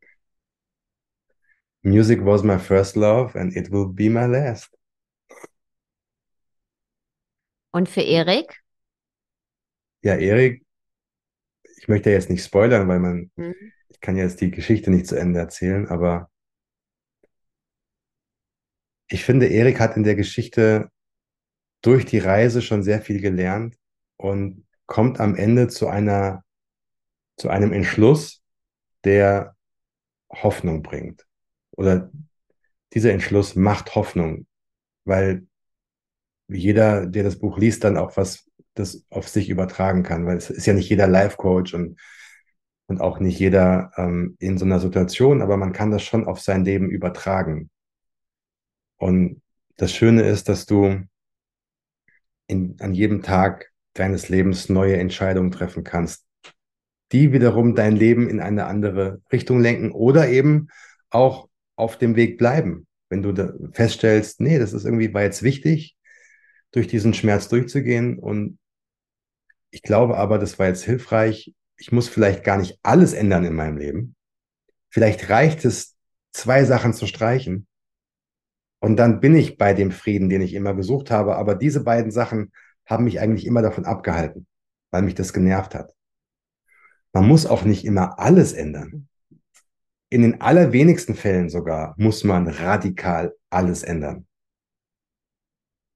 Music 1.82 2.24
was 2.24 2.44
my 2.44 2.60
first 2.60 2.96
love 2.96 3.38
and 3.38 3.56
it 3.56 3.72
will 3.72 3.88
be 3.88 4.08
my 4.08 4.26
last. 4.26 4.70
Und 7.72 7.90
für 7.90 8.02
Erik? 8.02 8.62
Ja, 10.04 10.16
Erik, 10.16 10.64
ich 11.78 11.88
möchte 11.88 12.12
jetzt 12.12 12.30
nicht 12.30 12.44
spoilern, 12.44 12.88
weil 12.88 13.00
man, 13.00 13.32
mhm. 13.36 13.56
ich 13.90 14.00
kann 14.00 14.16
jetzt 14.16 14.42
die 14.42 14.52
Geschichte 14.52 14.92
nicht 14.92 15.08
zu 15.08 15.16
Ende 15.16 15.40
erzählen, 15.40 15.88
aber 15.88 16.30
ich 19.08 19.26
finde, 19.26 19.48
Erik 19.48 19.80
hat 19.80 19.98
in 19.98 20.04
der 20.04 20.16
Geschichte 20.16 20.92
durch 21.82 22.06
die 22.06 22.20
Reise 22.20 22.62
schon 22.62 22.84
sehr 22.84 23.02
viel 23.02 23.22
gelernt 23.22 23.76
und 24.18 24.66
kommt 24.86 25.20
am 25.20 25.36
Ende 25.36 25.68
zu 25.68 25.88
einer, 25.88 26.44
zu 27.38 27.50
einem 27.50 27.74
Entschluss, 27.74 28.44
der 29.04 29.56
Hoffnung 30.30 30.84
bringt. 30.84 31.26
Oder 31.72 32.12
dieser 32.94 33.12
Entschluss 33.12 33.56
macht 33.56 33.96
Hoffnung, 33.96 34.46
weil 35.06 35.48
jeder, 36.48 37.06
der 37.08 37.24
das 37.24 37.40
Buch 37.40 37.58
liest, 37.58 37.84
dann 37.84 37.98
auch 37.98 38.18
was 38.18 38.50
das 38.74 39.06
auf 39.10 39.28
sich 39.28 39.50
übertragen 39.50 40.04
kann, 40.04 40.26
weil 40.26 40.38
es 40.38 40.50
ist 40.50 40.66
ja 40.66 40.74
nicht 40.74 40.90
jeder 40.90 41.08
Life-Coach 41.08 41.74
und, 41.74 42.00
und 42.88 43.02
auch 43.02 43.20
nicht 43.20 43.40
jeder 43.40 43.92
ähm, 43.98 44.36
in 44.40 44.58
so 44.58 44.66
einer 44.66 44.80
Situation, 44.80 45.42
aber 45.42 45.58
man 45.58 45.74
kann 45.74 45.92
das 45.92 46.04
schon 46.04 46.26
auf 46.26 46.40
sein 46.40 46.64
Leben 46.64 46.90
übertragen. 46.90 47.70
Und 48.98 49.42
das 49.78 49.94
Schöne 49.94 50.24
ist, 50.24 50.48
dass 50.48 50.66
du 50.66 51.04
in, 52.48 52.76
an 52.80 52.94
jedem 52.94 53.22
Tag 53.22 53.72
deines 53.94 54.30
Lebens 54.30 54.70
neue 54.70 54.98
Entscheidungen 54.98 55.52
treffen 55.52 55.84
kannst, 55.84 56.26
die 57.12 57.34
wiederum 57.34 57.76
dein 57.76 57.96
Leben 57.96 58.30
in 58.30 58.40
eine 58.40 58.66
andere 58.66 59.22
Richtung 59.32 59.60
lenken 59.60 59.92
oder 59.92 60.30
eben 60.30 60.70
auch 61.10 61.50
auf 61.76 61.98
dem 61.98 62.16
Weg 62.16 62.38
bleiben. 62.38 62.88
Wenn 63.10 63.22
du 63.22 63.72
feststellst, 63.74 64.40
nee, 64.40 64.60
das 64.60 64.74
ist 64.74 64.86
irgendwie, 64.86 65.14
war 65.14 65.24
jetzt 65.24 65.44
wichtig, 65.44 65.98
durch 66.72 66.88
diesen 66.88 67.14
Schmerz 67.14 67.50
durchzugehen 67.50 68.18
und 68.18 68.58
ich 69.72 69.82
glaube 69.82 70.18
aber, 70.18 70.38
das 70.38 70.60
war 70.60 70.68
jetzt 70.68 70.84
hilfreich. 70.84 71.54
Ich 71.78 71.92
muss 71.92 72.08
vielleicht 72.08 72.44
gar 72.44 72.58
nicht 72.58 72.78
alles 72.84 73.14
ändern 73.14 73.46
in 73.46 73.56
meinem 73.56 73.78
Leben. 73.78 74.16
Vielleicht 74.90 75.30
reicht 75.30 75.66
es, 75.66 75.96
zwei 76.34 76.64
Sachen 76.66 76.94
zu 76.94 77.08
streichen. 77.08 77.68
Und 78.82 78.98
dann 78.98 79.20
bin 79.22 79.36
ich 79.36 79.58
bei 79.58 79.74
dem 79.74 79.92
Frieden, 79.92 80.28
den 80.30 80.42
ich 80.42 80.54
immer 80.54 80.74
gesucht 80.74 81.12
habe. 81.12 81.36
Aber 81.38 81.56
diese 81.56 81.84
beiden 81.84 82.12
Sachen 82.12 82.52
haben 82.86 83.06
mich 83.06 83.20
eigentlich 83.20 83.46
immer 83.46 83.62
davon 83.62 83.86
abgehalten, 83.86 84.48
weil 84.92 85.04
mich 85.04 85.16
das 85.16 85.34
genervt 85.34 85.76
hat. 85.76 85.94
Man 87.14 87.28
muss 87.28 87.46
auch 87.46 87.64
nicht 87.64 87.86
immer 87.86 88.20
alles 88.20 88.54
ändern. 88.54 89.08
In 90.10 90.24
den 90.24 90.42
allerwenigsten 90.42 91.16
Fällen 91.16 91.50
sogar 91.50 91.94
muss 91.98 92.24
man 92.24 92.48
radikal 92.48 93.34
alles 93.50 93.84
ändern. 93.84 94.28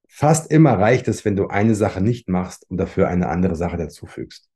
fast 0.07 0.49
immer 0.51 0.79
reicht 0.79 1.07
es, 1.07 1.25
wenn 1.25 1.35
du 1.35 1.47
eine 1.47 1.75
Sache 1.75 2.01
nicht 2.01 2.29
machst 2.29 2.69
und 2.69 2.77
dafür 2.77 3.07
eine 3.07 3.27
andere 3.29 3.55
Sache 3.55 3.77
dazufügst. 3.77 4.49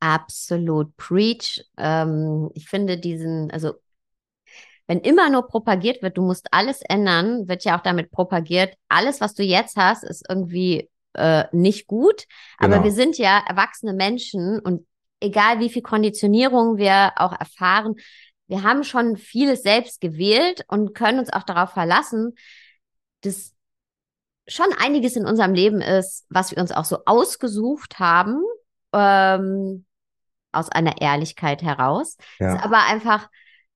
Absolut. 0.00 0.96
Preach. 0.96 1.64
Ähm, 1.78 2.50
ich 2.54 2.68
finde 2.68 2.98
diesen, 2.98 3.50
also 3.50 3.74
wenn 4.86 5.00
immer 5.00 5.30
nur 5.30 5.46
propagiert 5.46 6.02
wird, 6.02 6.16
du 6.18 6.22
musst 6.22 6.48
alles 6.52 6.82
ändern, 6.82 7.48
wird 7.48 7.64
ja 7.64 7.76
auch 7.78 7.82
damit 7.82 8.10
propagiert, 8.10 8.74
alles, 8.88 9.20
was 9.20 9.34
du 9.34 9.42
jetzt 9.42 9.76
hast, 9.76 10.04
ist 10.04 10.24
irgendwie 10.28 10.90
äh, 11.14 11.44
nicht 11.52 11.86
gut. 11.86 12.24
Aber 12.58 12.74
Genau. 12.74 12.84
wir 12.84 12.92
sind 12.92 13.16
ja 13.16 13.42
erwachsene 13.48 13.94
Menschen 13.94 14.58
und 14.60 14.86
egal 15.20 15.60
wie 15.60 15.70
viel 15.70 15.82
Konditionierung 15.82 16.76
wir 16.76 17.12
auch 17.16 17.32
erfahren, 17.38 17.94
wir 18.46 18.62
haben 18.62 18.84
schon 18.84 19.16
vieles 19.16 19.62
selbst 19.62 20.00
gewählt 20.02 20.64
und 20.68 20.94
können 20.94 21.18
uns 21.18 21.32
auch 21.32 21.44
darauf 21.44 21.70
verlassen, 21.70 22.34
dass 23.22 23.54
schon 24.46 24.66
einiges 24.78 25.16
in 25.16 25.24
unserem 25.24 25.54
Leben 25.54 25.80
ist, 25.80 26.26
was 26.28 26.50
wir 26.50 26.58
uns 26.58 26.72
auch 26.72 26.84
so 26.84 26.98
ausgesucht 27.06 27.98
haben, 27.98 28.42
ähm, 28.92 29.86
aus 30.52 30.68
einer 30.68 31.00
Ehrlichkeit 31.00 31.62
heraus. 31.62 32.18
Ja. 32.38 32.54
Ist 32.54 32.62
aber 32.62 32.84
einfach, 32.84 33.28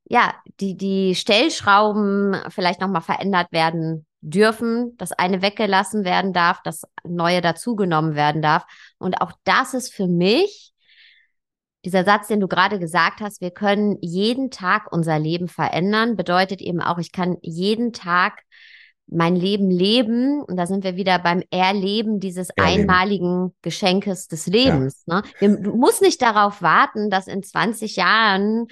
ja, 0.08 0.34
die, 0.60 0.76
die 0.76 1.14
Stellschrauben 1.14 2.36
vielleicht 2.48 2.80
nochmal 2.80 3.02
verändert 3.02 3.52
werden 3.52 4.06
dürfen, 4.20 4.96
das 4.96 5.12
eine 5.12 5.42
weggelassen 5.42 6.04
werden 6.04 6.32
darf, 6.32 6.60
das 6.64 6.82
neue 7.04 7.40
dazugenommen 7.40 8.14
werden 8.14 8.42
darf. 8.42 8.64
Und 8.98 9.20
auch 9.20 9.32
das 9.44 9.74
ist 9.74 9.92
für 9.92 10.08
mich 10.08 10.72
dieser 11.84 12.04
Satz, 12.04 12.26
den 12.26 12.40
du 12.40 12.48
gerade 12.48 12.78
gesagt 12.78 13.20
hast, 13.20 13.40
wir 13.40 13.50
können 13.50 13.96
jeden 14.00 14.50
Tag 14.50 14.90
unser 14.90 15.18
Leben 15.18 15.46
verändern, 15.46 16.16
bedeutet 16.16 16.60
eben 16.60 16.80
auch, 16.80 16.98
ich 16.98 17.12
kann 17.12 17.36
jeden 17.42 17.92
Tag 17.92 18.42
mein 19.06 19.36
Leben 19.36 19.70
leben. 19.70 20.42
Und 20.42 20.56
da 20.56 20.66
sind 20.66 20.84
wir 20.84 20.96
wieder 20.96 21.18
beim 21.18 21.42
Erleben 21.50 22.20
dieses 22.20 22.50
Erleben. 22.50 22.80
einmaligen 22.80 23.54
Geschenkes 23.62 24.28
des 24.28 24.46
Lebens. 24.46 25.06
Ne? 25.06 25.22
Wir, 25.38 25.56
du 25.56 25.76
musst 25.76 26.02
nicht 26.02 26.20
darauf 26.20 26.60
warten, 26.60 27.08
dass 27.08 27.26
in 27.26 27.42
20 27.42 27.96
Jahren 27.96 28.66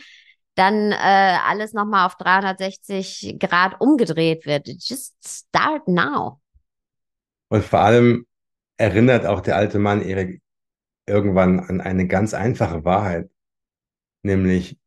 dann 0.57 0.91
äh, 0.91 1.39
alles 1.47 1.73
nochmal 1.75 2.07
auf 2.07 2.17
360 2.17 3.37
Grad 3.39 3.81
umgedreht 3.81 4.47
wird. 4.47 4.67
Just 4.67 5.15
start 5.25 5.87
now. 5.87 6.41
Und 7.49 7.65
vor 7.65 7.81
allem 7.81 8.27
erinnert 8.77 9.27
auch 9.27 9.41
der 9.41 9.57
alte 9.57 9.79
Mann 9.79 10.03
Erik 10.03 10.43
irgendwann 11.07 11.61
an 11.61 11.81
eine 11.81 12.09
ganz 12.09 12.35
einfache 12.35 12.85
Wahrheit, 12.85 13.31
nämlich, 14.23 14.79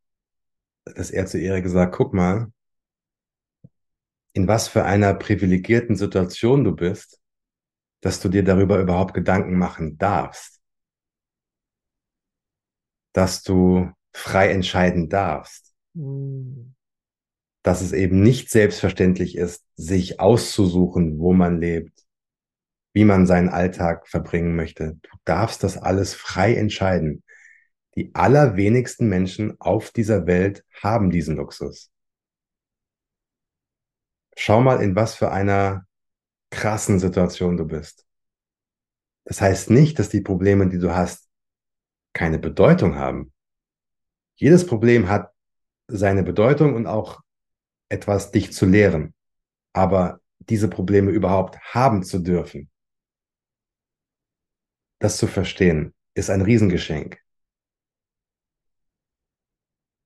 dass 0.83 1.11
er 1.11 1.27
zu 1.27 1.37
Erik 1.39 1.63
gesagt, 1.63 1.95
guck 1.95 2.13
mal, 2.13 2.51
in 4.33 4.47
was 4.47 4.67
für 4.67 4.83
einer 4.83 5.13
privilegierten 5.13 5.95
Situation 5.95 6.63
du 6.63 6.75
bist, 6.75 7.19
dass 8.01 8.19
du 8.19 8.29
dir 8.29 8.43
darüber 8.43 8.79
überhaupt 8.79 9.13
Gedanken 9.13 9.57
machen 9.57 9.97
darfst, 9.97 10.61
dass 13.13 13.43
du 13.43 13.91
frei 14.13 14.51
entscheiden 14.51 15.09
darfst, 15.09 15.73
Hm. 15.95 16.75
dass 17.63 17.81
es 17.81 17.91
eben 17.93 18.21
nicht 18.21 18.49
selbstverständlich 18.49 19.35
ist, 19.35 19.65
sich 19.75 20.19
auszusuchen, 20.19 21.19
wo 21.19 21.33
man 21.33 21.59
lebt, 21.59 22.05
wie 22.93 23.05
man 23.05 23.25
seinen 23.25 23.49
Alltag 23.49 24.07
verbringen 24.07 24.55
möchte. 24.55 24.97
Du 25.01 25.09
darfst 25.25 25.63
das 25.63 25.77
alles 25.77 26.13
frei 26.13 26.55
entscheiden. 26.55 27.23
Die 27.95 28.13
allerwenigsten 28.15 29.09
Menschen 29.09 29.59
auf 29.59 29.91
dieser 29.91 30.25
Welt 30.25 30.63
haben 30.81 31.09
diesen 31.09 31.35
Luxus. 31.35 31.91
Schau 34.37 34.61
mal, 34.61 34.81
in 34.81 34.95
was 34.95 35.15
für 35.15 35.31
einer 35.31 35.85
krassen 36.49 36.99
Situation 36.99 37.57
du 37.57 37.65
bist. 37.65 38.05
Das 39.25 39.41
heißt 39.41 39.69
nicht, 39.69 39.99
dass 39.99 40.09
die 40.09 40.21
Probleme, 40.21 40.67
die 40.69 40.79
du 40.79 40.95
hast, 40.95 41.29
keine 42.13 42.39
Bedeutung 42.39 42.95
haben. 42.95 43.31
Jedes 44.39 44.65
Problem 44.65 45.09
hat 45.09 45.33
seine 45.87 46.23
Bedeutung 46.23 46.73
und 46.73 46.87
auch 46.87 47.19
etwas, 47.89 48.31
dich 48.31 48.53
zu 48.53 48.65
lehren. 48.65 49.13
Aber 49.73 50.21
diese 50.39 50.69
Probleme 50.69 51.11
überhaupt 51.11 51.59
haben 51.59 52.03
zu 52.03 52.19
dürfen, 52.19 52.71
das 54.99 55.17
zu 55.17 55.27
verstehen, 55.27 55.93
ist 56.13 56.29
ein 56.29 56.41
Riesengeschenk. 56.41 57.19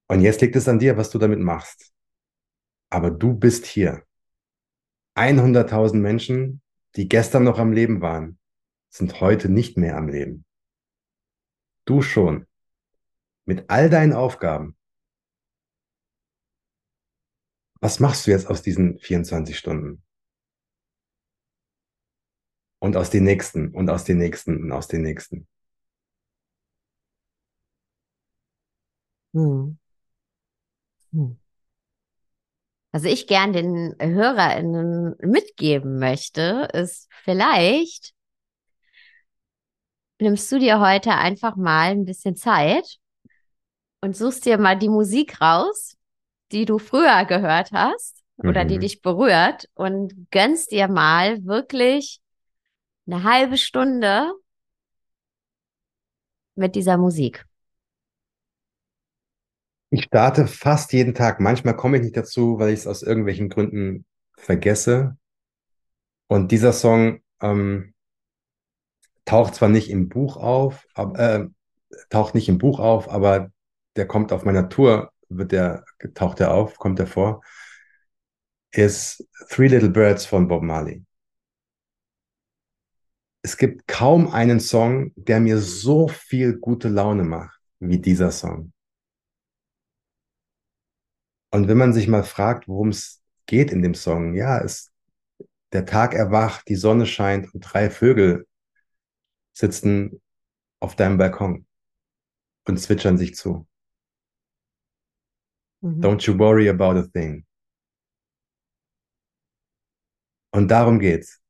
Und 0.07 0.21
jetzt 0.21 0.41
liegt 0.41 0.55
es 0.55 0.67
an 0.67 0.79
dir, 0.79 0.97
was 0.97 1.11
du 1.11 1.19
damit 1.19 1.39
machst. 1.39 1.93
Aber 2.89 3.11
du 3.11 3.35
bist 3.35 3.67
hier. 3.67 4.03
100.000 5.15 5.97
Menschen, 5.97 6.63
die 6.95 7.07
gestern 7.07 7.43
noch 7.43 7.59
am 7.59 7.71
Leben 7.71 8.01
waren, 8.01 8.39
sind 8.89 9.21
heute 9.21 9.47
nicht 9.49 9.77
mehr 9.77 9.95
am 9.95 10.07
Leben. 10.07 10.43
Du 11.85 12.01
schon. 12.01 12.47
Mit 13.45 13.69
all 13.69 13.89
deinen 13.89 14.13
Aufgaben. 14.13 14.77
Was 17.81 17.99
machst 17.99 18.25
du 18.25 18.31
jetzt 18.31 18.47
aus 18.47 18.61
diesen 18.61 18.97
24 18.99 19.57
Stunden? 19.57 20.03
Und 22.79 22.95
aus 22.95 23.09
den 23.09 23.23
nächsten 23.23 23.73
und 23.73 23.89
aus 23.89 24.05
den 24.05 24.17
nächsten 24.17 24.63
und 24.63 24.71
aus 24.71 24.87
den 24.87 25.01
nächsten. 25.01 25.47
Hm. 29.33 29.77
Hm. 31.11 31.37
Was 32.91 33.03
ich 33.05 33.27
gern 33.27 33.53
den 33.53 33.95
HörerInnen 33.99 35.15
mitgeben 35.19 35.97
möchte, 35.97 36.69
ist 36.73 37.09
vielleicht 37.23 38.13
nimmst 40.19 40.51
du 40.51 40.59
dir 40.59 40.79
heute 40.79 41.11
einfach 41.15 41.55
mal 41.55 41.91
ein 41.91 42.05
bisschen 42.05 42.35
Zeit 42.35 42.99
und 44.03 44.17
suchst 44.17 44.45
dir 44.45 44.57
mal 44.57 44.77
die 44.77 44.89
Musik 44.89 45.39
raus, 45.39 45.95
die 46.51 46.65
du 46.65 46.77
früher 46.77 47.23
gehört 47.23 47.71
hast 47.71 48.21
oder 48.37 48.65
die 48.65 48.77
Mhm. 48.77 48.79
dich 48.79 49.01
berührt 49.01 49.69
und 49.75 50.27
gönnst 50.29 50.71
dir 50.71 50.89
mal 50.89 51.45
wirklich 51.45 52.19
eine 53.07 53.23
halbe 53.23 53.57
Stunde 53.57 54.33
mit 56.55 56.75
dieser 56.75 56.97
Musik. 56.97 57.45
Ich 59.89 60.03
starte 60.03 60.47
fast 60.47 60.91
jeden 60.91 61.13
Tag. 61.13 61.39
Manchmal 61.39 61.77
komme 61.77 61.95
ich 61.95 62.03
nicht 62.03 62.17
dazu, 62.17 62.59
weil 62.59 62.73
ich 62.73 62.81
es 62.81 62.87
aus 62.87 63.03
irgendwelchen 63.03 63.47
Gründen 63.47 64.05
vergesse. 64.35 65.15
Und 66.27 66.51
dieser 66.51 66.73
Song 66.73 67.21
ähm, 67.41 67.93
taucht 69.25 69.55
zwar 69.55 69.69
nicht 69.69 69.89
im 69.89 70.09
Buch 70.09 70.37
auf, 70.37 70.85
aber, 70.93 71.19
äh, 71.19 71.47
taucht 72.09 72.35
nicht 72.35 72.49
im 72.49 72.57
Buch 72.57 72.79
auf, 72.79 73.09
aber 73.09 73.51
der 73.95 74.07
kommt 74.07 74.31
auf 74.31 74.43
meiner 74.45 74.69
Tour, 74.69 75.11
wird 75.29 75.51
der, 75.51 75.85
taucht 76.13 76.39
er 76.39 76.53
auf, 76.53 76.77
kommt 76.77 76.99
er 76.99 77.07
vor, 77.07 77.41
ist 78.71 79.27
Three 79.49 79.67
Little 79.67 79.89
Birds 79.89 80.25
von 80.25 80.47
Bob 80.47 80.63
Marley. 80.63 81.03
Es 83.41 83.57
gibt 83.57 83.87
kaum 83.87 84.31
einen 84.31 84.59
Song, 84.59 85.11
der 85.15 85.39
mir 85.39 85.59
so 85.59 86.07
viel 86.07 86.57
gute 86.57 86.87
Laune 86.87 87.23
macht 87.23 87.59
wie 87.79 87.99
dieser 87.99 88.31
Song. 88.31 88.71
Und 91.51 91.67
wenn 91.67 91.77
man 91.77 91.93
sich 91.93 92.07
mal 92.07 92.23
fragt, 92.23 92.67
worum 92.67 92.89
es 92.89 93.21
geht 93.45 93.71
in 93.71 93.83
dem 93.83 93.93
Song, 93.93 94.33
ja, 94.33 94.59
es, 94.59 94.91
der 95.71 95.85
Tag 95.85 96.13
erwacht, 96.13 96.67
die 96.67 96.75
Sonne 96.75 97.05
scheint 97.05 97.53
und 97.53 97.61
drei 97.61 97.89
Vögel 97.89 98.47
sitzen 99.51 100.21
auf 100.79 100.95
deinem 100.95 101.17
Balkon 101.17 101.67
und 102.65 102.79
zwitschern 102.79 103.17
sich 103.17 103.35
zu. 103.35 103.67
Mhm. 105.83 106.01
Don't 106.01 106.25
you 106.25 106.37
worry 106.37 106.69
about 106.69 106.97
a 106.97 107.03
thing. 107.03 107.45
Und 110.51 110.69
darum 110.69 110.99
geht's. 110.99 111.41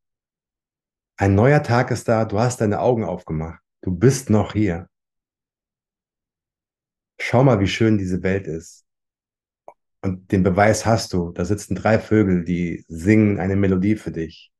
Ein 1.18 1.36
neuer 1.36 1.62
Tag 1.62 1.92
ist 1.92 2.08
da, 2.08 2.26
du 2.26 2.40
hast 2.40 2.60
deine 2.60 2.80
Augen 2.80 3.04
aufgemacht, 3.04 3.62
du 3.82 3.92
bist 3.92 4.30
noch 4.30 4.54
hier. 4.54 4.90
Schau 7.20 7.44
mal, 7.44 7.60
wie 7.60 7.68
schön 7.68 7.98
diese 7.98 8.24
Welt 8.24 8.48
ist. 8.48 8.86
Und 10.02 10.32
den 10.32 10.44
Beweis 10.44 10.86
hast 10.86 11.14
du. 11.14 11.32
Da 11.32 11.46
sitzen 11.46 11.76
drei 11.76 12.00
Vögel, 12.00 12.44
die 12.44 12.84
singen 12.88 13.40
eine 13.40 13.56
Melodie 13.56 13.96
für 13.96 14.12
dich. 14.12 14.52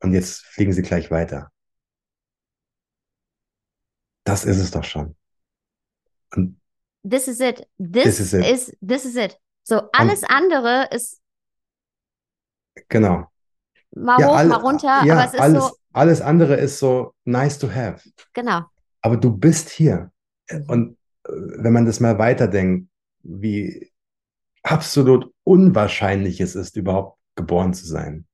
Und 0.00 0.12
jetzt 0.12 0.44
fliegen 0.44 0.72
sie 0.72 0.82
gleich 0.82 1.10
weiter. 1.10 1.50
Das 4.24 4.44
ist 4.44 4.58
es 4.58 4.70
doch 4.70 4.84
schon. 4.84 5.16
Und 6.34 6.61
This 7.08 7.26
is 7.28 7.40
it. 7.40 7.66
This, 7.78 8.04
This 8.04 8.20
is 8.20 8.32
it. 8.34 8.46
is 8.46 8.76
this 8.80 9.04
is 9.04 9.16
it. 9.16 9.38
So 9.64 9.88
alles 9.92 10.22
andere 10.24 10.88
ist 10.92 11.20
genau. 12.88 13.26
mal 13.90 14.20
Ja, 14.20 14.28
hoch, 14.28 14.36
all- 14.36 14.46
mal 14.48 14.60
runter, 14.60 15.02
ja, 15.04 15.14
aber 15.14 15.24
es 15.26 15.34
ist 15.34 15.40
alles, 15.40 15.64
so 15.64 15.76
alles 15.92 16.20
andere 16.20 16.54
ist 16.56 16.78
so 16.78 17.14
nice 17.24 17.58
to 17.58 17.68
have. 17.68 18.08
genau. 18.32 18.62
Aber 19.00 19.16
du 19.16 19.36
bist 19.36 19.68
hier. 19.70 20.10
Mhm. 20.50 20.64
Und 20.68 20.98
äh, 21.26 21.32
wenn 21.32 21.72
man 21.72 21.86
das 21.86 22.00
mal 22.00 22.18
weiterdenkt, 22.18 22.88
wie 23.22 23.92
absolut 24.62 25.32
unwahrscheinlich 25.44 26.40
es 26.40 26.54
ist, 26.54 26.76
überhaupt 26.76 27.18
geboren 27.34 27.74
zu 27.74 27.86
sein. 27.86 28.26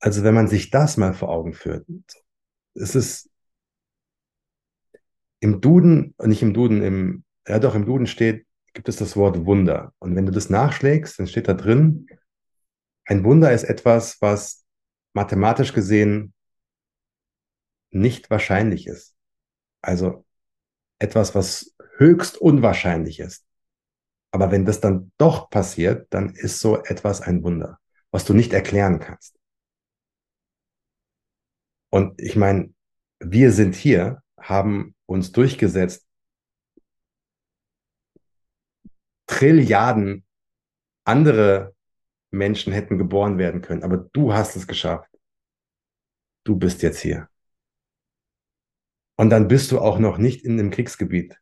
Also 0.00 0.22
wenn 0.24 0.34
man 0.34 0.48
sich 0.48 0.70
das 0.70 0.96
mal 0.96 1.12
vor 1.14 1.28
Augen 1.28 1.52
führt, 1.54 1.86
es 2.74 2.94
ist 2.94 3.30
im 5.42 5.60
Duden, 5.60 6.14
nicht 6.22 6.40
im 6.42 6.54
Duden, 6.54 6.82
im, 6.82 7.24
ja 7.48 7.58
doch, 7.58 7.74
im 7.74 7.84
Duden 7.84 8.06
steht, 8.06 8.46
gibt 8.74 8.88
es 8.88 8.96
das 8.96 9.16
Wort 9.16 9.44
Wunder. 9.44 9.92
Und 9.98 10.14
wenn 10.14 10.24
du 10.24 10.30
das 10.30 10.50
nachschlägst, 10.50 11.18
dann 11.18 11.26
steht 11.26 11.48
da 11.48 11.54
drin, 11.54 12.06
ein 13.06 13.24
Wunder 13.24 13.52
ist 13.52 13.64
etwas, 13.64 14.22
was 14.22 14.64
mathematisch 15.14 15.72
gesehen 15.72 16.32
nicht 17.90 18.30
wahrscheinlich 18.30 18.86
ist. 18.86 19.16
Also 19.82 20.24
etwas, 21.00 21.34
was 21.34 21.74
höchst 21.96 22.38
unwahrscheinlich 22.38 23.18
ist. 23.18 23.44
Aber 24.30 24.52
wenn 24.52 24.64
das 24.64 24.80
dann 24.80 25.10
doch 25.18 25.50
passiert, 25.50 26.06
dann 26.10 26.30
ist 26.36 26.60
so 26.60 26.84
etwas 26.84 27.20
ein 27.20 27.42
Wunder, 27.42 27.80
was 28.12 28.24
du 28.24 28.32
nicht 28.32 28.52
erklären 28.52 29.00
kannst. 29.00 29.36
Und 31.90 32.18
ich 32.20 32.36
meine, 32.36 32.72
wir 33.18 33.50
sind 33.50 33.74
hier, 33.74 34.22
haben 34.38 34.94
uns 35.12 35.32
durchgesetzt, 35.32 36.06
Trilliarden 39.26 40.24
andere 41.04 41.74
Menschen 42.30 42.72
hätten 42.72 42.98
geboren 42.98 43.38
werden 43.38 43.60
können, 43.62 43.82
aber 43.82 43.98
du 43.98 44.32
hast 44.32 44.56
es 44.56 44.66
geschafft. 44.66 45.10
Du 46.44 46.56
bist 46.56 46.82
jetzt 46.82 47.00
hier. 47.00 47.28
Und 49.16 49.30
dann 49.30 49.48
bist 49.48 49.70
du 49.70 49.78
auch 49.78 49.98
noch 49.98 50.18
nicht 50.18 50.44
in 50.44 50.58
einem 50.58 50.70
Kriegsgebiet. 50.70 51.38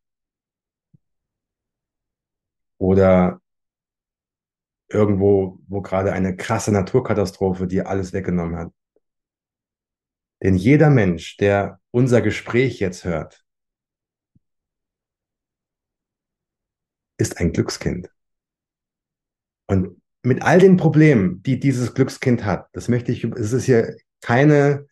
Oder 2.78 3.40
irgendwo, 4.88 5.60
wo 5.68 5.80
gerade 5.80 6.12
eine 6.12 6.36
krasse 6.36 6.72
Naturkatastrophe 6.72 7.66
dir 7.66 7.88
alles 7.88 8.12
weggenommen 8.12 8.56
hat. 8.56 8.72
Denn 10.42 10.56
jeder 10.56 10.90
Mensch, 10.90 11.36
der 11.36 11.80
unser 11.90 12.22
Gespräch 12.22 12.80
jetzt 12.80 13.04
hört, 13.04 13.39
ist 17.20 17.38
ein 17.38 17.52
Glückskind. 17.52 18.10
Und 19.66 20.00
mit 20.22 20.42
all 20.42 20.58
den 20.58 20.76
Problemen, 20.76 21.42
die 21.42 21.60
dieses 21.60 21.94
Glückskind 21.94 22.44
hat, 22.44 22.68
das 22.72 22.88
möchte 22.88 23.12
ich, 23.12 23.24
es 23.24 23.52
ist 23.52 23.64
hier 23.64 23.96
keine 24.20 24.86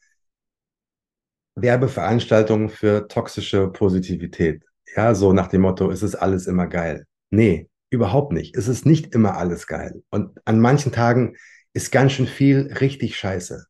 Werbeveranstaltung 1.55 2.69
für 2.69 3.09
toxische 3.09 3.69
Positivität. 3.69 4.65
Ja, 4.95 5.15
so 5.15 5.33
nach 5.33 5.49
dem 5.49 5.63
Motto, 5.63 5.91
es 5.91 6.03
ist 6.03 6.15
alles 6.15 6.47
immer 6.47 6.67
geil. 6.67 7.07
Nee, 7.31 7.69
überhaupt 7.91 8.33
nicht. 8.33 8.57
Es 8.57 8.69
ist 8.69 8.87
nicht 8.87 9.15
immer 9.15 9.37
alles 9.37 9.67
geil. 9.67 10.03
Und 10.11 10.39
an 10.45 10.61
manchen 10.61 10.93
Tagen 10.93 11.37
ist 11.73 11.91
ganz 11.91 12.13
schön 12.13 12.27
viel 12.27 12.73
richtig 12.81 13.17
scheiße. 13.17 13.67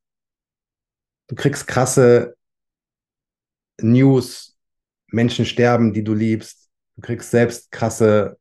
Du 1.29 1.35
kriegst 1.35 1.67
krasse 1.67 2.37
News, 3.81 4.57
Menschen 5.09 5.45
sterben, 5.45 5.93
die 5.93 6.05
du 6.05 6.15
liebst. 6.15 6.69
Du 6.97 7.03
kriegst 7.03 7.31
selbst 7.31 7.71
krasse 7.71 8.39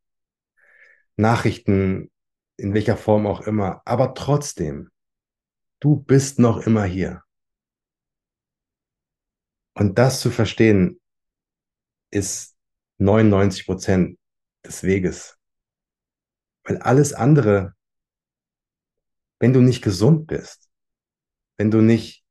Nachrichten, 1.17 2.11
in 2.57 2.73
welcher 2.73 2.95
Form 2.95 3.27
auch 3.27 3.41
immer. 3.41 3.81
Aber 3.85 4.13
trotzdem, 4.13 4.89
du 5.79 5.97
bist 5.97 6.39
noch 6.39 6.65
immer 6.65 6.85
hier. 6.85 7.23
Und 9.73 9.97
das 9.99 10.21
zu 10.21 10.31
verstehen, 10.31 10.99
ist 12.09 12.55
99 12.99 13.65
Prozent 13.65 14.19
des 14.65 14.83
Weges. 14.83 15.37
Weil 16.63 16.77
alles 16.77 17.13
andere, 17.13 17.75
wenn 19.39 19.53
du 19.53 19.61
nicht 19.61 19.83
gesund 19.83 20.27
bist, 20.27 20.69
wenn 21.57 21.71
du 21.71 21.81
nicht 21.81 22.23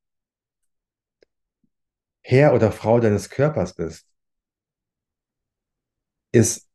Herr 2.23 2.55
oder 2.55 2.73
Frau 2.73 2.99
deines 2.99 3.31
Körpers 3.31 3.75
bist, 3.75 4.09
ist 6.33 6.66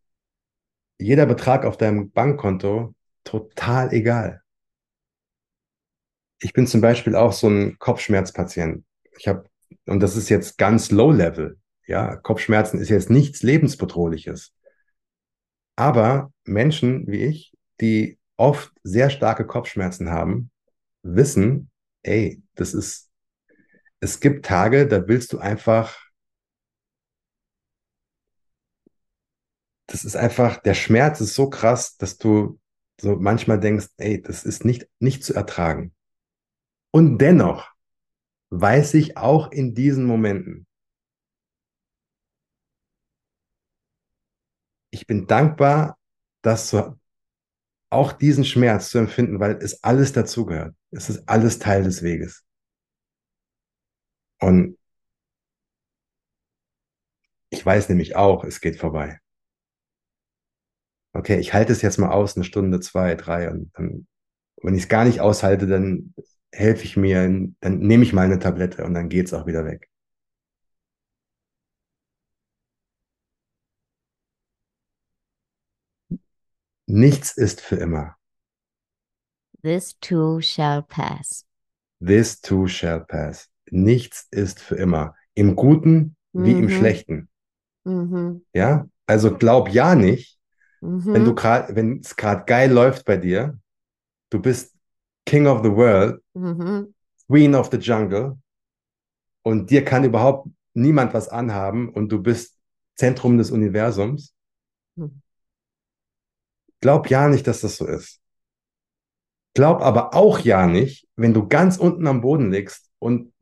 jeder 1.02 1.26
Betrag 1.26 1.66
auf 1.66 1.78
deinem 1.78 2.12
Bankkonto 2.12 2.94
total 3.24 3.94
egal. 3.94 4.42
Ich 6.40 6.54
bin 6.54 6.68
zum 6.68 6.82
Beispiel 6.82 7.16
auch 7.16 7.34
so 7.34 7.48
ein 7.50 7.78
Kopfschmerzpatient. 7.78 8.84
Ich 9.18 9.28
habe 9.28 9.46
und 9.86 10.00
das 10.02 10.16
ist 10.16 10.30
jetzt 10.30 10.58
ganz 10.58 10.92
low 10.92 11.12
level. 11.12 11.58
Ja, 11.88 12.16
Kopfschmerzen 12.16 12.80
ist 12.80 12.90
jetzt 12.90 13.10
nichts 13.10 13.44
lebensbedrohliches. 13.44 14.54
Aber 15.76 16.32
Menschen 16.44 17.08
wie 17.08 17.24
ich, 17.24 17.54
die 17.80 18.20
oft 18.38 18.72
sehr 18.84 19.10
starke 19.10 19.46
Kopfschmerzen 19.46 20.10
haben, 20.10 20.52
wissen, 21.04 21.70
ey, 22.04 22.42
das 22.56 22.74
ist, 22.74 23.10
es 24.00 24.20
gibt 24.20 24.46
Tage, 24.46 24.88
da 24.88 25.08
willst 25.08 25.34
du 25.34 25.40
einfach, 25.40 25.98
das 29.92 30.06
ist 30.06 30.16
einfach, 30.16 30.58
der 30.62 30.74
Schmerz 30.74 31.20
ist 31.20 31.36
so 31.36 31.50
krass, 31.50 31.98
dass 31.98 32.18
du 32.18 32.62
so 33.00 33.18
manchmal 33.18 33.60
denkst, 33.60 33.88
ey, 33.98 34.22
das 34.22 34.46
ist 34.46 34.64
nicht, 34.64 34.88
nicht 35.00 35.24
zu 35.24 35.34
ertragen. 35.34 35.94
Und 36.92 37.18
dennoch 37.18 37.70
weiß 38.52 38.94
ich 38.94 39.18
auch 39.18 39.52
in 39.52 39.76
diesen 39.76 40.06
Momenten, 40.06 40.66
ich 44.92 45.08
bin 45.08 45.28
dankbar, 45.28 45.98
dass 46.42 46.70
so 46.70 46.98
auch 47.90 48.14
diesen 48.14 48.46
Schmerz 48.46 48.90
zu 48.90 48.98
empfinden, 48.98 49.42
weil 49.42 49.58
es 49.58 49.84
alles 49.84 50.14
dazugehört. 50.14 50.74
Es 50.92 51.10
ist 51.10 51.28
alles 51.28 51.60
Teil 51.60 51.84
des 51.84 52.02
Weges. 52.02 52.46
Und 54.40 54.78
ich 57.50 57.66
weiß 57.66 57.90
nämlich 57.90 58.16
auch, 58.16 58.46
es 58.46 58.62
geht 58.62 58.78
vorbei. 58.78 59.21
Okay, 61.14 61.40
ich 61.40 61.54
halte 61.54 61.74
es 61.74 61.82
jetzt 61.82 61.98
mal 61.98 62.12
aus, 62.12 62.36
eine 62.36 62.46
Stunde, 62.46 62.80
zwei, 62.80 63.16
drei, 63.16 63.50
und 63.50 63.72
dann, 63.76 64.08
wenn 64.62 64.76
ich 64.76 64.84
es 64.84 64.90
gar 64.90 65.06
nicht 65.06 65.20
aushalte, 65.20 65.68
dann 65.68 66.14
helfe 66.54 66.86
ich 66.86 66.98
mir, 66.98 67.22
dann 67.60 67.80
nehme 67.80 68.04
ich 68.04 68.14
mal 68.14 68.26
eine 68.26 68.40
Tablette 68.40 68.86
und 68.86 68.94
dann 68.94 69.10
geht 69.10 69.28
es 69.28 69.34
auch 69.34 69.46
wieder 69.46 69.66
weg. 69.66 69.90
Nichts 76.88 77.38
ist 77.38 77.62
für 77.62 77.78
immer. 77.78 78.18
This 79.64 79.98
too 80.00 80.42
shall 80.42 80.82
pass. 80.84 81.46
This 82.06 82.42
too 82.42 82.68
shall 82.68 83.06
pass. 83.06 83.48
Nichts 83.70 84.28
ist 84.32 84.60
für 84.60 84.76
immer. 84.76 85.16
Im 85.34 85.56
Guten 85.56 86.18
wie 86.34 86.54
mhm. 86.54 86.64
im 86.64 86.70
Schlechten. 86.70 87.30
Mhm. 87.86 88.46
Ja, 88.54 88.88
also 89.06 89.38
glaub 89.38 89.70
ja 89.70 89.96
nicht, 89.96 90.41
mhm. 90.82 91.14
wenn 91.14 91.26
du 91.26 91.34
gerade, 91.34 91.76
wenn 91.76 92.00
es 92.00 92.16
gerade 92.16 92.44
geil 92.46 92.72
läuft 92.72 93.06
bei 93.06 93.18
dir, 93.18 93.58
du 94.30 94.40
bist 94.42 94.76
King 95.26 95.48
of 95.48 95.64
the 95.64 95.72
World, 95.72 96.22
mhm. 96.34 96.94
Queen 97.28 97.56
of 97.56 97.70
the 97.72 97.78
Jungle 97.78 98.38
und 99.44 99.70
dir 99.70 99.86
kann 99.86 100.04
überhaupt 100.04 100.50
niemand 100.74 101.14
was 101.14 101.30
anhaben 101.30 101.90
und 101.90 102.10
du 102.10 102.22
bist 102.22 102.58
Zentrum 102.96 103.38
des 103.38 103.52
Universums. 103.52 104.34
Mhm. 104.96 105.22
Glaub 106.82 107.10
ja 107.10 107.28
nicht, 107.30 107.48
dass 107.48 107.62
das 107.62 107.78
so 107.78 107.88
ist. 107.88 108.20
Glaub 109.54 109.82
aber 109.82 110.16
auch 110.16 110.40
ja 110.40 110.66
nicht, 110.66 111.08
wenn 111.16 111.34
du 111.34 111.48
ganz 111.48 111.78
unten 111.78 112.08
am 112.08 112.22
Boden 112.22 112.52
liegst 112.52 112.90
und 113.00 113.34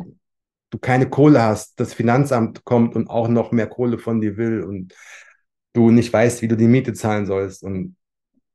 du 0.72 0.78
keine 0.80 1.10
Kohle 1.10 1.42
hast, 1.42 1.80
das 1.80 1.94
Finanzamt 1.94 2.64
kommt 2.64 2.96
und 2.96 3.10
auch 3.10 3.28
noch 3.28 3.52
mehr 3.52 3.68
Kohle 3.68 3.98
von 3.98 4.22
dir 4.22 4.38
will 4.38 4.64
und 4.64 4.94
du 5.74 5.92
nicht 5.92 6.12
weißt, 6.12 6.42
wie 6.42 6.48
du 6.48 6.58
die 6.58 6.68
Miete 6.68 6.94
zahlen 6.94 7.26
sollst 7.26 7.64
und 7.64 7.96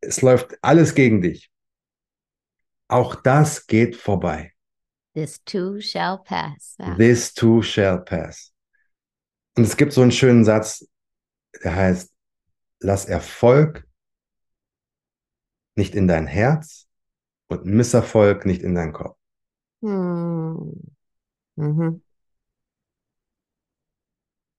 es 0.00 0.22
läuft 0.22 0.56
alles 0.62 0.94
gegen 0.94 1.20
dich. 1.20 1.50
Auch 2.88 3.14
das 3.14 3.66
geht 3.66 3.96
vorbei. 3.96 4.52
This 5.14 5.42
too 5.44 5.80
shall 5.80 6.18
pass. 6.22 6.76
Ja. 6.78 6.94
This 6.96 7.32
too 7.32 7.62
shall 7.62 8.02
pass. 8.04 8.52
Und 9.56 9.64
es 9.64 9.76
gibt 9.76 9.92
so 9.92 10.02
einen 10.02 10.12
schönen 10.12 10.44
Satz, 10.44 10.86
der 11.62 11.74
heißt, 11.74 12.12
lass 12.80 13.06
Erfolg 13.06 13.86
nicht 15.76 15.94
in 15.94 16.08
dein 16.08 16.26
Herz 16.26 16.88
und 17.48 17.64
Misserfolg 17.64 18.44
nicht 18.46 18.62
in 18.62 18.74
deinen 18.74 18.92
Kopf. 18.92 19.16
Hm. 19.82 20.72
Mhm. 21.56 22.02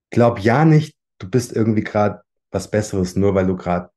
Glaub 0.09 0.39
ja 0.39 0.63
nicht, 0.63 0.95
du 1.19 1.29
bist 1.29 1.51
irgendwie 1.51 1.83
gerade 1.83 2.24
was 2.55 2.71
Besseres, 2.71 3.15
nur 3.15 3.35
weil 3.35 3.47
du 3.47 3.55
gerade 3.55 3.91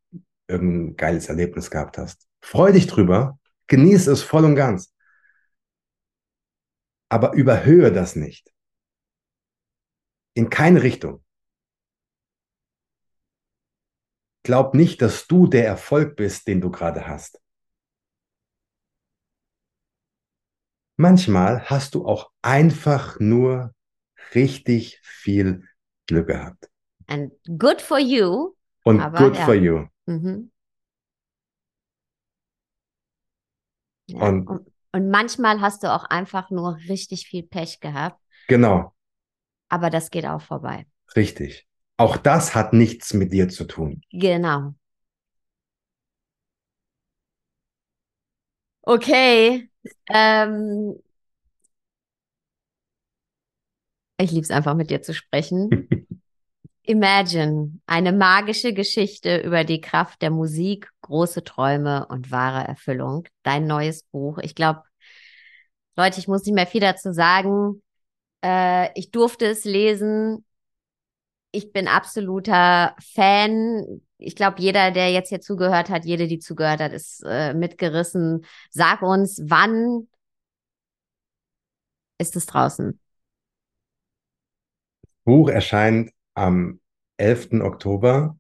irgendein 0.49 0.97
geiles 0.97 1.29
Erlebnis 1.29 1.71
gehabt 1.71 1.99
hast. 1.99 2.27
Freu 2.43 2.73
dich 2.73 2.87
drüber, 2.87 3.39
Genieße 3.69 4.11
es 4.11 4.23
voll 4.23 4.45
und 4.47 4.55
ganz. 4.55 4.95
Aber 7.11 7.35
überhöhe 7.35 7.93
das 7.93 8.17
nicht. 8.17 8.51
In 10.35 10.49
keine 10.49 10.83
Richtung. 10.83 11.23
Glaub 14.43 14.75
nicht, 14.75 15.03
dass 15.03 15.27
du 15.27 15.47
der 15.47 15.67
Erfolg 15.67 16.17
bist, 16.17 16.49
den 16.49 16.63
du 16.63 16.71
gerade 16.71 17.07
hast. 17.07 17.41
manchmal 20.99 21.63
hast 21.71 21.95
du 21.95 22.07
auch 22.07 22.31
einfach 22.43 23.19
nur 23.21 23.75
richtig 24.35 25.01
viel 25.03 25.67
Glück 26.07 26.27
gehabt. 26.27 26.69
And 27.09 27.33
good 27.59 27.81
for 27.81 27.99
you. 27.99 28.55
Und 28.85 29.01
Aber 29.01 29.19
good 29.19 29.37
ja. 29.37 29.45
for 29.45 29.55
you. 29.55 29.87
Mhm. 30.07 30.51
Ja. 34.09 34.29
Und- 34.29 34.47
Und, 34.47 34.73
und 34.93 35.11
manchmal 35.11 35.61
hast 35.61 35.83
du 35.83 35.93
auch 35.93 36.05
einfach 36.05 36.51
nur 36.51 36.77
richtig 36.89 37.27
viel 37.27 37.43
Pech 37.43 37.81
gehabt, 37.81 38.21
Genau, 38.47 38.95
aber 39.69 39.91
das 39.91 40.11
geht 40.11 40.25
auch 40.27 40.41
vorbei. 40.41 40.87
richtig. 41.17 41.67
Auch 41.99 42.17
das 42.17 42.55
hat 42.55 42.73
nichts 42.73 43.13
mit 43.13 43.33
dir 43.33 43.49
zu 43.49 43.65
tun. 43.65 44.01
Genau. 44.13 44.75
Okay. 48.87 49.69
Ähm, 50.09 50.95
ich 54.21 54.31
liebe 54.31 54.43
es 54.43 54.51
einfach 54.51 54.75
mit 54.75 54.91
dir 54.91 55.03
zu 55.03 55.13
sprechen. 55.15 55.89
Imagine, 56.89 57.79
eine 57.85 58.13
magische 58.13 58.73
Geschichte 58.73 59.43
über 59.43 59.63
die 59.65 59.83
Kraft 59.83 60.23
der 60.23 60.31
Musik, 60.31 60.91
große 61.03 61.45
Träume 61.45 62.07
und 62.07 62.31
wahre 62.31 62.67
Erfüllung. 62.67 63.29
Dein 63.43 63.67
neues 63.67 64.05
Buch. 64.05 64.39
Ich 64.39 64.55
glaube, 64.55 64.83
Leute, 65.97 66.19
ich 66.19 66.29
muss 66.29 66.47
nicht 66.47 66.55
mehr 66.55 66.67
viel 66.67 66.81
dazu 66.81 67.13
sagen. 67.13 67.83
Äh, 68.43 68.89
ich 68.99 69.11
durfte 69.11 69.45
es 69.45 69.65
lesen. 69.67 70.47
Ich 71.51 71.73
bin 71.75 71.89
absoluter 71.89 72.97
Fan. 73.13 74.01
Ich 74.17 74.35
glaube, 74.35 74.63
jeder, 74.63 74.91
der 74.91 75.13
jetzt 75.13 75.29
hier 75.29 75.43
zugehört 75.43 75.91
hat, 75.91 76.07
jede, 76.07 76.27
die 76.27 76.39
zugehört 76.39 76.81
hat, 76.81 76.95
ist 76.95 77.23
äh, 77.27 77.53
mitgerissen. 77.53 78.47
Sag 78.71 79.03
uns, 79.03 79.43
wann 79.45 80.09
ist 82.17 82.35
es 82.35 82.47
draußen? 82.47 82.99
Buch 85.27 85.51
erscheint 85.51 86.13
am 86.39 86.81
11. 87.19 87.61
Oktober. 87.63 88.39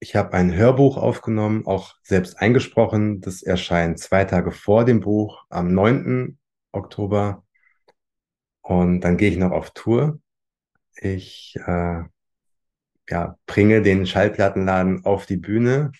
Ich 0.00 0.16
habe 0.16 0.34
ein 0.34 0.52
Hörbuch 0.54 0.96
aufgenommen, 0.96 1.66
auch 1.66 1.94
selbst 2.02 2.40
eingesprochen. 2.40 3.20
Das 3.20 3.42
erscheint 3.42 4.00
zwei 4.00 4.24
Tage 4.24 4.50
vor 4.50 4.84
dem 4.84 5.00
Buch, 5.00 5.44
am 5.48 5.72
9. 5.72 6.38
Oktober. 6.72 7.44
Und 8.62 9.00
dann 9.02 9.16
gehe 9.16 9.30
ich 9.30 9.36
noch 9.36 9.52
auf 9.52 9.70
Tour. 9.72 10.20
Ich 10.96 11.54
äh, 11.64 12.02
ja, 13.08 13.38
bringe 13.46 13.82
den 13.82 14.06
Schallplattenladen 14.06 15.04
auf 15.04 15.26
die 15.26 15.36
Bühne 15.36 15.92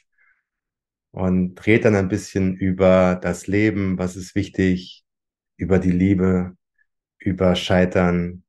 und 1.13 1.65
rede 1.67 1.85
dann 1.85 1.97
ein 1.97 2.09
bisschen 2.09 2.57
über 2.57 3.17
das 3.23 3.47
Leben, 3.47 3.99
was 3.99 4.17
ist 4.17 4.35
wichtig, 4.35 5.05
über 5.57 5.79
die 5.79 5.93
Liebe, 5.93 6.57
über 7.19 7.55
Scheitern, 7.55 8.45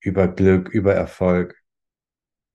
über 0.00 0.28
Glück, 0.28 0.68
über 0.68 0.94
Erfolg 0.94 1.63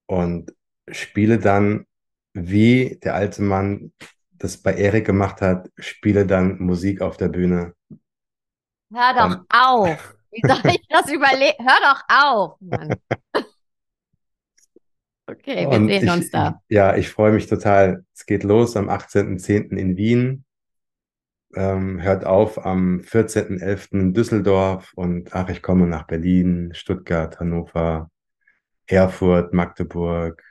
und 0.10 0.52
spiele 0.90 1.38
dann, 1.38 1.86
wie 2.34 3.00
der 3.04 3.14
alte 3.14 3.44
Mann 3.44 3.94
das 4.32 4.58
bei 4.58 4.74
Erik 4.74 5.06
gemacht 5.06 5.40
hat, 5.42 5.70
spiele 5.78 6.26
dann 6.26 6.60
Musik 6.60 7.02
auf 7.02 7.18
der 7.18 7.30
Bühne. 7.30 7.76
Hör 8.92 9.14
doch 9.14 9.38
Und- 9.40 9.46
auf. 9.50 10.16
Wie 10.32 10.42
soll 10.48 10.62
ich 10.72 10.88
das 10.90 11.12
überlegen? 11.12 11.58
Hör 11.60 11.80
doch 11.82 12.04
auf, 12.10 12.58
Mann. 12.62 12.96
Okay, 15.28 15.58
wir 15.70 15.70
Und 15.78 15.88
sehen 15.90 16.04
ich, 16.06 16.10
uns 16.12 16.32
da. 16.32 16.60
Ja, 16.70 16.96
ich 16.96 17.10
freue 17.10 17.32
mich 17.32 17.46
total. 17.46 18.04
Es 18.16 18.26
geht 18.26 18.44
los 18.44 18.76
am 18.76 18.90
18.10. 18.90 19.78
in 19.78 19.96
Wien, 19.96 20.44
ähm, 21.54 22.02
hört 22.02 22.26
auf 22.26 22.66
am 22.66 23.02
14.11. 23.02 23.92
in 23.92 24.14
Düsseldorf 24.16 24.92
und 24.96 25.36
ach, 25.36 25.50
ich 25.50 25.62
komme 25.62 25.86
nach 25.86 26.08
Berlin, 26.08 26.72
Stuttgart, 26.74 27.40
Hannover, 27.40 28.10
Erfurt, 28.90 29.54
Magdeburg 29.54 30.44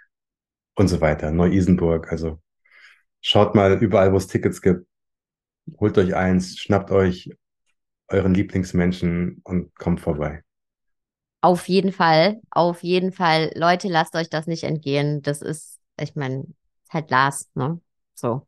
und 0.77 0.89
so 0.89 1.01
weiter, 1.01 1.31
Neu-Isenburg. 1.33 2.11
Also 2.13 2.41
schaut 3.23 3.55
mal 3.57 3.83
überall, 3.83 4.13
wo 4.13 4.19
es 4.19 4.29
Tickets 4.29 4.63
gibt. 4.63 4.87
Holt 5.81 5.99
euch 5.99 6.15
eins, 6.17 6.59
schnappt 6.59 6.91
euch 6.93 7.31
euren 8.09 8.35
Lieblingsmenschen 8.35 9.41
und 9.45 9.75
kommt 9.77 10.01
vorbei. 10.01 10.43
Auf 11.41 11.69
jeden 11.69 11.93
Fall, 11.93 12.41
auf 12.51 12.83
jeden 12.83 13.13
Fall. 13.13 13.53
Leute, 13.55 13.89
lasst 13.89 14.15
euch 14.17 14.29
das 14.29 14.47
nicht 14.47 14.65
entgehen. 14.65 15.23
Das 15.23 15.41
ist, 15.43 15.79
ich 16.01 16.17
meine, 16.17 16.45
halt 16.91 17.11
Lars, 17.11 17.49
ne? 17.55 17.81
So. 18.15 18.47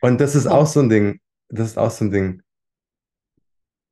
Und 0.00 0.20
das 0.22 0.34
ist 0.34 0.46
So. 0.46 0.50
auch 0.50 0.66
so 0.66 0.80
ein 0.80 0.88
Ding, 0.88 1.20
das 1.50 1.68
ist 1.68 1.78
auch 1.78 1.90
so 1.90 2.04
ein 2.06 2.10
Ding. 2.10 2.42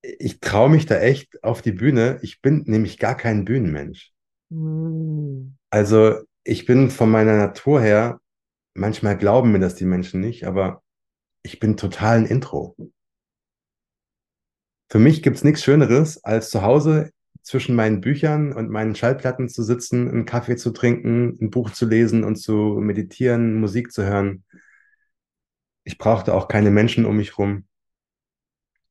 Ich 0.02 0.40
traue 0.40 0.70
mich 0.70 0.86
da 0.86 1.00
echt 1.00 1.42
auf 1.44 1.60
die 1.62 1.72
Bühne. 1.72 2.18
Ich 2.22 2.40
bin 2.40 2.62
nämlich 2.66 2.98
gar 2.98 3.16
kein 3.16 3.44
Bühnenmensch. 3.44 4.12
Hm. 4.50 5.56
Also 5.70 6.20
ich 6.44 6.66
bin 6.66 6.90
von 6.90 7.10
meiner 7.10 7.36
Natur 7.36 7.80
her, 7.80 8.20
manchmal 8.74 9.16
glauben 9.16 9.52
mir 9.52 9.60
das 9.60 9.74
die 9.74 9.86
Menschen 9.86 10.20
nicht, 10.20 10.44
aber 10.46 10.82
ich 11.42 11.60
bin 11.60 11.76
total 11.76 12.18
ein 12.18 12.26
Intro. 12.26 12.76
Für 14.90 14.98
mich 14.98 15.22
gibt's 15.22 15.44
nichts 15.44 15.64
Schöneres, 15.64 16.22
als 16.22 16.50
zu 16.50 16.62
Hause 16.62 17.10
zwischen 17.42 17.74
meinen 17.74 18.00
Büchern 18.00 18.52
und 18.52 18.70
meinen 18.70 18.94
Schallplatten 18.94 19.48
zu 19.48 19.62
sitzen, 19.62 20.08
einen 20.08 20.24
Kaffee 20.24 20.56
zu 20.56 20.70
trinken, 20.70 21.36
ein 21.40 21.50
Buch 21.50 21.70
zu 21.70 21.86
lesen 21.86 22.24
und 22.24 22.36
zu 22.36 22.78
meditieren, 22.80 23.60
Musik 23.60 23.92
zu 23.92 24.04
hören. 24.04 24.44
Ich 25.84 25.98
brauchte 25.98 26.32
auch 26.32 26.48
keine 26.48 26.70
Menschen 26.70 27.04
um 27.04 27.16
mich 27.16 27.36
rum. 27.36 27.66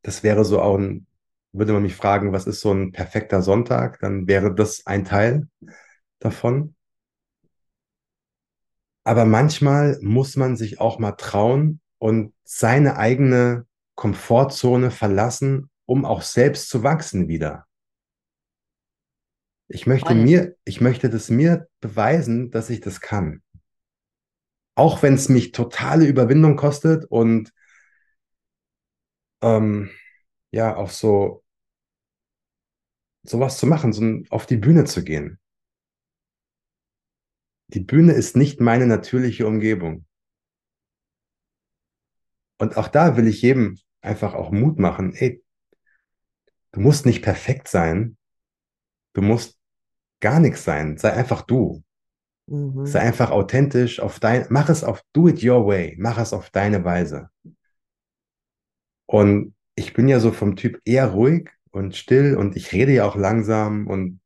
Das 0.04 0.22
wäre 0.22 0.45
so 0.45 0.62
auch 0.62 0.78
ein, 0.78 1.08
würde 1.54 1.74
man 1.74 1.84
mich 1.84 1.95
fragen, 1.95 2.34
was 2.34 2.47
ist 2.47 2.62
so 2.62 2.72
ein 2.74 2.91
perfekter 2.91 3.41
Sonntag, 3.41 3.99
dann 3.99 4.28
wäre 4.28 4.54
das 4.54 4.86
ein 4.86 5.06
Teil 5.06 5.47
davon. 6.20 6.76
Aber 9.04 9.26
manchmal 9.26 9.99
muss 10.01 10.36
man 10.36 10.56
sich 10.56 10.80
auch 10.80 10.97
mal 10.97 11.12
trauen 11.14 11.80
und 11.99 12.34
seine 12.43 12.97
eigene 12.97 13.66
Komfortzone 13.95 14.91
verlassen, 14.91 15.70
um 15.86 16.06
auch 16.06 16.22
selbst 16.22 16.70
zu 16.70 16.84
wachsen 16.84 17.28
wieder. 17.28 17.66
Ich 19.68 19.88
möchte 19.88 20.14
mir, 20.14 20.56
ich 20.66 20.82
möchte 20.82 21.10
das 21.10 21.30
mir 21.30 21.68
beweisen, 21.80 22.51
dass 22.51 22.70
ich 22.70 22.80
das 22.80 23.01
kann. 23.01 23.41
Auch 24.76 25.04
wenn 25.04 25.16
es 25.16 25.30
mich 25.30 25.51
totale 25.51 26.06
Überwindung 26.06 26.56
kostet 26.56 27.06
und 27.06 27.51
ähm, 29.41 29.89
ja, 30.51 30.76
auch 30.76 30.89
so 30.89 31.43
sowas 33.24 33.58
zu 33.58 33.66
machen, 33.66 33.94
so 33.94 34.04
auf 34.30 34.46
die 34.46 34.58
Bühne 34.58 34.86
zu 34.86 35.04
gehen. 35.04 35.40
Die 37.70 37.80
Bühne 37.80 38.14
ist 38.14 38.36
nicht 38.36 38.60
meine 38.60 38.86
natürliche 38.86 39.48
Umgebung. 39.48 40.06
Und 42.60 42.78
auch 42.78 42.88
da 42.88 43.18
will 43.18 43.28
ich 43.28 43.42
jedem 43.42 43.80
einfach 44.02 44.34
auch 44.36 44.52
Mut 44.52 44.78
machen. 44.78 45.14
Ey, 45.16 45.44
du 46.72 46.80
musst 46.80 47.06
nicht 47.06 47.24
perfekt 47.24 47.68
sein. 47.68 48.18
Du 49.14 49.22
musst 49.22 49.58
gar 50.20 50.40
nichts 50.40 50.64
sein. 50.64 50.98
Sei 50.98 51.14
einfach 51.14 51.42
du. 51.42 51.84
Mhm. 52.48 52.86
Sei 52.86 53.00
einfach 53.00 53.32
authentisch 53.32 54.00
auf 54.00 54.20
dein, 54.20 54.46
mach 54.50 54.70
es 54.70 54.84
auf, 54.84 55.02
do 55.14 55.28
it 55.28 55.44
your 55.44 55.66
way. 55.66 55.96
Mach 55.98 56.18
es 56.18 56.34
auf 56.34 56.50
deine 56.52 56.84
Weise. 56.84 57.30
Und 59.06 59.56
ich 59.76 59.94
bin 59.94 60.08
ja 60.08 60.20
so 60.20 60.32
vom 60.32 60.56
Typ 60.56 60.80
eher 60.86 61.08
ruhig 61.08 61.50
und 61.74 61.96
still 61.96 62.38
und 62.38 62.56
ich 62.56 62.72
rede 62.72 62.94
ja 62.94 63.06
auch 63.06 63.16
langsam 63.16 63.88
und 63.88 64.22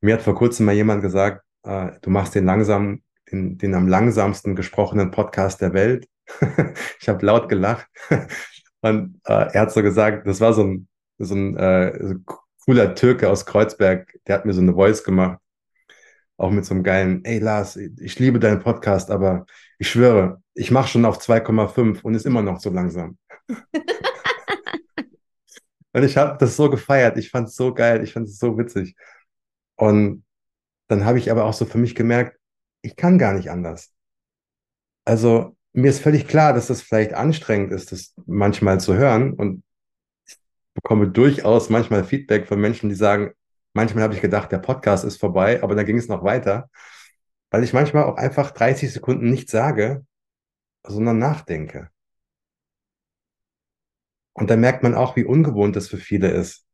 mir 0.00 0.14
hat 0.14 0.22
vor 0.22 0.34
kurzem 0.34 0.66
mal 0.66 0.74
jemand 0.74 1.02
gesagt, 1.02 1.42
äh, 1.64 1.92
du 2.02 2.10
machst 2.10 2.34
den 2.34 2.44
langsam, 2.44 3.02
den, 3.30 3.58
den 3.58 3.74
am 3.74 3.88
langsamsten 3.88 4.54
gesprochenen 4.54 5.10
Podcast 5.10 5.60
der 5.60 5.72
Welt. 5.72 6.06
ich 7.00 7.08
habe 7.08 7.24
laut 7.24 7.48
gelacht 7.48 7.86
und 8.82 9.20
äh, 9.24 9.48
er 9.52 9.62
hat 9.62 9.72
so 9.72 9.82
gesagt, 9.82 10.26
das 10.26 10.40
war 10.40 10.52
so 10.52 10.62
ein, 10.62 10.88
so 11.18 11.34
ein 11.34 11.56
äh, 11.56 12.14
cooler 12.64 12.94
Türke 12.94 13.30
aus 13.30 13.46
Kreuzberg, 13.46 14.14
der 14.26 14.36
hat 14.36 14.44
mir 14.44 14.52
so 14.52 14.60
eine 14.60 14.74
Voice 14.74 15.02
gemacht, 15.02 15.38
auch 16.36 16.50
mit 16.50 16.66
so 16.66 16.74
einem 16.74 16.82
geilen, 16.82 17.24
ey 17.24 17.38
Lars, 17.38 17.76
ich 17.76 18.18
liebe 18.18 18.38
deinen 18.38 18.60
Podcast, 18.60 19.10
aber 19.10 19.46
ich 19.78 19.88
schwöre, 19.90 20.42
ich 20.54 20.70
mache 20.70 20.88
schon 20.88 21.06
auf 21.06 21.18
2,5 21.18 22.02
und 22.02 22.14
ist 22.14 22.26
immer 22.26 22.42
noch 22.42 22.60
so 22.60 22.70
langsam. 22.70 23.16
Und 25.92 26.04
ich 26.04 26.16
habe 26.16 26.38
das 26.38 26.56
so 26.56 26.70
gefeiert. 26.70 27.16
Ich 27.18 27.30
fand 27.30 27.48
es 27.48 27.56
so 27.56 27.74
geil. 27.74 28.02
Ich 28.04 28.12
fand 28.12 28.28
es 28.28 28.38
so 28.38 28.56
witzig. 28.58 28.96
Und 29.76 30.24
dann 30.88 31.04
habe 31.04 31.18
ich 31.18 31.30
aber 31.30 31.44
auch 31.44 31.52
so 31.52 31.64
für 31.64 31.78
mich 31.78 31.94
gemerkt, 31.94 32.38
ich 32.82 32.96
kann 32.96 33.18
gar 33.18 33.34
nicht 33.34 33.50
anders. 33.50 33.92
Also 35.04 35.56
mir 35.72 35.90
ist 35.90 36.00
völlig 36.00 36.26
klar, 36.26 36.52
dass 36.52 36.66
das 36.66 36.82
vielleicht 36.82 37.14
anstrengend 37.14 37.72
ist, 37.72 37.92
das 37.92 38.14
manchmal 38.26 38.80
zu 38.80 38.94
hören. 38.94 39.34
Und 39.34 39.62
ich 40.26 40.36
bekomme 40.74 41.08
durchaus 41.08 41.70
manchmal 41.70 42.04
Feedback 42.04 42.46
von 42.46 42.60
Menschen, 42.60 42.88
die 42.88 42.94
sagen, 42.94 43.32
manchmal 43.72 44.04
habe 44.04 44.14
ich 44.14 44.20
gedacht, 44.20 44.52
der 44.52 44.58
Podcast 44.58 45.04
ist 45.04 45.18
vorbei, 45.18 45.62
aber 45.62 45.74
dann 45.74 45.86
ging 45.86 45.98
es 45.98 46.08
noch 46.08 46.24
weiter, 46.24 46.68
weil 47.50 47.64
ich 47.64 47.72
manchmal 47.72 48.04
auch 48.04 48.16
einfach 48.16 48.50
30 48.50 48.92
Sekunden 48.92 49.30
nicht 49.30 49.48
sage, 49.50 50.04
sondern 50.86 51.18
nachdenke. 51.18 51.90
Und 54.40 54.48
da 54.48 54.56
merkt 54.56 54.82
man 54.82 54.94
auch, 54.94 55.16
wie 55.16 55.24
ungewohnt 55.24 55.76
das 55.76 55.88
für 55.88 55.98
viele 55.98 56.30
ist. 56.30 56.66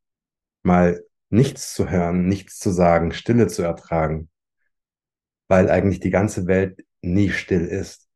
mal 0.62 1.04
nichts 1.28 1.74
zu 1.74 1.90
hören, 1.90 2.28
nichts 2.28 2.60
zu 2.60 2.70
sagen, 2.70 3.12
Stille 3.12 3.48
zu 3.48 3.62
ertragen, 3.62 4.30
weil 5.48 5.68
eigentlich 5.68 5.98
die 5.98 6.10
ganze 6.10 6.46
Welt 6.46 6.84
nie 7.02 7.30
still 7.30 7.66
ist. 7.66 8.08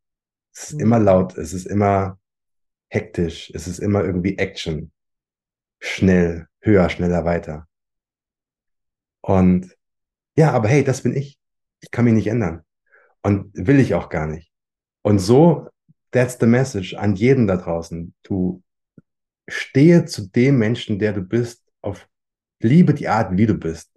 Es 0.55 0.71
ist 0.71 0.75
mhm. 0.75 0.81
immer 0.81 0.99
laut, 1.01 1.37
es 1.37 1.53
ist 1.53 1.67
immer 1.67 2.21
hektisch, 2.89 3.51
es 3.53 3.67
ist 3.67 3.81
immer 3.81 4.05
irgendwie 4.05 4.39
Action. 4.39 4.93
Schnell, 5.81 6.47
höher, 6.61 6.89
schneller, 6.89 7.25
weiter. 7.25 7.67
Und 9.23 9.77
ja, 10.37 10.53
aber 10.53 10.69
hey, 10.69 10.85
das 10.85 11.03
bin 11.03 11.17
ich. 11.17 11.39
Ich 11.81 11.91
kann 11.91 12.05
mich 12.05 12.15
nicht 12.15 12.29
ändern. 12.29 12.65
Und 13.23 13.51
will 13.55 13.81
ich 13.81 13.95
auch 13.95 14.11
gar 14.11 14.27
nicht. 14.27 14.53
Und 15.03 15.19
so, 15.19 15.69
that's 16.13 16.39
the 16.39 16.47
message 16.47 16.95
an 16.95 17.17
jeden 17.17 17.49
da 17.49 17.57
draußen. 17.57 18.15
Du 18.23 18.63
stehe 19.51 20.05
zu 20.07 20.29
dem 20.29 20.59
Menschen, 20.59 20.99
der 20.99 21.13
du 21.13 21.23
bist, 21.23 21.65
auf 21.83 22.09
Liebe 22.61 22.95
die 22.95 23.09
Art, 23.09 23.37
wie 23.37 23.47
du 23.47 23.55
bist. 23.55 23.91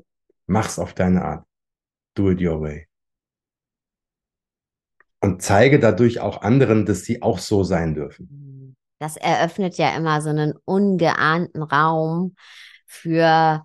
Mach's 0.46 0.80
auf 0.80 0.94
deine 0.94 1.24
Art. 1.24 1.46
Do 2.16 2.32
it 2.32 2.42
your 2.42 2.62
way. 2.62 2.88
Und 5.20 5.42
zeige 5.42 5.80
dadurch 5.80 6.20
auch 6.20 6.42
anderen, 6.42 6.86
dass 6.86 7.04
sie 7.04 7.22
auch 7.22 7.40
so 7.40 7.64
sein 7.64 7.94
dürfen. 7.94 8.76
Das 9.00 9.18
eröffnet 9.18 9.78
ja 9.78 9.96
immer 9.96 10.22
so 10.22 10.30
einen 10.30 10.54
ungeahnten 10.66 11.64
Raum 11.64 12.36
für 12.86 13.64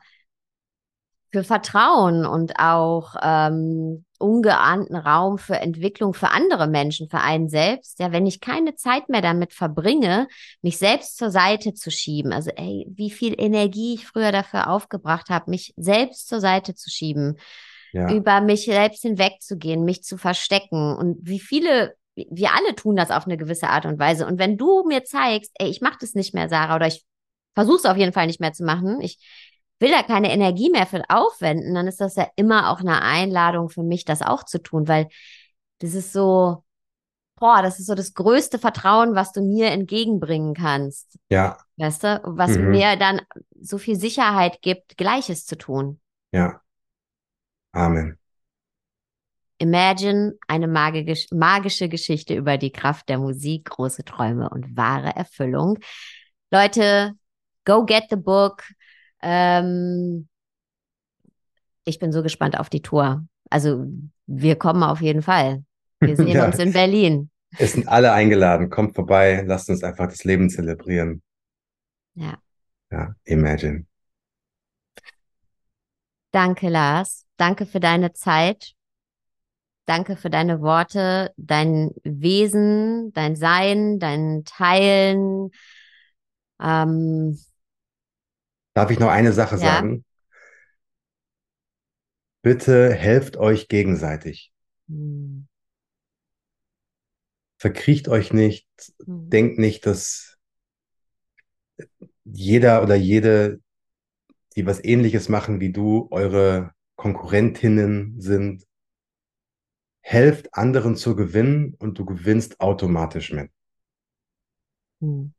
für 1.30 1.45
Vertrauen 1.45 2.24
und 2.24 2.59
auch 2.59 3.14
ähm, 3.22 4.05
ungeahnten 4.19 4.97
Raum 4.97 5.39
für 5.39 5.57
Entwicklung 5.57 6.14
für 6.14 6.31
andere 6.31 6.66
Menschen, 6.66 7.09
für 7.09 7.21
einen 7.21 7.49
selbst. 7.49 7.99
Ja, 7.99 8.12
wenn 8.12 8.27
ich 8.27 8.41
keine 8.41 8.75
Zeit 8.75 9.09
mehr 9.09 9.23
damit 9.23 9.53
verbringe, 9.53 10.29
mich 10.62 10.79
selbst 10.79 11.16
zur 11.16 11.31
Seite 11.31 11.75
zu 11.75 11.91
schieben, 11.91 12.33
also 12.33 12.51
ey, 12.57 12.87
wie 12.91 13.11
viel 13.11 13.35
Energie 13.39 13.95
ich 13.95 14.07
früher 14.07 14.33
dafür 14.33 14.69
aufgebracht 14.69 15.31
habe, 15.31 15.51
mich 15.51 15.73
selbst 15.77 16.29
zur 16.29 16.41
Seite 16.41 16.75
zu 16.75 16.91
schieben, 16.91 17.39
ja. 17.93 18.12
über 18.12 18.41
mich 18.41 18.64
selbst 18.64 19.03
hinwegzugehen, 19.03 19.85
mich 19.85 20.03
zu 20.03 20.19
verstecken 20.19 20.97
und 20.97 21.19
wie 21.23 21.41
viele 21.41 21.95
wir 22.31 22.53
alle 22.53 22.75
tun 22.75 22.97
das 22.97 23.12
auf 23.12 23.27
eine 23.27 23.37
gewisse 23.37 23.69
Art 23.69 23.87
und 23.87 23.99
Weise. 24.01 24.27
Und 24.27 24.41
wenn 24.41 24.57
du 24.57 24.85
mir 24.85 25.05
zeigst, 25.05 25.53
ey, 25.55 25.69
ich 25.69 25.81
mache 25.81 25.99
das 26.01 26.14
nicht 26.14 26.35
mehr, 26.35 26.49
Sarah, 26.49 26.75
oder 26.75 26.89
ich 26.89 27.05
versuche 27.55 27.77
es 27.77 27.85
auf 27.85 27.97
jeden 27.97 28.12
Fall 28.12 28.27
nicht 28.27 28.41
mehr 28.41 28.53
zu 28.53 28.64
machen, 28.64 29.01
ich 29.01 29.19
will 29.81 29.91
da 29.91 30.03
keine 30.03 30.33
Energie 30.33 30.70
mehr 30.70 30.87
für 30.87 31.03
aufwenden, 31.09 31.74
dann 31.74 31.87
ist 31.87 32.01
das 32.01 32.16
ja 32.16 32.29
immer 32.37 32.70
auch 32.70 32.81
eine 32.81 33.03
Einladung 33.03 33.68
für 33.68 33.83
mich, 33.83 34.05
das 34.05 34.22
auch 34.22 34.45
zu 34.45 34.62
tun, 34.62 34.89
weil 34.89 35.09
das 35.79 35.95
ist 35.95 36.12
so, 36.12 36.64
boah, 37.37 37.62
das 37.62 37.79
ist 37.79 37.87
so 37.87 37.95
das 37.95 38.14
größte 38.14 38.59
Vertrauen, 38.59 39.14
was 39.14 39.33
du 39.33 39.41
mir 39.41 39.70
entgegenbringen 39.70 40.55
kannst. 40.55 41.18
Ja. 41.31 41.59
Weißt 41.76 42.05
du, 42.05 42.20
was 42.24 42.57
mhm. 42.57 42.70
mir 42.70 42.97
dann 42.97 43.22
so 43.61 43.79
viel 43.79 43.97
Sicherheit 43.97 44.61
gibt, 44.62 44.97
Gleiches 44.97 45.47
zu 45.47 45.57
tun. 45.57 46.01
Ja. 46.33 46.61
Amen. 47.72 48.18
Imagine 49.59 50.35
eine 50.47 50.68
magische 50.68 51.89
Geschichte 51.89 52.35
über 52.35 52.59
die 52.59 52.70
Kraft 52.70 53.09
der 53.09 53.18
Musik, 53.18 53.70
große 53.70 54.05
Träume 54.05 54.51
und 54.51 54.76
wahre 54.76 55.14
Erfüllung. 55.16 55.79
Leute, 56.53 57.14
go 57.64 57.85
get 57.85 58.05
the 58.11 58.16
book. 58.16 58.62
Ähm, 59.23 60.29
ich 61.85 61.99
bin 61.99 62.12
so 62.12 62.23
gespannt 62.23 62.59
auf 62.59 62.71
die 62.71 62.83
Tour. 62.83 63.27
Also 63.51 63.87
wir 64.27 64.57
kommen 64.57 64.83
auf 64.83 65.01
jeden 65.01 65.23
Fall. 65.23 65.64
Wir 66.01 66.16
sehen 66.16 66.29
ja. 66.29 66.47
uns 66.47 66.59
in 66.59 66.73
Berlin. 66.73 67.31
Es 67.57 67.73
sind 67.73 67.89
alle 67.89 68.12
eingeladen. 68.12 68.71
Kommt 68.71 68.95
vorbei, 68.95 69.43
lasst 69.47 69.71
uns 69.71 69.83
einfach 69.83 70.09
das 70.09 70.25
Leben 70.25 70.51
zelebrieren. 70.51 71.23
Ja. 72.14 72.39
Ja, 72.91 73.14
imagine. 73.25 73.87
Danke, 76.31 76.69
Lars. 76.69 77.27
Danke 77.37 77.66
für 77.66 77.81
deine 77.81 78.12
Zeit. 78.12 78.75
Danke 79.87 80.16
für 80.16 80.29
deine 80.29 80.61
Worte, 80.61 81.33
dein 81.39 81.93
Wesen, 82.05 83.11
dein 83.14 83.37
Sein, 83.37 83.99
dein 83.99 84.45
Teilen. 84.45 85.51
Ähm, 86.61 87.39
Darf 88.79 88.93
ich 88.93 89.01
noch 89.01 89.11
eine 89.11 89.33
Sache 89.33 89.57
ja. 89.57 89.61
sagen? 89.61 90.05
Bitte 92.43 92.95
helft 92.95 93.37
euch 93.37 93.66
gegenseitig. 93.66 94.53
Hm. 94.87 95.49
Verkriecht 97.57 98.07
euch 98.07 98.33
nicht. 98.33 98.68
Hm. 99.05 99.31
Denkt 99.31 99.59
nicht, 99.59 99.85
dass 99.85 100.39
jeder 102.22 102.85
oder 102.85 102.95
jede, 102.95 103.61
die 104.55 104.64
was 104.64 104.85
ähnliches 104.85 105.29
machen 105.29 105.59
wie 105.59 105.72
du, 105.72 106.07
eure 106.12 106.72
Konkurrentinnen 106.95 108.20
sind. 108.20 108.64
Helft 110.03 110.55
anderen 110.55 110.95
zu 110.95 111.16
gewinnen 111.16 111.74
und 111.81 111.99
du 111.99 112.05
gewinnst 112.05 112.61
automatisch 112.61 113.33
mit. 113.33 113.51
Hm. 115.01 115.35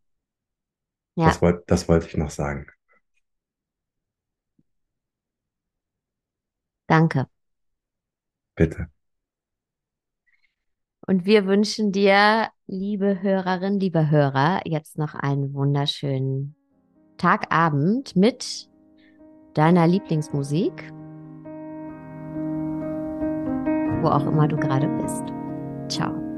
Ja. 1.15 1.27
Das, 1.27 1.41
wollt, 1.41 1.63
das 1.67 1.87
wollte 1.87 2.07
ich 2.07 2.17
noch 2.17 2.31
sagen. 2.31 2.67
Danke. 6.89 7.27
Bitte. 8.55 8.89
Und 11.05 11.25
wir 11.25 11.45
wünschen 11.45 11.91
dir, 11.91 12.49
liebe 12.67 13.21
Hörerin, 13.21 13.79
liebe 13.79 14.09
Hörer, 14.09 14.61
jetzt 14.65 14.97
noch 14.97 15.13
einen 15.13 15.53
wunderschönen 15.53 16.55
Tagabend 17.17 18.15
mit 18.15 18.69
deiner 19.53 19.87
Lieblingsmusik, 19.87 20.91
wo 24.01 24.07
auch 24.07 24.25
immer 24.25 24.47
du 24.47 24.57
gerade 24.57 24.87
bist. 25.01 25.23
Ciao. 25.89 26.28